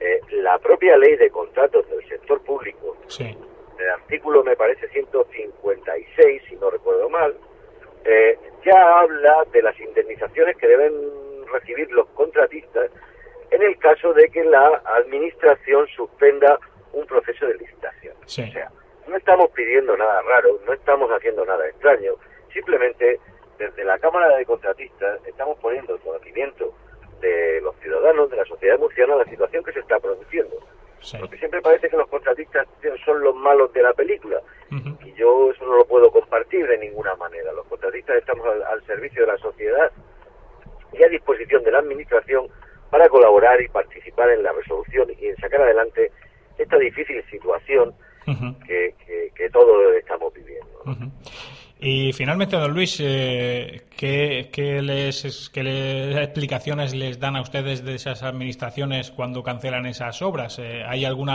eh, 0.00 0.20
la 0.30 0.58
propia 0.58 0.96
ley 0.98 1.16
de 1.16 1.30
contratos 1.30 1.88
del 1.88 2.06
sector 2.08 2.42
público, 2.42 2.96
Sí. 3.08 3.36
el 3.78 3.88
artículo 3.90 4.42
me 4.44 4.56
parece 4.56 4.88
156, 4.88 6.42
si 6.48 6.56
no 6.56 6.70
recuerdo 6.70 7.08
mal, 7.08 7.34
eh, 8.04 8.38
ya 8.64 9.00
habla 9.00 9.44
de 9.52 9.62
las 9.62 9.78
indemnizaciones 9.80 10.56
que 10.56 10.66
deben 10.68 10.92
recibir 11.52 11.90
los 11.92 12.06
contratistas 12.08 12.90
en 13.50 13.62
el 13.62 13.78
caso 13.78 14.12
de 14.12 14.28
que 14.28 14.44
la 14.44 14.82
administración 14.84 15.86
suspenda 15.96 16.58
un 16.92 17.06
proceso 17.06 17.46
de 17.46 17.54
licitación. 17.54 18.14
Sí. 18.26 18.42
O 18.42 18.52
sea, 18.52 18.70
no 19.06 19.16
estamos 19.16 19.50
pidiendo 19.50 19.96
nada 19.96 20.20
raro, 20.22 20.58
no 20.66 20.72
estamos 20.72 21.08
haciendo 21.10 21.44
nada 21.44 21.66
extraño, 21.68 22.14
simplemente 22.52 23.20
desde 23.58 23.84
la 23.84 23.98
Cámara 23.98 24.36
de 24.36 24.44
Contratistas 24.44 25.20
estamos 25.26 25.58
poniendo 25.58 25.94
el 25.94 26.00
conocimiento 26.00 26.74
de 27.20 27.60
los 27.62 27.74
ciudadanos, 27.76 28.30
de 28.30 28.36
la 28.36 28.44
sociedad 28.44 28.78
murciana, 28.78 29.16
la 29.16 29.24
situación 29.24 29.64
que 29.64 29.72
se 29.72 29.80
está 29.80 29.98
produciendo. 29.98 30.56
Porque 31.20 31.38
siempre 31.38 31.60
parece 31.62 31.88
que 31.88 31.96
los 31.96 32.08
contratistas 32.08 32.66
son 33.04 33.22
los 33.22 33.34
malos 33.34 33.72
de 33.72 33.82
la 33.82 33.92
película. 33.92 34.40
Y 35.04 35.12
yo 35.14 35.50
eso 35.52 35.64
no 35.64 35.76
lo 35.76 35.84
puedo 35.86 36.10
compartir 36.10 36.66
de 36.66 36.78
ninguna 36.78 37.14
manera. 37.16 37.52
Los 37.52 37.66
contratistas 37.66 38.16
estamos 38.16 38.44
al, 38.46 38.62
al 38.64 38.84
servicio 38.86 39.22
de 39.24 39.32
la 39.32 39.38
sociedad 39.38 39.90
y 40.92 41.02
a 41.02 41.08
disposición 41.08 41.62
de 41.62 41.70
la 41.72 41.78
Administración 41.78 42.48
para 42.90 43.08
colaborar 43.08 43.60
y 43.62 43.68
participar 43.68 44.30
en 44.30 44.42
la 44.42 44.52
resolución 44.52 45.08
y 45.18 45.26
en 45.26 45.36
sacar 45.36 45.60
adelante 45.62 46.10
esta 46.58 46.76
difícil 46.78 47.22
situación 47.30 47.94
que, 48.66 48.94
que- 49.06 49.30
que 49.36 49.50
todos 49.50 49.94
estamos 49.94 50.32
viviendo. 50.34 50.82
Y 51.78 52.12
finalmente, 52.14 52.56
don 52.56 52.72
Luis, 52.72 52.98
eh, 53.04 53.82
¿qué, 53.96 54.48
qué 54.50 54.80
les, 54.80 55.50
qué 55.52 55.62
les- 55.62 56.16
explicaciones 56.16 56.94
les 56.94 57.20
dan 57.20 57.36
a 57.36 57.42
ustedes 57.42 57.84
de 57.84 57.94
esas 57.96 58.22
administraciones 58.22 59.10
cuando 59.10 59.42
cancelan 59.42 59.84
esas 59.86 60.22
obras? 60.22 60.58
Eh, 60.58 60.82
¿Hay 60.86 61.04
algún 61.04 61.28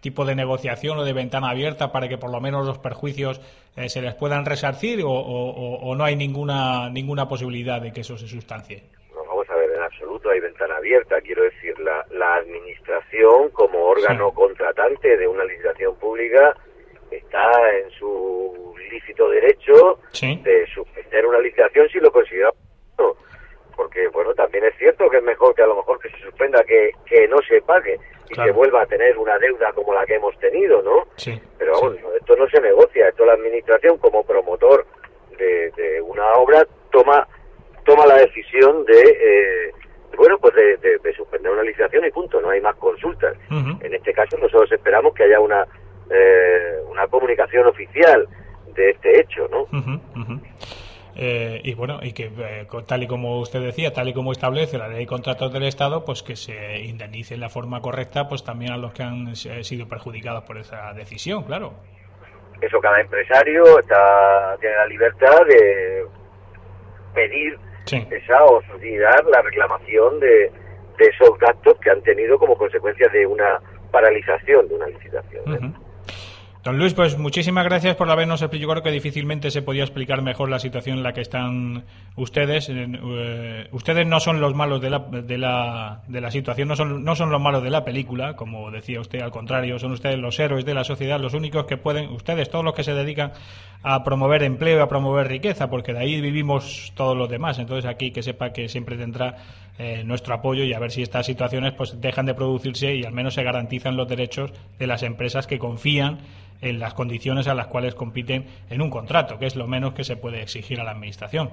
tipo 0.00 0.24
de 0.24 0.34
negociación 0.34 0.98
o 0.98 1.04
de 1.04 1.12
ventana 1.12 1.50
abierta 1.50 1.92
para 1.92 2.08
que 2.08 2.18
por 2.18 2.30
lo 2.30 2.40
menos 2.40 2.66
los 2.66 2.78
perjuicios 2.78 3.40
eh, 3.76 3.88
se 3.88 4.02
les 4.02 4.14
puedan 4.14 4.44
resarcir 4.44 5.02
o, 5.04 5.10
o- 5.10 5.94
no 5.94 6.02
hay 6.04 6.16
ninguna, 6.16 6.88
ninguna 6.90 7.28
posibilidad 7.28 7.80
de 7.80 7.92
que 7.92 8.00
eso 8.00 8.16
se 8.18 8.26
sustancie? 8.26 8.82
No, 9.14 9.22
vamos 9.24 9.48
a 9.50 9.54
ver, 9.54 9.70
en 9.70 9.82
absoluto 9.82 10.30
hay 10.30 10.40
ventana 10.40 10.76
abierta. 10.78 11.20
Quiero 11.20 11.44
decir, 11.44 11.78
la, 11.78 12.04
la 12.10 12.34
Administración 12.36 13.50
como 13.52 13.78
órgano 13.84 14.32
contratante 14.32 15.16
de 15.16 15.28
una 15.28 15.44
licitación 15.44 15.94
pública 15.96 16.56
está 17.12 17.50
en 17.84 17.90
su 17.92 18.59
lícito 18.90 19.28
derecho 19.28 19.98
de 20.42 20.66
suspender 20.74 21.26
una 21.26 21.38
licitación 21.38 21.88
si 21.88 21.98
lo 22.00 22.10
considera 22.12 22.50
oportuno. 22.50 23.16
porque 23.76 24.08
bueno 24.08 24.34
también 24.34 24.64
es 24.64 24.74
cierto 24.76 25.08
que 25.08 25.18
es 25.18 25.22
mejor 25.22 25.54
que 25.54 25.62
a 25.62 25.66
lo 25.66 25.76
mejor 25.76 25.98
que 26.00 26.10
se 26.10 26.18
suspenda 26.18 26.62
que, 26.64 26.90
que 27.06 27.26
no 27.28 27.38
se 27.48 27.60
pague 27.62 27.98
y 28.28 28.34
Claro. 28.34 28.50
se 28.52 28.56
vuelva 28.56 28.82
a 28.82 28.86
tener 28.86 29.16
una 29.18 29.36
deuda 29.38 29.72
como 29.72 29.92
la 29.92 30.06
que 30.06 30.14
hemos 30.14 30.38
tenido, 30.38 30.80
¿no? 30.82 31.04
Sí. 31.16 31.40
Pero 31.58 31.72
vamos, 31.72 31.96
esto 32.16 32.36
no 32.36 32.48
se 32.48 32.60
negocia, 32.60 33.08
esto 33.08 33.24
la 33.24 33.32
administración 33.32 33.98
como 33.98 34.24
promotor 34.24 34.86
de, 35.36 35.70
de 35.72 36.00
una 36.02 36.34
obra 36.34 36.64
toma 36.92 37.26
toma 37.84 38.06
la 38.06 38.16
decisión 38.18 38.84
de 38.84 39.00
eh, 39.00 39.72
bueno 40.16 40.38
pues 40.38 40.54
de, 40.54 40.76
de- 40.76 40.98
de 40.98 41.12
suspender 41.14 41.50
una 41.50 41.62
licitación 41.62 42.04
y 42.04 42.10
punto, 42.10 42.40
no 42.40 42.50
hay 42.50 42.60
más 42.60 42.76
consultas. 42.76 43.34
En 43.50 43.94
este 43.94 44.12
caso 44.12 44.36
nosotros 44.36 44.70
esperamos 44.70 45.12
que 45.14 45.24
haya 45.24 45.40
una 45.40 45.66
eh, 46.10 46.76
una 46.88 47.06
comunicación 47.08 47.66
oficial 47.66 48.28
de 48.74 48.90
este 48.90 49.20
hecho, 49.20 49.48
¿no? 49.48 49.66
Eh, 51.16 51.60
y 51.64 51.74
bueno, 51.74 51.98
y 52.02 52.12
que 52.12 52.30
eh, 52.38 52.66
tal 52.86 53.02
y 53.02 53.06
como 53.06 53.40
usted 53.40 53.60
decía, 53.60 53.92
tal 53.92 54.08
y 54.08 54.14
como 54.14 54.32
establece 54.32 54.78
la 54.78 54.88
ley 54.88 55.00
de 55.00 55.06
contratos 55.06 55.52
del 55.52 55.64
Estado, 55.64 56.04
pues 56.04 56.22
que 56.22 56.36
se 56.36 56.80
indemnice 56.80 57.34
en 57.34 57.40
la 57.40 57.48
forma 57.48 57.80
correcta, 57.80 58.28
pues 58.28 58.44
también 58.44 58.72
a 58.72 58.76
los 58.76 58.92
que 58.92 59.02
han 59.02 59.28
eh, 59.28 59.64
sido 59.64 59.88
perjudicados 59.88 60.44
por 60.44 60.56
esa 60.58 60.92
decisión, 60.94 61.42
claro. 61.42 61.72
Eso 62.60 62.78
cada 62.80 63.00
empresario 63.00 63.78
está 63.80 64.56
tiene 64.60 64.76
la 64.76 64.86
libertad 64.86 65.46
de 65.48 66.04
pedir 67.14 67.58
Sí. 67.86 68.06
esa 68.10 68.44
o 68.44 68.62
solicitar 68.62 69.24
la 69.24 69.40
reclamación 69.42 70.20
de, 70.20 70.52
de 70.98 71.06
esos 71.06 71.36
gastos 71.38 71.76
que 71.80 71.90
han 71.90 72.00
tenido 72.02 72.38
como 72.38 72.56
consecuencia 72.56 73.08
de 73.08 73.26
una 73.26 73.58
paralización 73.90 74.68
de 74.68 74.74
una 74.74 74.86
licitación. 74.86 75.74
Don 76.62 76.76
Luis, 76.76 76.92
pues 76.92 77.16
muchísimas 77.16 77.64
gracias 77.64 77.96
por 77.96 78.10
habernos 78.10 78.42
explicado. 78.42 78.68
Yo 78.68 78.70
creo 78.74 78.82
que 78.82 78.90
difícilmente 78.90 79.50
se 79.50 79.62
podía 79.62 79.82
explicar 79.82 80.20
mejor 80.20 80.50
la 80.50 80.58
situación 80.58 80.98
en 80.98 81.02
la 81.02 81.14
que 81.14 81.22
están 81.22 81.84
ustedes. 82.16 82.68
En- 82.68 83.00
eh, 83.02 83.68
ustedes 83.72 84.06
no 84.06 84.20
son 84.20 84.42
los 84.42 84.54
malos 84.54 84.82
de 84.82 84.90
la, 84.90 84.98
de 84.98 85.38
la, 85.38 86.02
de 86.06 86.20
la 86.20 86.30
situación, 86.30 86.68
no 86.68 86.76
son, 86.76 87.02
no 87.02 87.16
son 87.16 87.30
los 87.30 87.40
malos 87.40 87.62
de 87.62 87.70
la 87.70 87.82
película, 87.82 88.36
como 88.36 88.70
decía 88.70 89.00
usted, 89.00 89.22
al 89.22 89.30
contrario, 89.30 89.78
son 89.78 89.92
ustedes 89.92 90.18
los 90.18 90.38
héroes 90.38 90.66
de 90.66 90.74
la 90.74 90.84
sociedad, 90.84 91.18
los 91.18 91.32
únicos 91.32 91.64
que 91.64 91.78
pueden, 91.78 92.10
ustedes, 92.10 92.50
todos 92.50 92.62
los 92.62 92.74
que 92.74 92.84
se 92.84 92.92
dedican 92.92 93.32
a 93.82 94.04
promover 94.04 94.42
empleo 94.42 94.76
y 94.76 94.82
a 94.82 94.86
promover 94.86 95.28
riqueza, 95.28 95.70
porque 95.70 95.94
de 95.94 96.00
ahí 96.00 96.20
vivimos 96.20 96.92
todos 96.94 97.16
los 97.16 97.30
demás. 97.30 97.58
Entonces 97.58 97.90
aquí 97.90 98.10
que 98.10 98.22
sepa 98.22 98.52
que 98.52 98.68
siempre 98.68 98.98
tendrá 98.98 99.36
eh, 99.78 100.02
nuestro 100.04 100.34
apoyo 100.34 100.62
y 100.64 100.74
a 100.74 100.78
ver 100.78 100.90
si 100.90 101.00
estas 101.00 101.24
situaciones 101.24 101.72
pues 101.72 101.98
dejan 102.02 102.26
de 102.26 102.34
producirse 102.34 102.94
y 102.96 103.04
al 103.04 103.14
menos 103.14 103.32
se 103.32 103.42
garantizan 103.44 103.96
los 103.96 104.06
derechos 104.06 104.52
de 104.78 104.86
las 104.86 105.02
empresas 105.02 105.46
que 105.46 105.58
confían 105.58 106.18
en 106.60 106.78
las 106.78 106.94
condiciones 106.94 107.48
a 107.48 107.54
las 107.54 107.66
cuales 107.66 107.94
compiten 107.94 108.46
en 108.68 108.82
un 108.82 108.90
contrato, 108.90 109.38
que 109.38 109.46
es 109.46 109.56
lo 109.56 109.66
menos 109.66 109.94
que 109.94 110.04
se 110.04 110.16
puede 110.16 110.42
exigir 110.42 110.80
a 110.80 110.84
la 110.84 110.92
administración. 110.92 111.50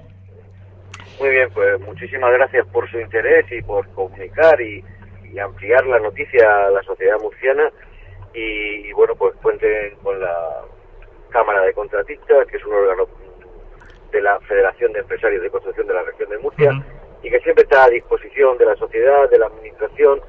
Muy 1.20 1.30
bien, 1.30 1.50
pues 1.54 1.80
muchísimas 1.82 2.32
gracias 2.34 2.66
por 2.68 2.90
su 2.90 3.00
interés 3.00 3.46
y 3.52 3.62
por 3.62 3.88
comunicar 3.90 4.60
y, 4.62 4.84
y 5.34 5.40
ampliar 5.40 5.86
la 5.88 6.00
noticia 6.00 6.68
a 6.68 6.72
la 6.72 6.84
sociedad 6.84 7.18
murciana. 7.22 7.72
Y, 8.34 8.92
bueno, 8.94 9.16
pues 9.16 9.36
cuenten 9.42 9.96
con 10.04 10.20
la 10.20 10.62
Cámara 11.30 11.64
de 11.64 11.74
Contratistas, 11.74 12.48
que 12.48 12.58
es 12.58 12.66
un 12.66 12.74
órgano 12.74 13.08
de 14.12 14.22
la 14.22 14.40
Federación 14.42 14.94
de 14.94 15.00
Empresarios 15.00 15.42
de 15.42 15.50
Construcción 15.50 15.88
de 15.88 15.94
la 15.94 16.04
región 16.04 16.30
de 16.30 16.38
Murcia, 16.38 16.84
y 17.24 17.30
que 17.32 17.40
siempre 17.40 17.64
está 17.64 17.86
a 17.86 17.90
disposición 17.90 18.58
de 18.60 18.66
la 18.66 18.76
sociedad, 18.76 19.28
de 19.30 19.40
la 19.40 19.48
administración 19.48 20.22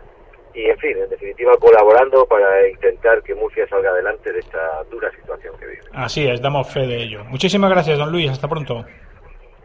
y, 0.55 0.65
en 0.67 0.79
fin, 0.79 0.97
en 0.97 1.09
definitiva, 1.11 1.57
colaborando 1.59 2.25
para 2.27 2.69
intentar 2.69 3.23
que 3.23 3.35
Murcia 3.35 3.67
salga 3.69 3.91
adelante 3.91 4.33
de 4.33 4.41
esta 4.41 4.83
dura 4.91 5.11
situación 5.13 5.57
que 5.59 5.67
vive. 5.67 5.81
Así 5.93 6.27
es, 6.27 6.41
damos 6.41 6.73
fe 6.73 6.87
de 6.87 7.03
ello. 7.03 7.25
Muchísimas 7.25 7.71
gracias, 7.71 7.99
don 7.99 8.11
Luis. 8.11 8.31
Hasta 8.31 8.49
pronto. 8.49 8.85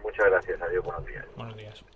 Muchas 0.04 0.26
gracias, 0.30 0.62
adiós, 0.62 0.84
buenos 0.84 1.06
días. 1.06 1.26
Buenos 1.36 1.58
días. 1.58 1.93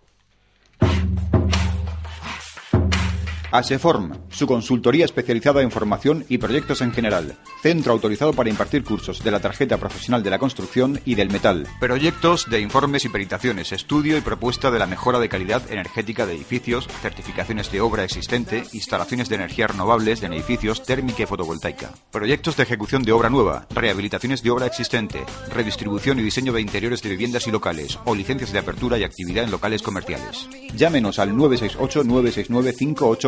ASEFORM, 3.52 4.12
su 4.30 4.46
consultoría 4.46 5.06
especializada 5.06 5.62
en 5.62 5.72
formación 5.72 6.26
y 6.28 6.38
proyectos 6.38 6.82
en 6.82 6.92
general. 6.92 7.38
Centro 7.62 7.94
autorizado 7.94 8.34
para 8.34 8.50
impartir 8.50 8.84
cursos 8.84 9.24
de 9.24 9.32
la 9.32 9.40
tarjeta 9.40 9.78
profesional 9.78 10.22
de 10.22 10.30
la 10.30 10.40
construcción 10.40 11.00
y 11.06 11.16
del 11.16 11.30
metal. 11.30 11.68
Proyectos 11.80 12.50
de 12.50 12.60
informes 12.60 13.06
y 13.06 13.10
peritaciones, 13.10 13.72
estudio 13.72 14.18
y 14.18 14.22
propuesta 14.22 14.70
de 14.70 14.80
la 14.80 14.88
mejora 14.88 15.20
de 15.20 15.30
calidad 15.30 15.62
energética 15.72 16.26
de 16.26 16.36
edificios, 16.36 16.88
certificaciones 17.02 17.72
de 17.72 17.82
obra 17.82 18.04
existente, 18.04 18.66
instalaciones 18.74 19.30
de 19.30 19.36
energías 19.36 19.72
renovables 19.72 20.24
en 20.24 20.34
edificios, 20.34 20.84
térmica 20.84 21.24
y 21.24 21.26
fotovoltaica. 21.26 21.92
Proyectos 22.12 22.58
de 22.58 22.64
ejecución 22.64 23.04
de 23.04 23.14
obra 23.14 23.30
nueva, 23.30 23.68
rehabilitaciones 23.70 24.44
de 24.44 24.52
obra 24.52 24.66
existente, 24.66 25.24
redistribución 25.54 26.20
y 26.20 26.24
diseño 26.24 26.52
de 26.52 26.62
interiores 26.62 27.02
de 27.02 27.10
viviendas 27.10 27.48
y 27.48 27.52
locales, 27.52 27.98
o 28.06 28.14
licencias 28.14 28.52
de 28.52 28.60
apertura 28.60 28.98
y 28.98 29.04
actividad 29.04 29.46
en 29.46 29.52
locales 29.52 29.82
comerciales. 29.82 30.48
Llámenos 30.76 31.20
al 31.20 31.34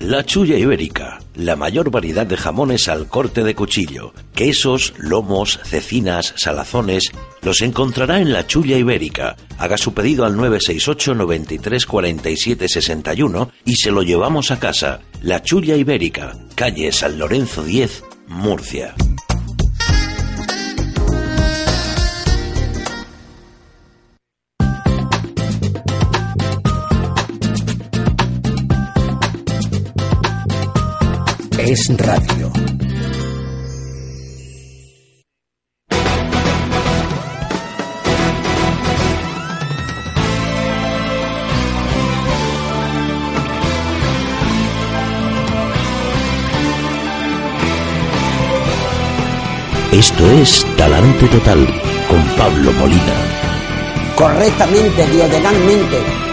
La 0.00 0.24
Chulla 0.24 0.56
Ibérica, 0.56 1.18
la 1.34 1.56
mayor 1.56 1.90
variedad 1.90 2.26
de 2.26 2.38
jamones 2.38 2.88
al 2.88 3.06
corte 3.06 3.44
de 3.44 3.54
cuchillo, 3.54 4.14
quesos, 4.34 4.94
lomos, 4.96 5.60
cecinas, 5.62 6.32
salazones, 6.36 7.12
los 7.42 7.60
encontrará 7.60 8.18
en 8.18 8.32
La 8.32 8.46
Chulla 8.46 8.78
Ibérica. 8.78 9.36
Haga 9.58 9.76
su 9.76 9.92
pedido 9.92 10.24
al 10.24 10.36
968 10.38 11.14
93 11.14 11.84
47 11.84 12.68
61 12.68 13.52
y 13.66 13.76
se 13.76 13.90
lo 13.90 14.02
llevamos 14.02 14.50
a 14.50 14.58
casa. 14.58 15.02
La 15.20 15.42
Chulla 15.42 15.76
Ibérica, 15.76 16.34
calle 16.54 16.92
San 16.92 17.18
Lorenzo 17.18 17.62
10, 17.62 18.02
Murcia. 18.28 18.94
Es 31.62 31.94
radio. 31.98 32.50
Esto 49.92 50.30
es 50.30 50.66
Talante 50.78 51.26
Total 51.26 51.66
con 52.08 52.24
Pablo 52.38 52.72
Molina. 52.72 53.02
Correctamente, 54.16 55.06
diagonalmente. 55.08 56.29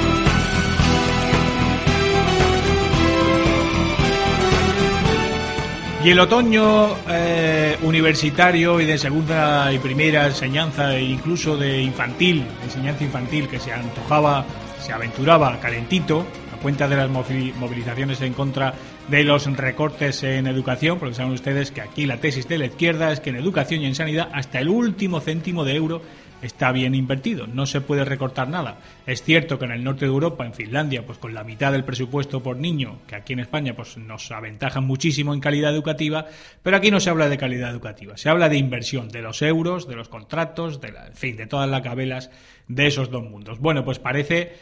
Y 6.07 6.11
el 6.11 6.21
otoño 6.21 6.95
eh, 7.09 7.75
universitario 7.81 8.79
y 8.79 8.85
de 8.85 8.97
segunda 8.97 9.73
y 9.73 9.77
primera 9.77 10.25
enseñanza, 10.27 10.95
e 10.95 11.03
incluso 11.03 11.57
de 11.57 11.81
infantil, 11.81 12.45
enseñanza 12.63 13.03
infantil, 13.03 13.49
que 13.49 13.59
se 13.59 13.73
antojaba, 13.73 14.45
se 14.79 14.93
aventuraba 14.93 15.59
calentito, 15.59 16.25
a 16.55 16.61
cuenta 16.61 16.87
de 16.87 16.95
las 16.95 17.09
movi- 17.09 17.53
movilizaciones 17.55 18.21
en 18.21 18.31
contra 18.31 18.73
de 19.09 19.25
los 19.25 19.47
recortes 19.57 20.23
en 20.23 20.47
educación, 20.47 20.97
porque 20.97 21.13
saben 21.13 21.33
ustedes 21.33 21.71
que 21.71 21.81
aquí 21.81 22.05
la 22.05 22.21
tesis 22.21 22.47
de 22.47 22.57
la 22.57 22.67
izquierda 22.67 23.11
es 23.11 23.19
que 23.19 23.31
en 23.31 23.35
educación 23.35 23.81
y 23.81 23.85
en 23.87 23.95
sanidad 23.95 24.29
hasta 24.31 24.61
el 24.61 24.69
último 24.69 25.19
céntimo 25.19 25.65
de 25.65 25.75
euro 25.75 26.01
está 26.41 26.71
bien 26.71 26.95
invertido, 26.95 27.47
no 27.47 27.65
se 27.65 27.81
puede 27.81 28.05
recortar 28.05 28.47
nada. 28.47 28.79
Es 29.05 29.23
cierto 29.23 29.57
que 29.57 29.65
en 29.65 29.71
el 29.71 29.83
norte 29.83 30.05
de 30.05 30.11
Europa, 30.11 30.45
en 30.45 30.53
Finlandia, 30.53 31.05
pues 31.05 31.17
con 31.17 31.33
la 31.33 31.43
mitad 31.43 31.71
del 31.71 31.83
presupuesto 31.83 32.41
por 32.43 32.57
niño, 32.57 32.99
que 33.07 33.15
aquí 33.15 33.33
en 33.33 33.39
España 33.39 33.75
pues 33.75 33.97
nos 33.97 34.31
aventajan 34.31 34.85
muchísimo 34.85 35.33
en 35.33 35.39
calidad 35.39 35.73
educativa, 35.73 36.25
pero 36.61 36.77
aquí 36.77 36.91
no 36.91 36.99
se 36.99 37.09
habla 37.09 37.29
de 37.29 37.37
calidad 37.37 37.71
educativa, 37.71 38.17
se 38.17 38.29
habla 38.29 38.49
de 38.49 38.57
inversión, 38.57 39.09
de 39.09 39.21
los 39.21 39.41
euros, 39.41 39.87
de 39.87 39.95
los 39.95 40.09
contratos, 40.09 40.81
de 40.81 40.91
la, 40.91 41.07
en 41.07 41.15
fin, 41.15 41.37
de 41.37 41.47
todas 41.47 41.69
las 41.69 41.81
cabelas 41.81 42.29
de 42.67 42.87
esos 42.87 43.09
dos 43.09 43.23
mundos. 43.23 43.59
Bueno, 43.59 43.83
pues 43.83 43.99
parece 43.99 44.53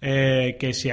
eh, 0.00 0.56
que 0.58 0.72
se, 0.72 0.92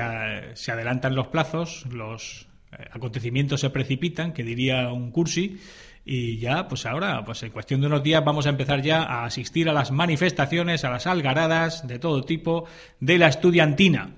se 0.54 0.72
adelantan 0.72 1.16
los 1.16 1.28
plazos, 1.28 1.86
los 1.92 2.48
eh, 2.72 2.86
acontecimientos 2.92 3.60
se 3.60 3.70
precipitan, 3.70 4.34
que 4.34 4.44
diría 4.44 4.92
un 4.92 5.12
cursi, 5.12 5.60
y 6.04 6.40
ya, 6.40 6.68
pues 6.68 6.86
ahora, 6.86 7.24
pues 7.24 7.44
en 7.44 7.52
cuestión 7.52 7.82
de 7.82 7.88
unos 7.88 8.04
días 8.04 8.24
vamos 8.26 8.46
a 8.48 8.50
empezar 8.50 8.82
ya 8.82 9.04
a 9.04 9.26
asistir 9.26 9.70
a 9.70 9.74
las 9.74 9.92
manifestaciones, 9.92 10.84
a 10.84 10.90
las 10.90 11.06
algaradas 11.08 11.88
de 11.88 12.00
todo 12.00 12.24
tipo 12.24 12.66
de 13.00 13.18
la 13.18 13.28
estudiantina. 13.28 14.16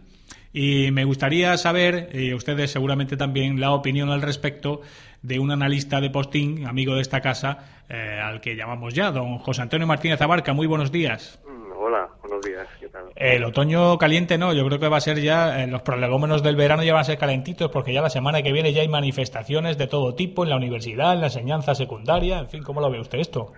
Y 0.53 0.91
me 0.91 1.03
gustaría 1.03 1.57
saber, 1.57 2.09
y 2.13 2.33
ustedes 2.33 2.71
seguramente 2.71 3.17
también, 3.17 3.59
la 3.59 3.71
opinión 3.71 4.09
al 4.11 4.21
respecto 4.21 4.81
de 5.23 5.39
un 5.39 5.51
analista 5.51 5.99
de 5.99 6.11
posting, 6.11 6.65
amigo 6.67 6.95
de 6.95 7.01
esta 7.01 7.21
casa, 7.21 7.83
eh, 7.89 8.19
al 8.23 8.39
que 8.39 8.55
llamamos 8.55 8.93
ya, 8.93 9.11
don 9.11 9.39
José 9.39 9.63
Antonio 9.63 9.87
Martínez 9.87 10.21
Abarca. 10.21 10.53
Muy 10.53 10.67
buenos 10.67 10.91
días. 10.91 11.39
Hola, 11.75 12.07
buenos 12.21 12.45
días, 12.45 12.67
El 13.15 13.43
otoño 13.43 13.97
caliente 13.97 14.37
no, 14.37 14.53
yo 14.53 14.65
creo 14.65 14.79
que 14.79 14.87
va 14.87 14.97
a 14.97 15.01
ser 15.01 15.19
ya, 15.19 15.63
eh, 15.63 15.67
los 15.67 15.81
prolegómenos 15.81 16.43
del 16.43 16.55
verano 16.55 16.83
ya 16.83 16.93
van 16.93 17.01
a 17.01 17.05
ser 17.05 17.17
calentitos 17.17 17.71
porque 17.71 17.93
ya 17.93 18.01
la 18.01 18.09
semana 18.09 18.41
que 18.41 18.51
viene 18.51 18.73
ya 18.73 18.81
hay 18.81 18.87
manifestaciones 18.87 19.77
de 19.77 19.87
todo 19.87 20.13
tipo 20.13 20.43
en 20.43 20.49
la 20.49 20.57
universidad, 20.57 21.13
en 21.13 21.21
la 21.21 21.27
enseñanza 21.27 21.73
secundaria, 21.73 22.39
en 22.39 22.49
fin, 22.49 22.63
¿cómo 22.63 22.81
lo 22.81 22.91
ve 22.91 22.99
usted 22.99 23.19
esto? 23.19 23.53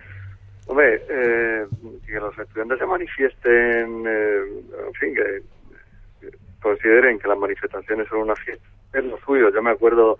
Hombre, 0.66 1.02
eh, 1.08 1.66
que 2.06 2.14
los 2.14 2.36
estudiantes 2.38 2.78
se 2.78 2.86
manifiesten, 2.86 4.06
eh, 4.06 4.38
en 4.86 4.94
fin, 4.94 5.14
que 5.14 5.42
que 6.20 6.36
consideren 6.60 7.18
que 7.18 7.28
las 7.28 7.38
manifestaciones 7.38 8.08
son 8.08 8.20
una 8.20 8.36
fiesta, 8.36 8.66
es 8.94 9.04
lo 9.04 9.18
suyo. 9.18 9.50
Yo 9.50 9.62
me 9.62 9.70
acuerdo 9.70 10.18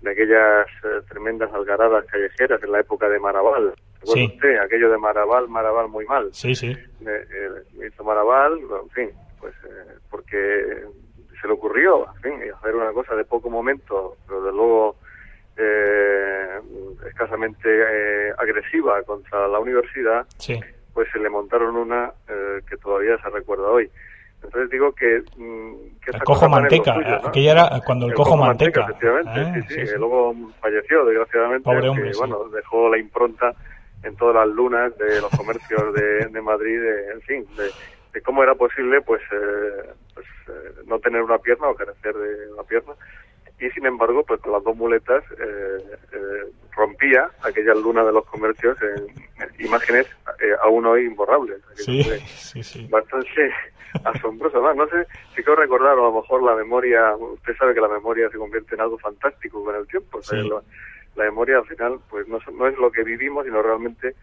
de 0.00 0.10
aquellas 0.12 0.66
eh, 0.84 1.04
tremendas 1.08 1.52
algaradas 1.52 2.04
callejeras 2.06 2.62
en 2.62 2.72
la 2.72 2.80
época 2.80 3.08
de 3.08 3.18
Maraval. 3.18 3.74
¿Recuerda 4.00 4.14
Sí. 4.26 4.32
usted? 4.34 4.58
Aquello 4.58 4.90
de 4.90 4.98
Maraval, 4.98 5.48
Maraval 5.48 5.88
muy 5.88 6.04
mal. 6.06 6.28
Sí, 6.32 6.54
sí. 6.54 6.76
Me, 7.00 7.12
eh, 7.12 7.86
hizo 7.88 8.04
Maraval, 8.04 8.58
en 8.82 8.90
fin, 8.90 9.10
pues 9.40 9.54
eh, 9.64 9.94
porque 10.10 10.84
se 11.40 11.46
le 11.46 11.52
ocurrió, 11.52 12.06
en 12.16 12.22
fin, 12.22 12.52
hacer 12.52 12.74
una 12.74 12.92
cosa 12.92 13.14
de 13.14 13.24
poco 13.24 13.48
momento, 13.50 14.16
pero 14.26 14.42
de 14.42 14.52
luego 14.52 14.96
eh, 15.56 16.60
escasamente 17.08 17.68
eh, 17.68 18.32
agresiva 18.38 19.02
contra 19.02 19.48
la 19.48 19.58
universidad, 19.58 20.26
Sí. 20.38 20.58
pues 20.94 21.08
se 21.12 21.18
le 21.18 21.28
montaron 21.28 21.76
una 21.76 22.12
eh, 22.28 22.60
que 22.68 22.76
todavía 22.76 23.16
se 23.22 23.30
recuerda 23.30 23.68
hoy. 23.68 23.90
Entonces 24.42 24.70
digo 24.70 24.92
que... 24.92 25.20
mm, 25.36 25.98
que 26.04 26.10
El 26.12 26.22
cojo 26.22 26.48
manteca, 26.48 26.94
aquella 27.24 27.50
era 27.52 27.80
cuando 27.84 28.06
el, 28.06 28.14
cojo, 28.14 28.36
manteca. 28.36 28.82
efectivamente, 28.82 29.30
Ah, 29.34 29.52
sí, 29.68 29.74
sí, 29.74 29.86
sí, 29.88 29.94
luego 29.98 30.32
falleció, 30.60 31.04
desgraciadamente, 31.06 31.64
Pobre 31.64 31.88
hombre, 31.88 32.12
que, 32.12 32.18
bueno, 32.18 32.44
dejó 32.50 32.88
la 32.88 32.98
impronta 32.98 33.52
en 34.02 34.16
todas 34.16 34.34
las 34.36 34.48
lunas 34.54 34.96
de 34.98 35.20
los 35.20 35.30
comercios 35.32 35.94
de, 35.94 36.26
de 36.26 36.40
Madrid, 36.42 36.80
de- 36.80 37.10
en 37.12 37.20
fin, 37.22 37.46
de, 37.56 37.70
de 38.12 38.22
cómo 38.22 38.42
era 38.42 38.54
posible, 38.54 39.00
pues, 39.02 39.20
eh, 39.32 39.90
pues 40.14 40.26
eh, 40.48 40.72
no 40.86 40.98
tener 40.98 41.22
una 41.22 41.38
pierna 41.38 41.68
o 41.68 41.74
carecer 41.74 42.14
de 42.14 42.52
una 42.52 42.62
pierna. 42.62 42.92
Y 43.60 43.68
sin 43.70 43.86
embargo, 43.86 44.22
pues 44.24 44.40
con 44.40 44.52
las 44.52 44.62
dos 44.62 44.76
muletas 44.76 45.24
eh, 45.32 45.78
eh, 46.12 46.44
rompía 46.76 47.28
aquella 47.42 47.74
luna 47.74 48.04
de 48.04 48.12
los 48.12 48.24
comercios 48.26 48.78
en, 48.80 49.08
en 49.42 49.64
imágenes 49.66 50.06
eh, 50.40 50.52
aún 50.62 50.86
hoy 50.86 51.06
imborrables. 51.06 51.60
Sí, 51.74 52.04
sí, 52.28 52.62
sí. 52.62 52.86
Bastante 52.88 53.52
asombroso. 54.04 54.64
Además, 54.64 54.76
no 54.76 54.98
sé 55.00 55.08
si 55.34 55.42
quiero 55.42 55.56
recordar, 55.56 55.98
o 55.98 56.06
a 56.06 56.10
lo 56.10 56.20
mejor 56.20 56.42
la 56.44 56.54
memoria, 56.54 57.16
usted 57.16 57.56
sabe 57.56 57.74
que 57.74 57.80
la 57.80 57.88
memoria 57.88 58.30
se 58.30 58.38
convierte 58.38 58.76
en 58.76 58.80
algo 58.82 58.96
fantástico 58.98 59.64
con 59.64 59.74
el 59.74 59.88
tiempo. 59.88 60.18
o 60.18 60.22
sea, 60.22 60.40
Sí. 60.40 60.48
La, 61.18 61.24
memoria 61.24 61.58
al 61.58 61.66
final 61.66 62.00
pues 62.08 62.26
no, 62.28 62.38
no 62.52 62.66
es 62.66 62.76
lo 62.78 62.90
que 62.90 63.02
vivimos, 63.02 63.44
sino 63.44 63.60
realmente 63.62 64.14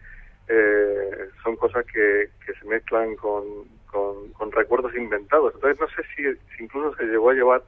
eh, 0.48 1.10
son 1.42 1.56
cosas 1.56 1.84
que, 1.86 2.30
que 2.44 2.52
se 2.54 2.64
mezclan 2.66 3.16
con, 3.16 3.44
con, 3.90 4.32
con 4.32 4.52
recuerdos 4.52 4.94
inventados. 4.96 5.54
Entonces 5.54 5.80
no 5.80 5.86
sé 5.88 6.02
si, 6.14 6.22
si 6.56 6.64
incluso 6.64 6.96
se 6.96 7.04
llegó 7.04 7.30
a 7.30 7.34
llevar 7.34 7.62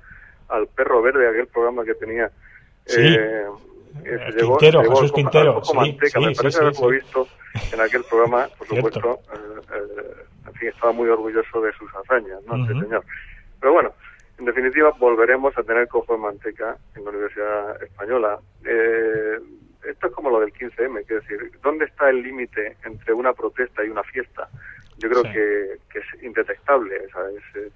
al 0.48 0.66
perro 0.68 1.02
verde, 1.02 1.28
aquel 1.28 1.46
programa 1.48 1.84
que 1.84 1.94
tenía. 1.94 2.30
Sí. 2.86 3.00
eh, 3.18 3.46
Eh, 4.04 4.18
se 4.26 4.32
llevó- 4.32 4.58
Quintero, 4.58 4.78
se 4.80 4.84
llevó 4.84 4.96
Jesús 4.96 5.12
Quintero, 5.12 5.54
cojo 5.54 5.72
sí, 5.72 5.76
manteca, 5.76 6.20
sí, 6.20 6.26
me 6.26 6.34
parece 6.34 6.58
haberlo 6.60 6.88
visto 6.88 7.28
en 7.72 7.80
aquel 7.80 8.04
programa, 8.04 8.48
por 8.56 8.66
Cierto. 8.68 8.90
supuesto, 9.00 9.20
eh, 9.34 9.60
eh, 9.74 10.24
en 10.46 10.54
fin, 10.54 10.68
estaba 10.68 10.92
muy 10.92 11.08
orgulloso 11.08 11.60
de 11.60 11.72
sus 11.72 11.90
hazañas, 11.96 12.40
¿no? 12.46 12.62
Este 12.62 12.74
señor. 12.80 13.04
Pero 13.60 13.72
bueno, 13.72 13.92
en 14.38 14.44
definitiva, 14.44 14.92
volveremos 14.98 15.56
a 15.58 15.62
tener 15.62 15.88
cojo 15.88 16.14
de 16.14 16.20
manteca 16.20 16.76
en 16.96 17.04
la 17.04 17.10
Universidad 17.10 17.82
Española. 17.82 18.38
Eh, 18.64 19.38
esto 19.84 20.06
es 20.06 20.12
como 20.12 20.30
lo 20.30 20.40
del 20.40 20.52
15M, 20.52 21.04
quiero 21.06 21.22
decir, 21.22 21.52
¿dónde 21.62 21.86
está 21.86 22.10
el 22.10 22.22
límite 22.22 22.76
entre 22.84 23.12
una 23.12 23.32
protesta 23.32 23.84
y 23.84 23.88
una 23.88 24.02
fiesta? 24.04 24.48
Yo 24.98 25.08
creo 25.08 25.22
Sí. 25.22 25.32
que, 25.32 25.76
que 25.90 25.98
es 26.00 26.22
indetectable, 26.22 27.08
¿sabes? 27.10 27.42
Eh, 27.54 27.70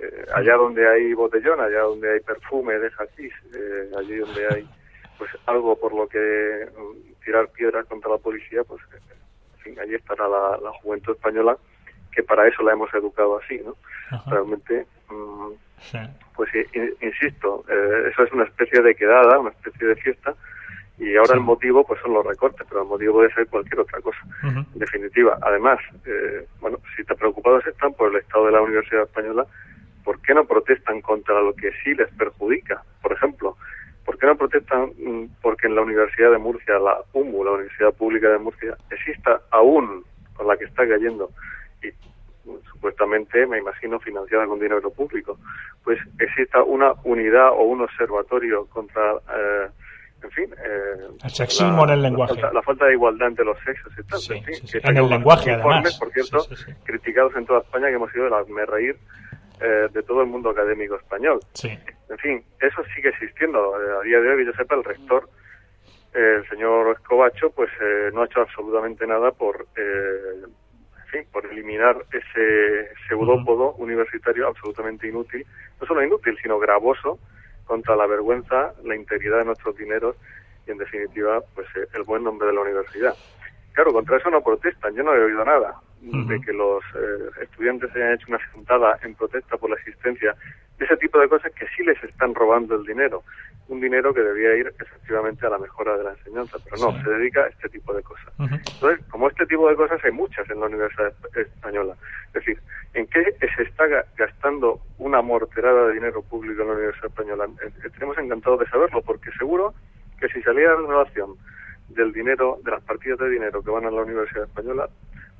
eh, 0.00 0.24
allá 0.34 0.56
donde 0.56 0.86
hay 0.88 1.14
botellón, 1.14 1.60
allá 1.60 1.80
donde 1.82 2.12
hay 2.14 2.20
perfume 2.20 2.78
de 2.78 2.90
hachís, 2.98 3.32
eh, 3.54 3.90
allí 3.96 4.16
donde 4.16 4.46
hay 4.48 4.68
pues 5.16 5.30
algo 5.46 5.78
por 5.78 5.94
lo 5.94 6.08
que 6.08 6.66
mm, 6.76 7.22
tirar 7.24 7.48
piedras 7.48 7.86
contra 7.86 8.10
la 8.10 8.18
policía, 8.18 8.64
pues 8.64 8.82
en 8.92 9.58
fin, 9.60 9.78
allí 9.80 9.94
estará 9.94 10.26
la, 10.28 10.58
la 10.62 10.72
juventud 10.82 11.14
española, 11.14 11.56
que 12.12 12.22
para 12.24 12.46
eso 12.48 12.62
la 12.64 12.72
hemos 12.72 12.92
educado 12.92 13.38
así, 13.38 13.60
¿no? 13.64 13.76
Ajá. 14.10 14.30
Realmente, 14.32 14.84
mm, 15.08 15.52
Sí. 15.80 15.98
pues 16.36 16.50
i- 16.54 16.66
in- 16.78 16.94
insisto, 17.00 17.64
eh, 17.68 18.08
eso 18.10 18.24
es 18.24 18.32
una 18.32 18.44
especie 18.44 18.80
de 18.82 18.94
quedada, 18.94 19.38
una 19.38 19.50
especie 19.50 19.86
de 19.88 19.96
fiesta, 19.96 20.34
Y 20.96 21.16
ahora 21.16 21.34
el 21.34 21.40
motivo 21.40 21.84
pues 21.84 22.00
son 22.02 22.14
los 22.14 22.24
recortes, 22.24 22.64
pero 22.68 22.82
el 22.82 22.88
motivo 22.88 23.14
puede 23.14 23.34
ser 23.34 23.48
cualquier 23.48 23.80
otra 23.80 24.00
cosa. 24.00 24.18
En 24.44 24.78
definitiva, 24.78 25.36
además, 25.42 25.80
eh, 26.06 26.46
bueno, 26.60 26.78
si 26.96 27.02
te 27.02 27.16
preocupados 27.16 27.66
están 27.66 27.94
por 27.94 28.10
el 28.12 28.20
estado 28.20 28.46
de 28.46 28.52
la 28.52 28.60
Universidad 28.62 29.02
Española, 29.02 29.44
¿por 30.04 30.20
qué 30.20 30.34
no 30.34 30.44
protestan 30.44 31.00
contra 31.00 31.40
lo 31.42 31.52
que 31.54 31.72
sí 31.82 31.94
les 31.96 32.08
perjudica? 32.14 32.84
Por 33.02 33.12
ejemplo, 33.12 33.56
¿por 34.04 34.16
qué 34.18 34.26
no 34.26 34.36
protestan 34.36 34.92
mm, 34.96 35.24
porque 35.42 35.66
en 35.66 35.74
la 35.74 35.82
Universidad 35.82 36.30
de 36.30 36.38
Murcia, 36.38 36.78
la 36.78 36.98
UMU, 37.12 37.42
la 37.44 37.50
Universidad 37.52 37.92
Pública 37.94 38.28
de 38.28 38.38
Murcia, 38.38 38.76
exista 38.90 39.40
aún 39.50 40.04
con 40.36 40.46
la 40.46 40.56
que 40.56 40.66
está 40.66 40.86
cayendo 40.86 41.28
y 41.82 41.88
supuestamente, 42.84 43.46
me 43.46 43.58
imagino, 43.58 43.98
financiada 43.98 44.46
con 44.46 44.60
dinero 44.60 44.90
público, 44.90 45.38
pues 45.82 45.98
exista 46.20 46.62
una 46.62 46.92
unidad 47.04 47.48
o 47.52 47.62
un 47.62 47.80
observatorio 47.80 48.66
contra, 48.66 49.12
eh, 49.12 49.68
en 50.22 50.30
fin, 50.30 50.50
eh, 50.52 51.08
El 51.24 51.30
sexismo 51.30 51.84
en 51.84 51.90
el 51.90 52.02
lenguaje. 52.02 52.34
La 52.34 52.40
falta, 52.42 52.54
la 52.54 52.62
falta 52.62 52.84
de 52.84 52.92
igualdad 52.92 53.28
entre 53.28 53.46
los 53.46 53.58
sexos 53.64 53.90
y 53.98 54.02
tal. 54.02 54.18
Sí, 54.18 54.34
en 54.34 54.44
fin, 54.44 54.54
sí, 54.56 54.66
sí. 54.66 54.78
En 54.82 54.98
el 54.98 55.08
lenguaje, 55.08 55.52
además. 55.52 55.98
por 55.98 56.12
cierto, 56.12 56.46
criticados 56.84 57.34
en 57.36 57.46
toda 57.46 57.60
España, 57.60 57.88
que 57.88 57.94
hemos 57.94 58.12
sido 58.12 58.26
el 58.26 58.52
me 58.52 58.66
reír 58.66 58.98
eh, 59.62 59.88
de 59.90 60.02
todo 60.02 60.20
el 60.20 60.26
mundo 60.26 60.50
académico 60.50 60.96
español. 60.96 61.40
Sí. 61.54 61.70
En 62.10 62.18
fin, 62.18 62.44
eso 62.60 62.82
sigue 62.94 63.08
existiendo. 63.08 63.80
Eh, 63.80 63.98
a 63.98 64.02
día 64.02 64.20
de 64.20 64.28
hoy, 64.28 64.36
que 64.40 64.44
yo 64.44 64.52
sepa, 64.52 64.74
el 64.74 64.84
rector, 64.84 65.26
eh, 66.12 66.36
el 66.36 66.48
señor 66.50 66.94
Escobacho, 66.94 67.48
pues 67.50 67.70
eh, 67.80 68.10
no 68.12 68.22
ha 68.22 68.26
hecho 68.26 68.42
absolutamente 68.42 69.06
nada 69.06 69.30
por, 69.30 69.66
eh, 69.74 70.44
fin, 71.14 71.26
por 71.32 71.46
eliminar 71.46 71.96
ese 72.12 72.88
pseudópodo 73.06 73.74
universitario 73.74 74.48
absolutamente 74.48 75.08
inútil, 75.08 75.46
no 75.80 75.86
solo 75.86 76.04
inútil, 76.04 76.36
sino 76.42 76.58
gravoso 76.58 77.18
contra 77.64 77.96
la 77.96 78.06
vergüenza, 78.06 78.74
la 78.84 78.96
integridad 78.96 79.38
de 79.38 79.44
nuestros 79.46 79.76
dineros 79.76 80.16
y, 80.66 80.72
en 80.72 80.78
definitiva, 80.78 81.40
pues 81.54 81.66
eh, 81.76 81.86
el 81.94 82.02
buen 82.02 82.24
nombre 82.24 82.48
de 82.48 82.54
la 82.54 82.60
universidad. 82.60 83.14
Claro, 83.72 83.92
contra 83.92 84.18
eso 84.18 84.30
no 84.30 84.42
protestan. 84.42 84.94
Yo 84.94 85.02
no 85.02 85.14
he 85.14 85.24
oído 85.24 85.44
nada 85.44 85.74
de 86.00 86.38
que 86.40 86.52
los 86.52 86.84
eh, 86.94 87.42
estudiantes 87.42 87.90
hayan 87.94 88.12
hecho 88.12 88.26
una 88.28 88.38
sentada 88.52 88.98
en 89.02 89.14
protesta 89.14 89.56
por 89.56 89.70
la 89.70 89.76
existencia 89.76 90.36
de 90.78 90.84
ese 90.84 90.96
tipo 90.98 91.18
de 91.18 91.28
cosas 91.28 91.50
que 91.52 91.66
sí 91.74 91.82
les 91.82 92.02
están 92.04 92.34
robando 92.34 92.74
el 92.74 92.84
dinero. 92.84 93.22
Un 93.68 93.80
dinero 93.80 94.12
que 94.12 94.20
debía 94.20 94.56
ir 94.56 94.72
efectivamente 94.78 95.46
a 95.46 95.50
la 95.50 95.58
mejora 95.58 95.96
de 95.96 96.04
la 96.04 96.10
enseñanza, 96.10 96.58
pero 96.64 96.76
no, 96.76 96.92
Sí. 96.98 97.04
se 97.04 97.10
dedica 97.10 97.40
a 97.44 97.48
este 97.48 97.68
tipo 97.70 97.94
de 97.94 98.02
cosas. 98.02 98.32
Entonces, 98.38 99.04
como 99.10 99.28
este 99.28 99.46
tipo 99.46 99.68
de 99.70 99.74
cosas 99.76 100.04
hay 100.04 100.12
muchas 100.12 100.48
en 100.50 100.60
la 100.60 100.66
Universidad 100.66 101.12
Esp- 101.12 101.36
Española. 101.40 101.94
Es 102.28 102.32
decir, 102.34 102.58
¿en 102.92 103.06
qué 103.06 103.24
se 103.56 103.62
está 103.62 103.86
ga- 103.86 104.04
gastando 104.16 104.80
una 104.98 105.22
morterada 105.22 105.86
de 105.88 105.94
dinero 105.94 106.22
público 106.22 106.60
en 106.62 106.68
la 106.68 106.74
Universidad 106.74 107.06
Española? 107.06 107.46
Eh, 107.64 107.70
Estaremos 107.84 108.18
encantados 108.18 108.60
de 108.60 108.66
saberlo, 108.66 109.00
porque 109.02 109.30
seguro 109.38 109.72
que 110.20 110.28
si 110.28 110.42
saliera 110.42 110.78
la 110.78 110.86
relación 110.88 111.34
del 111.88 112.12
dinero, 112.12 112.58
de 112.64 112.70
las 112.70 112.82
partidas 112.82 113.18
de 113.18 113.30
dinero 113.30 113.62
que 113.62 113.70
van 113.70 113.86
a 113.86 113.90
la 113.90 114.02
Universidad 114.02 114.44
Española, 114.44 114.88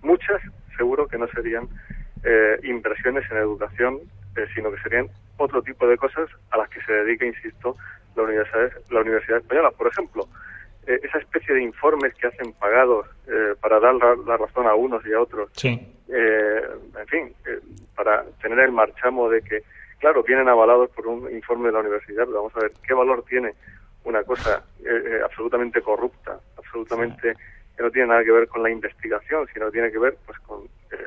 muchas 0.02 0.40
seguro 0.78 1.06
que 1.08 1.18
no 1.18 1.28
serían 1.28 1.68
eh, 2.24 2.58
inversiones 2.62 3.30
en 3.30 3.36
educación, 3.36 3.98
eh, 4.36 4.46
sino 4.54 4.70
que 4.72 4.80
serían 4.80 5.08
otro 5.36 5.62
tipo 5.62 5.86
de 5.86 5.96
cosas 5.98 6.28
a 6.50 6.56
las 6.58 6.68
que 6.70 6.80
se 6.82 6.92
dedica, 6.92 7.26
insisto, 7.26 7.76
la 8.16 8.22
Universidad, 8.22 8.72
la 8.90 9.00
Universidad 9.00 9.38
Española. 9.38 9.70
Por 9.70 9.88
ejemplo, 9.88 10.26
eh, 10.86 11.00
esa 11.02 11.18
especie 11.18 11.54
de 11.54 11.62
informes 11.62 12.14
que 12.14 12.26
hacen 12.26 12.52
pagados 12.54 13.06
eh, 13.26 13.54
para 13.60 13.80
dar 13.80 13.94
la, 13.94 14.14
la 14.26 14.36
razón 14.36 14.66
a 14.66 14.74
unos 14.74 15.04
y 15.06 15.12
a 15.12 15.20
otros, 15.20 15.50
Sí. 15.54 15.70
eh, 16.08 16.62
en 17.00 17.06
fin, 17.06 17.34
eh, 17.46 17.58
para 17.96 18.24
tener 18.42 18.58
el 18.60 18.72
marchamo 18.72 19.28
de 19.30 19.40
que, 19.42 19.62
claro, 19.98 20.22
vienen 20.22 20.48
avalados 20.48 20.90
por 20.90 21.06
un 21.06 21.30
informe 21.34 21.68
de 21.68 21.72
la 21.72 21.80
universidad, 21.80 22.24
pero 22.26 22.38
vamos 22.38 22.56
a 22.56 22.60
ver 22.60 22.72
qué 22.86 22.92
valor 22.94 23.24
tiene 23.24 23.54
una 24.04 24.22
cosa 24.22 24.62
eh, 24.84 25.20
absolutamente 25.24 25.80
corrupta, 25.80 26.38
absolutamente 26.58 27.34
que 27.76 27.82
no 27.82 27.90
tiene 27.90 28.08
nada 28.08 28.22
que 28.22 28.30
ver 28.30 28.46
con 28.46 28.62
la 28.62 28.70
investigación, 28.70 29.48
sino 29.52 29.70
tiene 29.70 29.90
que 29.90 29.98
ver 29.98 30.16
pues 30.26 30.38
con 30.40 30.64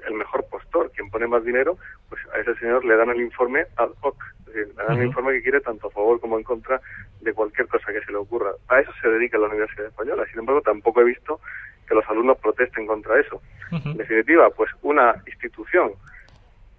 el 0.07 0.13
mejor 0.13 0.45
postor, 0.49 0.91
quien 0.91 1.09
pone 1.09 1.27
más 1.27 1.43
dinero, 1.43 1.77
pues 2.09 2.21
a 2.33 2.39
ese 2.39 2.55
señor 2.55 2.85
le 2.85 2.95
dan 2.95 3.09
el 3.09 3.21
informe 3.21 3.65
ad 3.75 3.89
hoc, 4.01 4.15
es 4.39 4.45
decir, 4.45 4.67
le 4.75 4.83
dan 4.83 4.97
el 4.97 5.07
informe 5.07 5.33
que 5.33 5.43
quiere 5.43 5.61
tanto 5.61 5.87
a 5.87 5.91
favor 5.91 6.19
como 6.19 6.37
en 6.37 6.43
contra 6.43 6.81
de 7.21 7.33
cualquier 7.33 7.67
cosa 7.67 7.91
que 7.91 8.01
se 8.01 8.11
le 8.11 8.17
ocurra. 8.17 8.51
A 8.69 8.79
eso 8.79 8.91
se 9.01 9.09
dedica 9.09 9.37
la 9.37 9.47
Universidad 9.47 9.87
Española. 9.87 10.25
Sin 10.31 10.39
embargo, 10.39 10.61
tampoco 10.61 11.01
he 11.01 11.05
visto 11.05 11.39
que 11.87 11.95
los 11.95 12.07
alumnos 12.09 12.37
protesten 12.39 12.85
contra 12.85 13.19
eso. 13.19 13.41
En 13.71 13.97
definitiva, 13.97 14.49
pues 14.49 14.69
una 14.81 15.15
institución, 15.25 15.91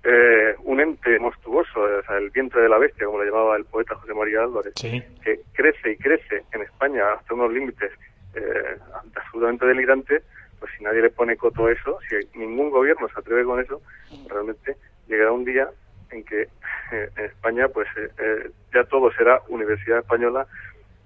eh, 0.04 0.54
un 0.64 0.80
ente 0.80 1.18
monstruoso, 1.18 1.80
o 1.80 2.02
sea, 2.02 2.16
el 2.16 2.30
vientre 2.30 2.62
de 2.62 2.68
la 2.68 2.78
bestia, 2.78 3.06
como 3.06 3.22
le 3.22 3.30
llamaba 3.30 3.56
el 3.56 3.64
poeta 3.64 3.94
José 3.96 4.14
María 4.14 4.42
Álvarez, 4.42 4.72
que 4.74 5.40
crece 5.52 5.92
y 5.92 5.96
crece 5.96 6.44
en 6.52 6.62
España 6.62 7.12
hasta 7.12 7.34
unos 7.34 7.52
límites 7.52 7.92
eh, 8.34 8.76
absolutamente 9.14 9.66
delirantes, 9.66 10.22
pues 10.58 10.72
si 10.76 10.84
nadie 10.84 11.02
le 11.02 11.10
pone 11.10 11.36
coto 11.36 11.66
a 11.66 11.72
eso, 11.72 11.98
si 12.08 12.38
ningún 12.38 12.70
gobierno 12.70 13.08
se 13.08 13.20
atreve 13.20 13.44
con 13.44 13.60
eso, 13.60 13.80
realmente 14.28 14.76
llegará 15.06 15.32
un 15.32 15.44
día 15.44 15.68
en 16.10 16.24
que 16.24 16.42
eh, 16.92 17.10
en 17.16 17.24
España 17.24 17.68
pues 17.68 17.88
eh, 17.96 18.08
eh, 18.18 18.50
ya 18.74 18.84
todo 18.84 19.12
será 19.12 19.40
Universidad 19.48 19.98
Española, 19.98 20.46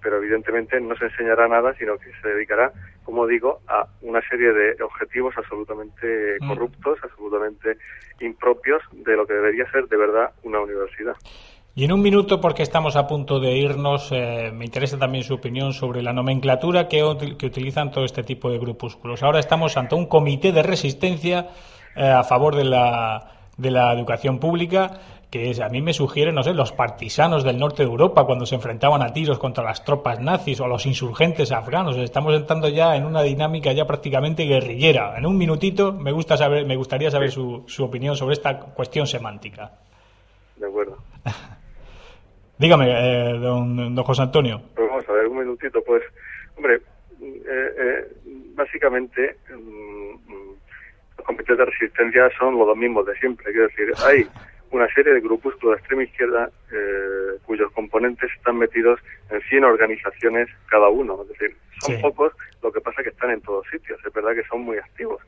pero 0.02 0.16
evidentemente 0.16 0.80
no 0.80 0.96
se 0.96 1.04
enseñará 1.06 1.46
nada, 1.46 1.74
sino 1.74 1.96
que 1.98 2.10
se 2.20 2.28
dedicará, 2.28 2.72
como 3.04 3.26
digo, 3.26 3.60
a 3.68 3.86
una 4.00 4.20
serie 4.28 4.52
de 4.52 4.82
objetivos 4.82 5.36
absolutamente 5.38 6.38
Mm. 6.40 6.48
corruptos, 6.48 6.98
absolutamente 7.02 7.76
impropios 8.20 8.82
de 8.92 9.16
lo 9.16 9.26
que 9.26 9.34
debería 9.34 9.70
ser 9.70 9.86
de 9.88 9.96
verdad 9.96 10.32
una 10.42 10.60
universidad. 10.60 11.16
Y 11.74 11.84
en 11.84 11.92
un 11.92 12.02
minuto, 12.02 12.38
porque 12.40 12.62
estamos 12.62 12.96
a 12.96 13.06
punto 13.06 13.40
de 13.40 13.56
irnos, 13.56 14.08
eh, 14.12 14.50
me 14.52 14.66
interesa 14.66 14.98
también 14.98 15.24
su 15.24 15.32
opinión 15.34 15.72
sobre 15.72 16.02
la 16.02 16.12
nomenclatura 16.12 16.86
que, 16.86 17.34
que 17.38 17.46
utilizan 17.46 17.90
todo 17.90 18.04
este 18.04 18.22
tipo 18.22 18.50
de 18.50 18.58
grupúsculos. 18.58 19.22
Ahora 19.22 19.40
estamos 19.40 19.76
ante 19.78 19.94
un 19.94 20.04
comité 20.06 20.52
de 20.52 20.62
resistencia 20.62 21.48
eh, 21.96 22.04
a 22.06 22.24
favor 22.24 22.56
de 22.56 22.64
la, 22.64 23.26
de 23.56 23.70
la 23.70 23.92
educación 23.94 24.38
pública 24.38 25.00
que 25.30 25.48
es- 25.48 25.60
a 25.60 25.70
mí 25.70 25.80
me 25.80 25.94
sugiere, 25.94 26.30
no 26.30 26.42
sé, 26.42 26.52
los 26.52 26.72
partisanos 26.72 27.42
del 27.42 27.58
norte 27.58 27.82
de 27.84 27.88
Europa 27.88 28.26
cuando 28.26 28.44
se 28.44 28.54
enfrentaban 28.54 29.00
a 29.00 29.14
tiros 29.14 29.38
contra 29.38 29.64
las 29.64 29.82
tropas 29.82 30.20
nazis 30.20 30.60
o 30.60 30.66
los 30.68 30.84
insurgentes 30.84 31.52
afganos. 31.52 31.96
Estamos 31.96 32.34
entrando 32.34 32.68
ya 32.68 32.96
en 32.96 33.06
una 33.06 33.22
dinámica 33.22 33.72
ya 33.72 33.86
prácticamente 33.86 34.44
guerrillera. 34.44 35.16
En 35.16 35.24
un 35.24 35.38
minutito 35.38 35.90
me 35.94 36.12
gusta 36.12 36.36
saber, 36.36 36.66
me 36.66 36.76
gustaría 36.76 37.10
saber 37.10 37.30
su, 37.30 37.64
su 37.66 37.82
opinión 37.82 38.14
sobre 38.14 38.34
esta 38.34 38.58
cuestión 38.60 39.06
semántica. 39.06 39.72
De 40.56 40.66
acuerdo. 40.66 40.98
Dígame, 42.58 42.86
eh, 42.88 43.38
don, 43.38 43.94
don 43.94 44.04
José 44.04 44.22
Antonio. 44.22 44.60
Pues 44.74 44.88
vamos 44.88 45.08
a 45.08 45.12
ver, 45.12 45.26
un 45.26 45.38
minutito, 45.38 45.82
pues, 45.84 46.02
hombre, 46.56 46.80
eh, 47.20 47.74
eh, 47.78 48.06
básicamente 48.54 49.36
mm, 49.50 50.32
los 51.18 51.26
comités 51.26 51.56
de 51.58 51.64
resistencia 51.64 52.30
son 52.38 52.58
los 52.58 52.76
mismos 52.76 53.06
de 53.06 53.14
siempre, 53.16 53.52
quiero 53.52 53.68
decir, 53.68 53.92
hay 54.06 54.26
una 54.70 54.86
serie 54.94 55.12
de 55.14 55.20
grupúsculos 55.20 55.76
de 55.76 55.80
extrema 55.80 56.02
izquierda 56.04 56.50
eh, 56.72 57.38
cuyos 57.44 57.70
componentes 57.72 58.30
están 58.36 58.58
metidos 58.58 59.00
en 59.30 59.40
100 59.42 59.64
organizaciones 59.64 60.48
cada 60.70 60.88
uno, 60.88 61.20
es 61.22 61.28
decir, 61.28 61.56
son 61.80 61.96
Sí. 61.96 62.02
pocos, 62.02 62.32
lo 62.72 62.80
que 62.80 62.84
pasa 62.84 63.02
es 63.02 63.04
que 63.04 63.10
están 63.10 63.30
en 63.30 63.42
todos 63.42 63.66
sitios, 63.70 64.00
es 64.04 64.12
verdad 64.12 64.34
que 64.34 64.44
son 64.44 64.62
muy 64.62 64.78
activos 64.78 65.20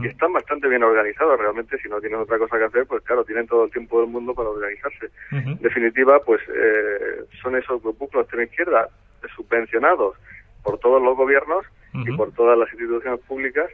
y 0.00 0.08
están 0.08 0.34
bastante 0.34 0.68
bien 0.68 0.82
organizados 0.82 1.40
realmente, 1.40 1.78
si 1.78 1.88
no 1.88 1.98
tienen 1.98 2.20
otra 2.20 2.38
cosa 2.38 2.58
que 2.58 2.64
hacer, 2.64 2.86
pues 2.86 3.02
claro, 3.04 3.24
tienen 3.24 3.46
todo 3.46 3.64
el 3.64 3.70
tiempo 3.70 4.00
del 4.00 4.10
mundo 4.10 4.34
para 4.34 4.50
organizarse. 4.50 5.08
En 5.30 5.56
definitiva, 5.62 6.20
pues 6.20 6.42
eh, 6.54 7.24
son 7.40 7.56
esos 7.56 7.82
grupúsculos 7.82 8.12
de 8.12 8.20
extrema 8.22 8.44
izquierda 8.44 8.88
subvencionados 9.34 10.16
por 10.62 10.78
todos 10.78 11.02
los 11.02 11.16
gobiernos 11.16 11.64
y 11.94 12.12
por 12.12 12.32
todas 12.32 12.58
las 12.58 12.70
instituciones 12.72 13.20
públicas 13.20 13.70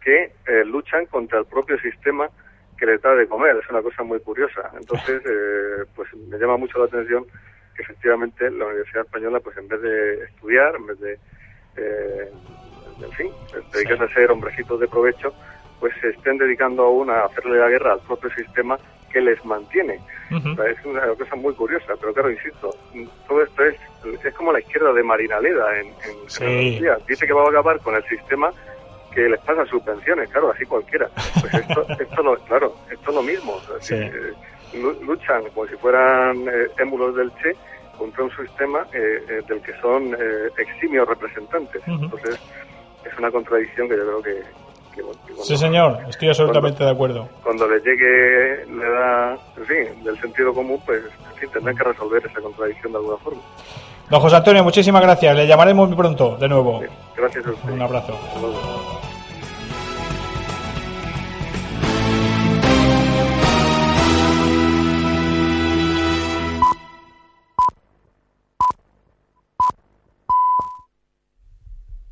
que 0.00 0.32
eh, 0.46 0.64
luchan 0.64 1.06
contra 1.06 1.40
el 1.40 1.46
propio 1.46 1.76
sistema 1.80 2.28
que 2.78 2.86
les 2.86 3.02
da 3.02 3.12
de 3.16 3.26
comer. 3.26 3.56
Es 3.56 3.68
una 3.68 3.82
cosa 3.82 4.04
muy 4.04 4.20
curiosa. 4.20 4.70
Entonces, 4.78 5.20
eh, 5.26 5.84
pues 5.96 6.14
me 6.14 6.38
llama 6.38 6.56
mucho 6.56 6.78
la 6.78 6.84
atención 6.84 7.26
que 7.74 7.82
efectivamente 7.82 8.48
la 8.50 8.66
Universidad 8.66 9.04
Española, 9.04 9.40
pues 9.40 9.56
en 9.56 9.66
vez 9.66 9.82
de 9.82 10.24
estudiar, 10.24 10.76
en 10.76 10.86
vez 10.86 11.00
de, 11.00 11.18
eh, 11.78 12.30
en 13.02 13.12
fin, 13.12 13.30
dedicarse 13.72 14.04
a 14.04 14.08
ser 14.14 14.30
hombrecitos 14.30 14.80
de 14.80 14.88
provecho, 14.88 15.32
pues 15.80 15.94
se 16.00 16.08
estén 16.10 16.38
dedicando 16.38 16.82
aún 16.84 17.08
a 17.10 17.24
hacerle 17.24 17.58
la 17.58 17.68
guerra 17.68 17.92
al 17.92 18.00
propio 18.00 18.30
sistema 18.30 18.76
que 19.12 19.20
les 19.20 19.42
mantiene. 19.44 20.00
Es 20.30 20.84
una 20.84 21.06
cosa 21.14 21.34
muy 21.36 21.54
curiosa, 21.54 21.94
pero 22.00 22.12
claro, 22.12 22.30
insisto, 22.30 22.74
todo 23.26 23.42
esto 23.42 23.64
es, 23.64 23.76
es 24.24 24.34
como 24.34 24.52
la 24.52 24.60
izquierda 24.60 24.92
de 24.92 25.02
Marinaleda 25.02 25.78
en, 25.80 25.86
en 25.86 26.28
Sí. 26.28 26.80
Dice 27.06 27.26
que 27.26 27.32
va 27.32 27.44
a 27.44 27.48
acabar 27.48 27.78
con 27.80 27.94
el 27.94 28.04
sistema 28.04 28.50
que 29.14 29.22
les 29.28 29.40
pasa 29.40 29.64
subvenciones, 29.66 30.28
claro, 30.30 30.50
así 30.50 30.66
cualquiera. 30.66 31.08
Pues 31.40 31.54
esto, 31.54 31.86
esto 32.00 32.22
lo, 32.22 32.36
claro, 32.40 32.74
esto 32.90 33.10
es 33.10 33.14
lo 33.14 33.22
mismo. 33.22 33.52
o 33.54 33.60
sea, 33.62 33.80
Sí. 33.80 33.94
eh, 33.94 34.32
lu- 34.74 35.00
luchan 35.04 35.42
como 35.54 35.66
si 35.68 35.76
fueran 35.76 36.36
eh, 36.48 36.68
émulos 36.78 37.14
del 37.16 37.32
Che 37.36 37.56
contra 37.98 38.24
un 38.24 38.30
sistema 38.36 38.86
eh, 38.92 39.24
eh, 39.28 39.42
del 39.48 39.60
que 39.60 39.72
son 39.80 40.14
eh, 40.14 40.48
eximios 40.58 41.06
representantes. 41.08 41.82
Entonces, 41.86 42.38
es 43.04 43.18
una 43.18 43.30
contradicción 43.30 43.88
que 43.88 43.96
yo 43.96 44.02
creo 44.06 44.22
que, 44.22 44.42
que, 44.94 45.02
bueno, 45.02 45.20
que 45.26 45.32
Sí, 45.32 45.36
cuando- 45.36 45.56
señor, 45.58 45.98
estoy 46.08 46.28
absolutamente 46.28 46.84
de 46.84 46.90
acuerdo. 46.90 47.28
cuando 47.42 47.68
les 47.68 47.82
llegue 47.84 48.64
la 48.76 48.86
edad, 48.86 49.38
en 49.56 49.64
fin, 49.66 50.04
del 50.04 50.20
sentido 50.20 50.54
común, 50.54 50.80
pues 50.86 51.02
en 51.32 51.36
fin, 51.36 51.50
tendrán 51.52 51.76
que 51.76 51.84
resolver 51.84 52.24
esa 52.24 52.40
contradicción 52.40 52.92
de 52.92 52.98
alguna 52.98 53.16
forma. 53.18 53.40
Don 54.10 54.20
José 54.20 54.36
Antonio, 54.36 54.64
muchísimas 54.64 55.02
gracias. 55.02 55.36
Le 55.36 55.46
llamaremos 55.46 55.88
muy 55.88 55.96
pronto, 55.98 56.36
de 56.36 56.48
nuevo. 56.48 56.80
Gracias 57.16 57.46
a 57.46 57.50
usted. 57.50 57.70
Un 57.70 57.82
abrazo. 57.82 58.14
Hasta 58.14 59.07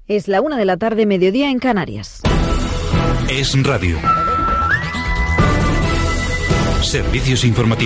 Es 0.09 0.29
la 0.29 0.41
una 0.41 0.57
de 0.57 0.65
la 0.65 0.77
tarde, 0.77 1.05
mediodía 1.05 1.51
en 1.51 1.59
Canarias. 1.59 2.21
Es 3.29 3.61
radio. 3.65 3.99
Servicios 6.81 7.45
informativos. 7.45 7.85